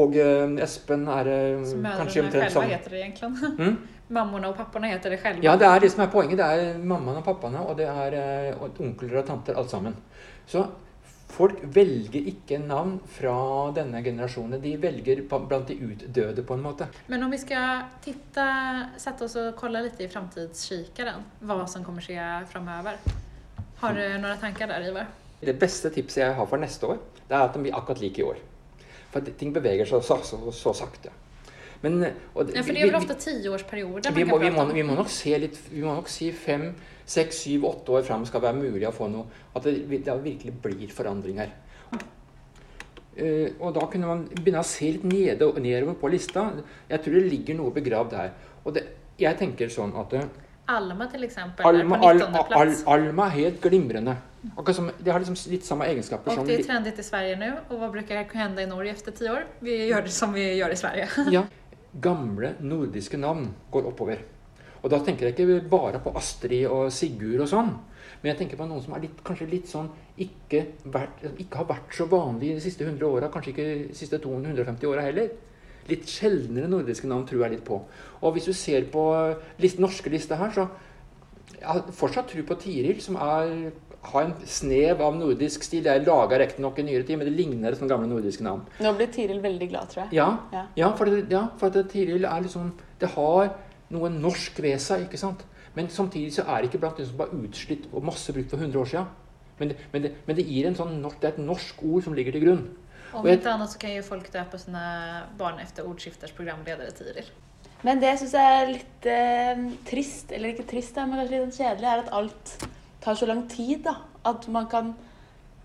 og 0.00 0.16
eh, 0.18 0.56
Espen 0.64 1.06
er 1.12 1.30
eh, 1.30 1.66
Som 1.70 1.86
kanskje 1.86 2.24
omtrent 2.24 2.54
sånn 2.54 2.72
heter 2.72 2.96
det 2.96 3.04
egentligen. 3.04 3.60
Mm? 3.60 3.76
Mammaene 4.16 4.50
og 4.50 4.58
pappaene 4.58 4.90
heter 4.92 5.14
det 5.14 5.20
selv. 5.22 5.42
Ja, 5.42 5.56
det 5.58 5.66
er 5.66 5.80
det 5.82 5.90
som 5.90 6.04
er 6.04 6.10
poenget. 6.12 6.38
Det 6.38 6.46
er 6.46 6.76
mammaene 6.78 7.18
og 7.18 7.24
pappaene, 7.26 7.62
og 7.66 7.74
det 7.78 7.88
er 7.90 8.14
eh, 8.14 8.60
onkler 8.62 9.16
og 9.18 9.24
tanter, 9.26 9.56
alt 9.58 9.72
sammen. 9.72 9.96
Så 10.46 10.62
folk 11.28 11.60
velger 11.74 12.28
ikke 12.30 12.58
navn 12.62 12.96
fra 13.16 13.34
denne 13.76 14.00
generasjonen. 14.04 14.60
De 14.62 14.74
velger 14.80 15.22
blant 15.28 15.68
de 15.68 15.76
utdøde, 15.88 16.44
på 16.46 16.56
en 16.56 16.64
måte. 16.64 16.88
Men 17.12 17.26
om 17.26 17.34
vi 17.34 17.40
skal 17.42 17.84
titta, 18.04 18.46
sette 19.00 19.26
oss 19.26 19.36
og 19.40 19.52
kolla 19.58 19.82
litt 19.84 20.00
i 20.00 20.08
framtidskikaren, 20.12 21.26
hva 21.44 21.62
som 21.70 21.84
kommer 21.86 22.04
skje 22.04 22.20
framover, 22.52 22.98
Har 23.76 23.92
du 23.92 24.00
noen 24.22 24.38
tanker 24.40 24.70
der, 24.70 24.86
Ivar? 24.88 25.10
Det 25.44 25.52
beste 25.60 25.90
tipset 25.92 26.22
jeg 26.22 26.36
har 26.38 26.46
for 26.48 26.56
neste 26.56 26.86
år, 26.88 27.00
det 27.28 27.34
er 27.36 27.42
at 27.42 27.52
de 27.52 27.60
blir 27.60 27.74
akkurat 27.76 28.00
like 28.00 28.22
i 28.22 28.24
år. 28.24 28.38
For 29.12 29.20
ting 29.36 29.52
beveger 29.52 29.84
seg 29.84 30.00
så, 30.04 30.16
så, 30.24 30.38
så 30.52 30.72
sakte. 30.72 31.12
Men, 31.82 32.00
og, 32.34 32.54
Ja, 32.54 32.62
for 32.64 32.72
det 32.72 32.82
er 32.82 32.88
jo 32.88 32.96
ofte 32.96 33.16
tiårsperioder 33.20 34.14
vi, 34.16 34.24
man 34.24 34.40
vi, 34.40 34.46
kan 34.46 34.46
vi, 34.46 34.48
må, 34.48 34.56
prata 34.56 34.70
om. 34.70 34.74
vi 34.78 34.84
må 34.88 34.94
nok 34.96 35.10
se 35.12 35.34
litt 35.38 35.58
Vi 35.68 35.82
må 35.84 35.92
nok 35.92 36.08
si 36.08 36.30
fem, 36.32 36.70
seks, 37.06 37.44
syv, 37.44 37.64
åtte 37.68 37.94
år 37.94 38.04
fram 38.06 38.26
skal 38.26 38.42
være 38.42 38.58
mulig 38.58 38.86
å 38.88 38.94
få 38.94 39.08
noe 39.12 39.30
At 39.54 39.64
det, 39.64 39.86
det 39.88 40.16
virkelig 40.24 40.54
blir 40.62 40.92
forandringer. 40.92 41.54
Uh, 43.16 43.48
og 43.64 43.70
da 43.72 43.86
kunne 43.88 44.08
man 44.10 44.24
begynne 44.28 44.60
å 44.60 44.66
se 44.66 44.90
litt 44.92 45.04
nede, 45.08 45.48
nedover 45.62 45.94
på 45.96 46.10
lista. 46.12 46.50
Jeg 46.90 47.00
tror 47.04 47.14
det 47.16 47.30
ligger 47.30 47.56
noe 47.56 47.72
begravd 47.72 48.16
her. 48.18 48.34
Og 48.66 48.74
det, 48.76 48.82
jeg 49.16 49.38
tenker 49.40 49.72
sånn 49.72 49.94
at 49.96 50.12
eh, 50.18 50.26
Alma 50.66 51.06
eksempel, 51.06 51.64
Alma, 51.64 51.96
er 51.96 52.00
på 52.02 52.08
Al, 52.08 52.18
19 52.18 52.36
Al, 52.36 52.46
plats. 52.50 52.82
Alma 52.90 53.28
er 53.30 53.34
helt 53.36 53.60
glimrende. 53.62 54.16
Som, 54.74 54.90
det 54.98 55.12
har 55.14 55.22
liksom 55.22 55.38
litt 55.50 55.64
samme 55.66 55.86
egenskaper 55.86 56.34
som 56.34 56.42
Og 56.42 56.50
det 56.50 56.60
er 56.60 56.66
trendigt 56.66 56.98
i 56.98 57.04
Sverige 57.06 57.36
nu. 57.38 57.52
Och 57.68 57.80
vad 57.80 57.92
brukar 57.92 58.24
hende 58.34 58.62
i 58.62 58.66
Norge 58.66 58.90
efter 58.90 59.12
ti 59.12 59.30
år? 59.30 59.46
Vi 59.58 59.86
gjør 59.86 60.02
det 60.02 60.14
som 60.14 60.34
vi 60.34 60.44
gjør 60.58 60.74
i 60.74 60.76
Sverige. 60.76 61.08
Ja. 61.30 61.44
Gamle 62.06 62.54
nordiske 62.60 63.16
navn 63.16 63.54
går 63.70 63.86
oppover. 63.86 64.20
Og 64.86 64.92
da 64.92 65.00
tenker 65.02 65.26
jeg 65.26 65.34
ikke 65.34 65.68
bare 65.70 65.98
på 65.98 66.12
Astrid 66.14 66.68
og 66.70 66.92
Sigurd 66.94 67.42
og 67.42 67.48
sånn. 67.50 67.72
Men 68.22 68.30
jeg 68.30 68.38
tenker 68.38 68.60
på 68.60 68.68
noen 68.70 68.84
som 68.84 68.94
er 68.94 69.02
litt, 69.02 69.18
kanskje 69.26 69.48
litt 69.50 69.66
sånn 69.66 69.88
ikke, 70.22 70.60
vært, 70.94 71.24
ikke 71.42 71.58
har 71.58 71.66
vært 71.72 71.96
så 71.98 72.06
vanlig 72.10 72.52
de 72.54 72.62
siste 72.62 72.86
100 72.86 73.02
åra. 73.08 73.30
Kanskje 73.34 73.50
ikke 73.52 73.66
de 73.66 73.96
siste 73.98 74.20
250 74.22 74.86
åra 74.92 75.08
heller. 75.08 75.32
Litt 75.90 76.06
sjeldnere 76.10 76.70
nordiske 76.70 77.10
navn 77.10 77.26
tror 77.26 77.44
jeg 77.44 77.56
litt 77.56 77.64
på. 77.66 77.80
Og 78.22 78.36
hvis 78.36 78.46
du 78.46 78.54
ser 78.56 78.86
på 78.94 79.02
list, 79.62 79.82
norske 79.82 80.10
liste 80.14 80.38
her, 80.38 80.54
så 80.54 80.68
jeg 81.56 81.66
har 81.66 81.82
fortsatt 81.98 82.30
tro 82.30 82.46
på 82.46 82.56
Tiril, 82.62 83.02
som 83.02 83.18
er, 83.22 83.52
har 84.06 84.22
en 84.22 84.34
snev 84.46 85.02
av 85.02 85.18
nordisk 85.18 85.66
stil. 85.66 85.82
Det 85.82 85.92
er 85.92 86.06
laga 86.06 86.38
riktignok 86.42 86.78
i 86.78 86.86
nyere 86.86 87.06
tid, 87.06 87.18
men 87.18 87.26
det 87.26 87.34
ligner 87.36 87.74
sånne 87.74 87.90
gamle 87.90 88.10
nordiske 88.10 88.46
navn. 88.46 88.62
Nå 88.82 88.94
blir 88.98 89.10
Tiril 89.14 89.42
veldig 89.42 89.70
glad, 89.74 89.90
tror 89.90 90.04
jeg. 90.06 90.18
Ja, 90.22 90.30
Ja. 90.54 90.66
ja. 90.78 90.94
for, 90.98 91.10
det, 91.10 91.26
ja, 91.34 91.48
for 91.58 91.74
Tiril 91.90 92.26
er 92.26 92.46
liksom 92.46 92.70
Det 93.00 93.10
har 93.12 93.50
noe 93.94 94.10
norsk 94.12 94.58
ved 94.64 94.80
seg, 94.82 95.06
ikke 95.06 95.20
sant? 95.20 95.44
Men 95.76 95.90
samtidig 95.92 96.32
så 96.38 96.46
er 96.48 96.62
det 96.62 96.70
ikke 96.70 96.80
blant 96.82 96.98
de 96.98 97.06
som 97.06 97.18
var 97.20 97.32
utslitt 97.36 97.86
og 97.92 98.04
masse 98.08 98.32
brukt 98.32 98.50
for 98.52 98.62
100 98.62 98.80
år 98.80 98.90
siden. 98.92 99.14
Men 99.58 99.70
det, 99.70 99.76
men 99.92 100.02
det, 100.04 100.12
men 100.26 100.36
det 100.36 100.44
gir 100.48 100.68
en 100.68 100.76
sånn 100.76 100.98
norsk, 101.02 101.20
det 101.20 101.28
er 101.28 101.36
et 101.36 101.46
norsk 101.46 101.82
ord 101.84 102.04
som 102.04 102.16
ligger 102.16 102.36
til 102.36 102.44
grunn. 102.44 102.64
Om 103.16 103.28
ikke 103.30 103.52
annet 103.52 103.72
så 103.72 103.80
kan 103.80 103.94
jo 103.94 104.04
folk 104.04 104.28
dø 104.32 104.42
på 104.50 104.60
sine 104.60 104.86
barn 105.38 105.60
efter 105.62 105.86
Ordskifters 105.88 106.34
programledere 106.36 106.92
Tiril. 106.96 107.28
Men 107.86 108.00
det 108.02 108.14
syns 108.18 108.34
jeg 108.36 108.56
er 108.58 108.72
litt 108.72 109.08
eh, 109.08 109.62
trist, 109.88 110.32
eller 110.34 110.52
ikke 110.52 110.66
trist, 110.68 110.96
men 110.98 111.20
kanskje 111.20 111.32
litt 111.32 111.44
sånn 111.46 111.56
kjedelig, 111.60 111.88
er 111.92 112.04
at 112.04 112.12
alt 112.18 112.54
tar 113.04 113.18
så 113.18 113.28
lang 113.30 113.44
tid. 113.52 113.84
da. 113.86 113.98
At 114.26 114.48
man 114.52 114.68
kan 114.72 114.94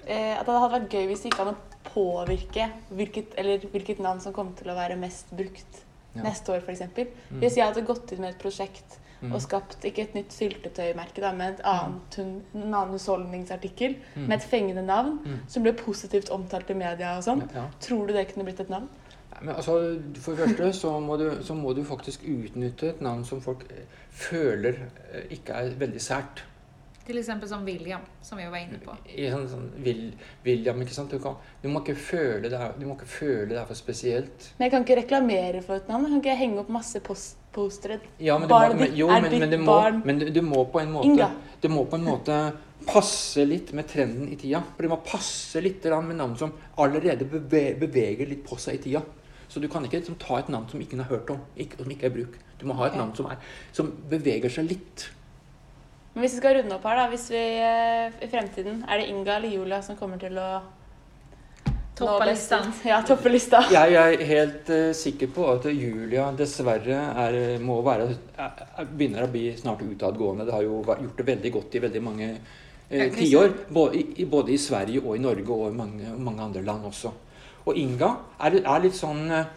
eh, 0.06 0.38
At 0.38 0.46
det 0.46 0.54
hadde 0.54 0.74
vært 0.76 0.96
gøy 0.96 1.08
hvis 1.10 1.24
det 1.24 1.32
gikk 1.32 1.44
an 1.44 1.54
å 1.56 1.60
påvirke 1.92 2.68
hvilket, 2.94 3.34
eller 3.42 3.64
hvilket 3.72 4.04
navn 4.04 4.22
som 4.24 4.36
kom 4.36 4.54
til 4.58 4.70
å 4.72 4.78
være 4.78 5.00
mest 5.00 5.32
brukt 5.36 5.82
Ja. 6.16 6.24
neste 6.24 6.52
år, 6.52 6.62
f.eks. 6.66 6.82
Mm. 6.98 7.40
Hvis 7.40 7.56
jeg 7.58 7.66
hadde 7.66 7.86
gått 7.88 8.12
inn 8.12 8.22
med 8.22 8.30
et 8.36 8.40
prosjekt 8.42 8.98
Mm. 9.22 9.34
og 9.36 9.42
skapt 9.42 9.84
ikke 9.86 10.02
et 10.02 10.14
nytt 10.16 10.32
syltetøymerke, 10.34 11.22
da, 11.22 11.32
men 11.32 11.54
et 11.54 11.60
annet, 11.64 12.16
en 12.20 12.42
annen 12.74 12.90
husholdningsartikkel 12.96 13.96
Mm. 14.16 14.28
med 14.28 14.34
et 14.38 14.44
fengende 14.44 14.82
navn, 14.86 15.20
Mm. 15.24 15.38
som 15.48 15.62
ble 15.64 15.74
positivt 15.74 16.30
omtalt 16.32 16.70
i 16.70 16.74
media 16.74 17.18
og 17.18 17.24
sånn, 17.24 17.44
Ja. 17.54 17.68
tror 17.80 18.08
du 18.08 18.14
det 18.14 18.34
kunne 18.34 18.46
blitt 18.46 18.60
et 18.60 18.70
navn? 18.70 18.90
Men 19.42 19.56
altså, 19.56 20.02
For 20.20 20.32
det 20.36 20.40
første 20.58 20.74
så 20.74 21.00
må, 21.00 21.18
du, 21.18 21.38
så 21.44 21.54
må 21.54 21.74
du 21.76 21.84
faktisk 21.84 22.22
utnytte 22.24 22.90
et 22.90 23.02
navn 23.02 23.24
som 23.24 23.40
folk 23.42 23.64
eh, 23.70 23.86
føler 24.10 24.74
eh, 25.14 25.22
ikke 25.32 25.54
er 25.54 25.70
veldig 25.70 26.02
sært. 26.02 26.42
Til 27.12 27.20
eksempel 27.20 27.50
som 27.52 27.66
William, 27.68 28.04
som 28.24 28.40
vi 28.40 28.46
var 28.48 28.62
inne 28.62 28.78
på. 28.80 28.94
I 29.12 29.28
sånn, 29.34 29.44
sånn 29.52 29.66
William, 30.46 30.80
ikke 30.80 30.96
sant. 30.96 31.12
Du, 31.12 31.20
kan, 31.20 31.36
du, 31.60 31.68
må 31.68 31.82
ikke 31.84 31.98
føle 32.00 32.48
det 32.48 32.56
her, 32.56 32.72
du 32.80 32.86
må 32.88 32.96
ikke 32.96 33.10
føle 33.12 33.50
det 33.52 33.60
er 33.60 33.68
for 33.68 33.76
spesielt. 33.76 34.48
Men 34.56 34.70
jeg 34.70 34.76
kan 34.78 34.88
ikke 34.88 35.00
reklamere 35.02 35.64
for 35.66 35.82
et 35.82 35.92
navn. 35.92 36.08
Jeg 36.08 36.16
kan 36.16 36.24
ikke 36.24 36.40
henge 36.40 36.64
opp 36.64 36.72
masse 36.72 37.04
post 37.04 37.38
postere. 37.52 38.00
Ja, 38.24 38.38
men 38.40 38.48
du, 38.48 38.54
Barnet 38.54 38.86
ditt 38.86 39.00
jo, 39.02 39.10
er 39.12 39.26
men, 39.26 39.34
ditt 39.34 39.44
men, 39.44 39.52
du 39.52 39.58
må, 39.60 39.72
barn. 39.76 40.02
men 40.08 40.22
du, 40.22 40.30
du 40.32 40.42
må 40.46 40.64
på 40.72 40.80
en 40.80 40.94
måte 40.94 41.10
Inga. 41.10 41.28
Du 41.60 41.68
må 41.68 41.84
på 41.92 42.00
en 42.00 42.06
måte 42.08 42.38
passe 42.88 43.44
litt 43.44 43.74
med 43.76 43.90
trenden 43.92 44.30
i 44.32 44.38
tida. 44.40 44.64
For 44.72 44.88
du 44.88 44.94
må 44.94 45.02
passe 45.04 45.60
litt 45.60 45.84
med 45.84 46.16
navn 46.16 46.38
som 46.40 46.56
allerede 46.80 47.28
beve, 47.28 47.66
beveger 47.82 48.32
litt 48.32 48.46
på 48.48 48.56
seg 48.56 48.80
i 48.80 48.84
tida. 48.88 49.04
Så 49.52 49.60
du 49.60 49.68
kan 49.68 49.84
ikke 49.84 50.00
liksom, 50.00 50.16
ta 50.16 50.40
et 50.40 50.50
navn 50.50 50.70
som 50.72 50.80
ingen 50.80 51.04
har 51.04 51.12
hørt 51.12 51.30
om, 51.34 51.42
ikke, 51.60 51.82
som 51.84 51.92
ikke 51.92 52.08
er 52.08 52.14
i 52.14 52.22
bruk. 52.22 52.38
Du 52.62 52.70
må 52.70 52.78
ha 52.80 52.88
et 52.88 52.96
navn 52.96 53.12
som, 53.18 53.28
er, 53.28 53.42
som 53.76 53.92
beveger 54.10 54.54
seg 54.54 54.70
litt. 54.70 55.10
Men 56.14 56.26
hvis 56.26 56.34
vi 56.36 56.42
skal 56.42 56.58
runde 56.60 56.76
opp 56.76 56.86
her, 56.90 56.98
da. 57.00 57.08
Hvis 57.12 57.30
vi 57.32 57.42
eh, 57.64 58.12
i 58.20 58.28
fremtiden 58.32 58.82
Er 58.88 59.00
det 59.00 59.10
Inga 59.14 59.38
eller 59.38 59.54
Julia 59.54 59.82
som 59.86 59.96
kommer 60.00 60.20
til 60.20 60.36
å 60.42 60.50
Toppe 62.02 62.32
ut? 62.32 62.86
Ja, 62.88 63.02
toppe 63.06 63.30
lista. 63.30 63.60
Jeg 63.76 63.94
er 64.00 64.24
helt 64.26 64.70
uh, 64.74 64.90
sikker 64.98 65.30
på 65.36 65.44
at 65.52 65.68
Julia 65.70 66.30
dessverre 66.34 66.98
er, 67.26 67.36
må 67.62 67.76
være, 67.86 68.08
er, 68.40 68.64
er- 68.80 68.88
begynner 68.90 69.28
å 69.28 69.30
bli 69.32 69.52
snart 69.60 69.84
utadgående. 69.86 70.48
Det 70.48 70.56
har 70.56 70.64
jo 70.66 70.80
gjort 70.88 71.20
det 71.20 71.28
veldig 71.28 71.52
godt 71.58 71.76
i 71.78 71.82
veldig 71.84 72.02
mange 72.02 72.30
eh, 72.32 73.12
tiår. 73.14 73.54
Både, 73.70 74.02
i- 74.18 74.26
både 74.26 74.56
i 74.56 74.58
Sverige 74.64 75.04
og 75.04 75.14
i 75.20 75.22
Norge 75.22 75.46
og 75.54 75.68
i 75.68 75.78
mange, 75.78 76.16
mange 76.18 76.42
andre 76.48 76.64
land 76.66 76.88
også. 76.90 77.12
Og 77.68 77.78
Inga 77.78 78.10
er, 78.48 78.58
er 78.64 78.82
litt 78.88 78.98
sånn 78.98 79.28
eh, 79.30 79.52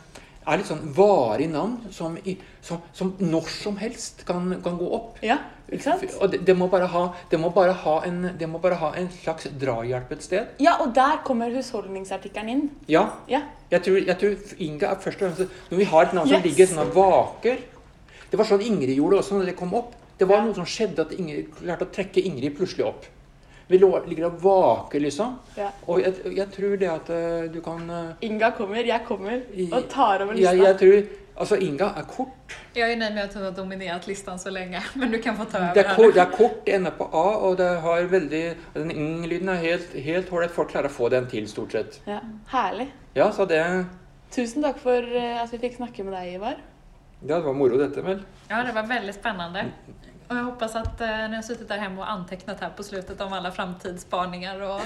er 0.46 0.60
litt 0.60 0.68
sånn 0.68 0.82
varig 0.96 1.48
navn 1.52 1.78
som, 1.94 2.16
i, 2.24 2.36
som, 2.64 2.82
som 2.92 3.14
når 3.20 3.50
som 3.52 3.76
helst 3.80 4.24
kan, 4.28 4.50
kan 4.64 4.78
gå 4.80 4.88
opp. 4.96 5.18
Ja? 5.24 5.38
Og 6.20 6.28
det, 6.30 6.42
det, 6.44 6.54
må 6.56 6.68
ha, 6.68 7.02
det, 7.30 7.38
må 7.40 7.48
en, 8.04 8.18
det 8.38 8.48
må 8.48 8.58
bare 8.60 8.76
ha 8.78 8.90
en 9.00 9.08
slags 9.10 9.48
drahjelp 9.60 10.12
et 10.12 10.22
sted. 10.22 10.50
Ja, 10.60 10.76
og 10.84 10.92
der 10.94 11.22
kommer 11.24 11.50
husholdningsartikkelen 11.54 12.50
inn. 12.52 12.64
Ja, 12.88 13.06
Ja. 13.28 13.40
jeg 13.70 13.82
tror, 13.82 13.98
jeg 14.04 14.18
tror 14.20 14.36
Inga 14.58 14.92
er 14.92 15.00
først 15.00 15.22
og 15.22 15.32
fremst 15.32 15.70
Når 15.70 15.78
vi 15.78 15.84
har 15.84 16.04
et 16.04 16.12
navn 16.14 16.28
som 16.28 16.42
ligger 16.44 16.68
sånn 16.68 16.82
og 16.84 16.94
vaker 16.94 17.58
Det 18.30 18.38
var 18.38 18.46
sånn 18.46 18.62
Ingrid 18.62 18.96
gjorde 18.96 19.18
også 19.22 19.38
når 19.38 19.50
det 19.50 19.56
kom 19.56 19.74
opp. 19.74 19.94
Det 20.18 20.28
var 20.28 20.44
noe 20.44 20.54
som 20.54 20.68
skjedde 20.68 21.08
at 21.08 21.12
Ingrid 21.16 21.50
klarte 21.58 21.88
å 21.88 21.94
trekke 21.94 22.22
Ingrid 22.22 22.54
plutselig 22.58 22.86
opp. 22.86 23.08
Vi 23.68 23.78
ligger 23.78 24.26
og 24.28 24.40
vaker, 24.42 25.00
liksom. 25.00 25.38
Ja. 25.56 25.70
Og 25.88 26.02
jeg, 26.02 26.14
jeg 26.36 26.48
tror 26.52 26.76
det 26.80 26.88
at 26.92 27.10
eh, 27.10 27.50
du 27.52 27.60
kan 27.64 27.84
eh, 27.90 28.26
Inga 28.28 28.50
kommer, 28.58 28.82
jeg 28.84 29.00
kommer 29.06 29.38
og 29.72 29.86
tar 29.88 30.24
over 30.24 30.34
lista. 30.36 30.52
jeg, 30.52 30.64
jeg 30.64 30.80
tror 30.82 31.20
Altså, 31.34 31.56
Inga 31.58 31.88
er 31.98 32.04
kort. 32.06 32.54
Jeg 32.76 32.92
er 32.92 32.96
nöjd 32.96 33.14
med 33.14 33.22
at 33.24 33.32
hun 33.34 33.42
har 33.42 33.54
dominert 33.56 34.04
listene 34.06 34.38
så 34.38 34.52
lenge, 34.54 34.78
men 35.00 35.10
du 35.10 35.18
kan 35.18 35.34
få 35.36 35.44
ta 35.50 35.58
over. 35.58 35.72
Det 35.74 35.82
er 35.82 35.96
kort, 35.96 36.14
det 36.14 36.22
er 36.22 36.30
kort 36.30 36.68
ender 36.70 36.94
på 36.94 37.08
A, 37.10 37.24
og 37.48 37.56
det 37.58 37.70
har 37.82 38.06
veldig 38.12 38.42
Den 38.76 38.92
ing-lyden 38.94 39.50
er 39.50 39.58
helt 39.64 39.96
helt 39.98 40.30
ålreit. 40.30 40.54
Folk 40.54 40.70
klarer 40.70 40.92
å 40.92 40.94
få 40.94 41.10
den 41.10 41.26
til, 41.30 41.48
stort 41.50 41.74
sett. 41.74 41.98
Ja, 42.06 42.20
herlig. 42.52 42.86
Ja, 43.18 43.32
så 43.34 43.48
det 43.50 43.64
Tusen 44.34 44.62
takk 44.62 44.78
for 44.82 45.10
eh, 45.14 45.42
at 45.42 45.50
vi 45.54 45.60
fikk 45.62 45.76
snakke 45.78 46.06
med 46.06 46.14
deg, 46.14 46.36
Ivar. 46.38 46.56
Ja, 47.24 47.36
det 47.36 47.44
var 47.46 47.54
moro, 47.56 47.78
dette, 47.78 48.02
vel? 48.02 48.22
Ja, 48.50 48.62
det 48.66 48.74
var 48.74 48.86
veldig 48.86 49.14
spennende. 49.14 49.68
Og 50.28 50.36
jeg 50.36 50.44
hoppas 50.44 50.74
at 50.80 51.00
eh, 51.04 51.24
ni 51.28 51.36
har 51.36 51.44
suttit 51.44 51.68
der 51.68 51.82
hjemme 51.84 52.00
og 52.00 52.08
antecknat 52.08 52.60
her 52.64 52.72
på 52.76 52.82
slutet 52.86 53.20
om 53.20 53.32
alla 53.32 53.52
framtidsspaningar. 53.52 54.60
Och, 54.60 54.80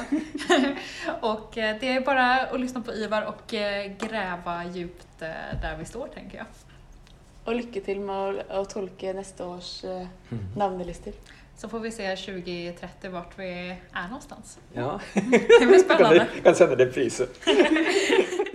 och 1.30 1.58
eh, 1.58 1.76
det 1.80 1.92
är 1.96 2.00
bara 2.00 2.40
att 2.40 2.60
lyssna 2.60 2.80
på 2.80 2.94
Ivar 2.94 3.22
og 3.22 3.54
eh, 3.54 3.92
gräva 3.98 4.64
djupt 4.64 5.22
eh, 5.22 5.60
der 5.62 5.76
vi 5.78 5.84
står, 5.84 6.08
tenker 6.14 6.38
jeg. 6.38 6.46
Og 7.44 7.54
lykke 7.54 7.80
til 7.80 8.00
med 8.04 8.14
å, 8.14 8.60
å 8.60 8.64
tolke 8.68 9.14
neste 9.16 9.44
års 9.46 9.84
eh, 9.84 10.06
namnlistor. 10.30 10.58
navnelister. 10.58 11.12
Så 11.58 11.68
får 11.68 11.80
vi 11.80 11.90
se 11.90 12.16
2030 12.16 13.10
vart 13.10 13.38
vi 13.38 13.48
er 13.70 14.08
någonstans. 14.08 14.58
Ja. 14.74 15.00
Det 15.14 15.66
blir 15.66 15.78
spennende. 15.78 16.26
kan 16.42 16.54
sende 16.54 16.76
det 16.76 16.92
priset. 16.92 17.28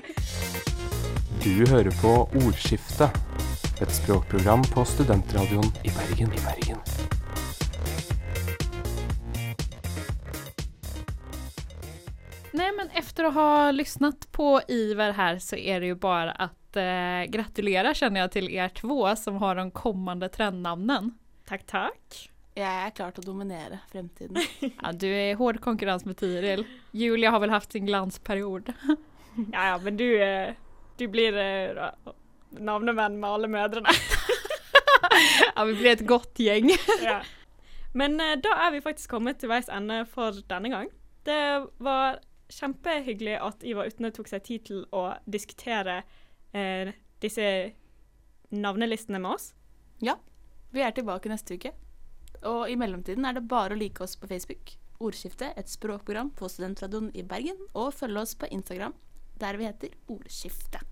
Du 1.43 1.65
hører 1.67 1.91
på 2.01 2.29
Ordskiftet, 2.39 3.09
et 3.81 3.91
språkprogram 3.91 4.61
på 4.73 4.85
studentradioen 4.85 5.65
i 5.83 5.89
Bergen. 5.89 6.33
I 6.33 6.39
Bergen. 6.45 6.77
Nej, 12.51 12.71
men 12.77 12.89
efter 12.89 13.23
att 13.23 13.33
ha 13.33 13.71
lyssnat 13.71 14.31
på 14.31 14.61
Iver 14.67 15.11
här 15.11 15.39
så 15.39 15.55
är 15.55 15.79
det 15.79 15.85
ju 15.85 15.95
bara 15.95 16.31
att 16.31 16.75
eh, 16.75 17.31
gratulera 17.31 17.93
känner 17.93 18.19
jag 18.21 18.31
till 18.31 18.49
er 18.49 18.69
två 18.69 19.15
som 19.15 19.35
har 19.35 19.55
de 19.55 19.71
kommande 19.71 20.29
trendnamnen. 20.29 21.17
Takk, 21.47 21.65
takk. 21.65 22.29
Jeg 22.53 22.85
er 22.85 22.91
klar 22.93 23.11
til 23.11 23.23
å 23.25 23.31
dominere 23.31 23.79
fremtiden. 23.91 24.37
Ja, 24.83 24.91
du 24.93 25.07
er 25.09 25.31
i 25.31 25.37
hård 25.37 25.57
konkurrens 25.61 26.05
med 26.05 26.17
Tiril. 26.21 26.67
Julia 26.91 27.31
har 27.33 27.41
vel 27.41 27.49
haft 27.49 27.71
sin 27.71 27.85
glansperiod. 27.85 28.73
Ja, 29.51 29.63
ja, 29.67 29.77
men 29.81 29.97
du, 29.97 30.21
eh, 30.21 30.53
du 30.97 31.07
blir 31.07 31.37
eh, 31.37 31.87
navnevenn 32.59 33.19
med 33.19 33.29
alle 33.29 33.51
mødrene. 33.51 33.93
Ja, 35.55 35.63
vi 35.65 35.73
blir 35.77 35.91
et 35.91 36.07
godt 36.07 36.39
gjeng. 36.41 36.71
ja. 37.05 37.19
Men 37.93 38.17
eh, 38.21 38.37
da 38.41 38.55
er 38.65 38.73
vi 38.73 38.81
faktisk 38.81 39.11
kommet 39.13 39.37
til 39.41 39.51
veis 39.51 39.69
ende 39.69 39.99
for 40.09 40.39
denne 40.49 40.71
gang. 40.73 40.89
Det 41.27 41.39
var 41.83 42.17
kjempehyggelig 42.53 43.37
at 43.37 43.63
Ivar 43.67 43.89
Utne 43.91 44.11
tok 44.15 44.29
seg 44.31 44.45
tid 44.47 44.65
til 44.69 44.83
å 44.95 45.05
diskutere 45.29 46.01
eh, 46.57 46.93
disse 47.23 47.47
navnelistene 48.53 49.21
med 49.21 49.35
oss. 49.35 49.51
Ja, 50.03 50.17
vi 50.73 50.83
er 50.83 50.95
tilbake 50.95 51.31
neste 51.31 51.57
uke. 51.57 51.73
Og 52.49 52.65
i 52.69 52.77
mellomtiden 52.79 53.25
er 53.25 53.37
det 53.37 53.47
bare 53.49 53.75
å 53.75 53.79
like 53.79 54.03
oss 54.03 54.17
på 54.19 54.27
Facebook. 54.29 54.75
Ordskifte, 55.03 55.51
et 55.57 55.69
språkprogram 55.71 56.31
på 56.37 56.49
Studentradioen 56.51 57.11
i 57.15 57.23
Bergen. 57.27 57.59
Og 57.73 57.93
følge 57.95 58.25
oss 58.25 58.35
på 58.35 58.49
Instagram, 58.51 58.95
der 59.39 59.59
vi 59.59 59.69
heter 59.69 59.95
Ordskifte. 60.11 60.83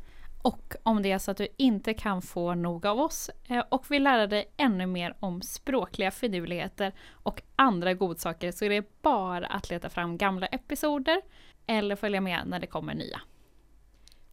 Och 0.42 0.76
om 0.84 1.02
det 1.02 1.12
är 1.12 1.18
så 1.18 1.32
att 1.32 1.38
du 1.38 1.48
inte 1.58 1.94
kan 1.94 2.22
få 2.22 2.54
nog 2.54 2.86
av 2.86 3.00
oss 3.00 3.30
eh, 3.50 3.64
och 3.70 3.92
vill 3.92 4.04
lära 4.04 4.28
dig 4.28 4.52
ännu 4.58 4.86
mer 4.86 5.16
om 5.20 5.42
språkliga 5.42 6.12
finurligheter 6.12 6.94
och 7.12 7.42
andra 7.56 7.94
godsaker 7.94 8.52
så 8.52 8.66
är 8.66 8.70
det 8.70 9.02
bara 9.02 9.48
att 9.48 9.70
leta 9.70 9.90
fram 9.90 10.18
gamla 10.18 10.48
episoder 10.48 11.22
eller 11.68 11.96
följa 11.96 12.22
med 12.22 12.42
när 12.46 12.60
det 12.60 12.68
kommer 12.68 12.94
nya. 12.94 13.22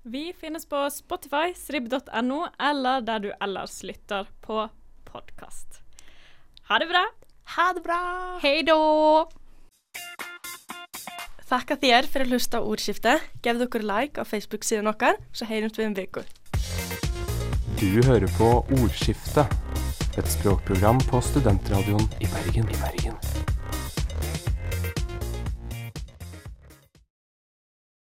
Vi 0.02 0.32
finnes 0.32 0.66
på 0.66 0.90
Spotify, 0.90 1.54
srib.no, 1.54 2.48
eller 2.58 3.00
der 3.00 3.18
du 3.18 3.32
ellers 3.40 3.82
lytter 3.82 4.26
på 4.40 4.68
podkast. 5.04 5.82
Ha 6.68 6.78
det 6.78 6.86
bra! 6.86 7.06
Ha 7.56 7.72
det 7.72 7.80
bra! 7.80 8.38
Hej 8.42 8.62
då! 8.62 9.28
Takk 11.48 11.70
at 11.72 11.80
dere 11.80 12.04
að 12.26 12.34
hlusta 12.34 12.60
á 12.60 12.62
ordskiftet. 12.62 13.24
Giv 13.40 13.56
dere 13.62 13.80
like 13.80 14.20
á 14.20 14.24
Facebook-siden 14.28 14.90
okkar, 14.90 15.16
så 15.32 15.48
heyrjumst 15.48 15.80
vi 15.80 15.88
om 15.88 15.96
uke. 15.96 16.26
Du 17.78 18.02
hører 18.04 18.28
på 18.36 18.50
Ordskiftet, 18.76 19.46
et 20.18 20.28
språkprogram 20.28 21.00
på 21.08 21.22
studentradioen 21.24 22.10
i 22.20 22.28
Bergen. 22.34 22.68
I 22.68 22.82
Bergen. 22.82 23.47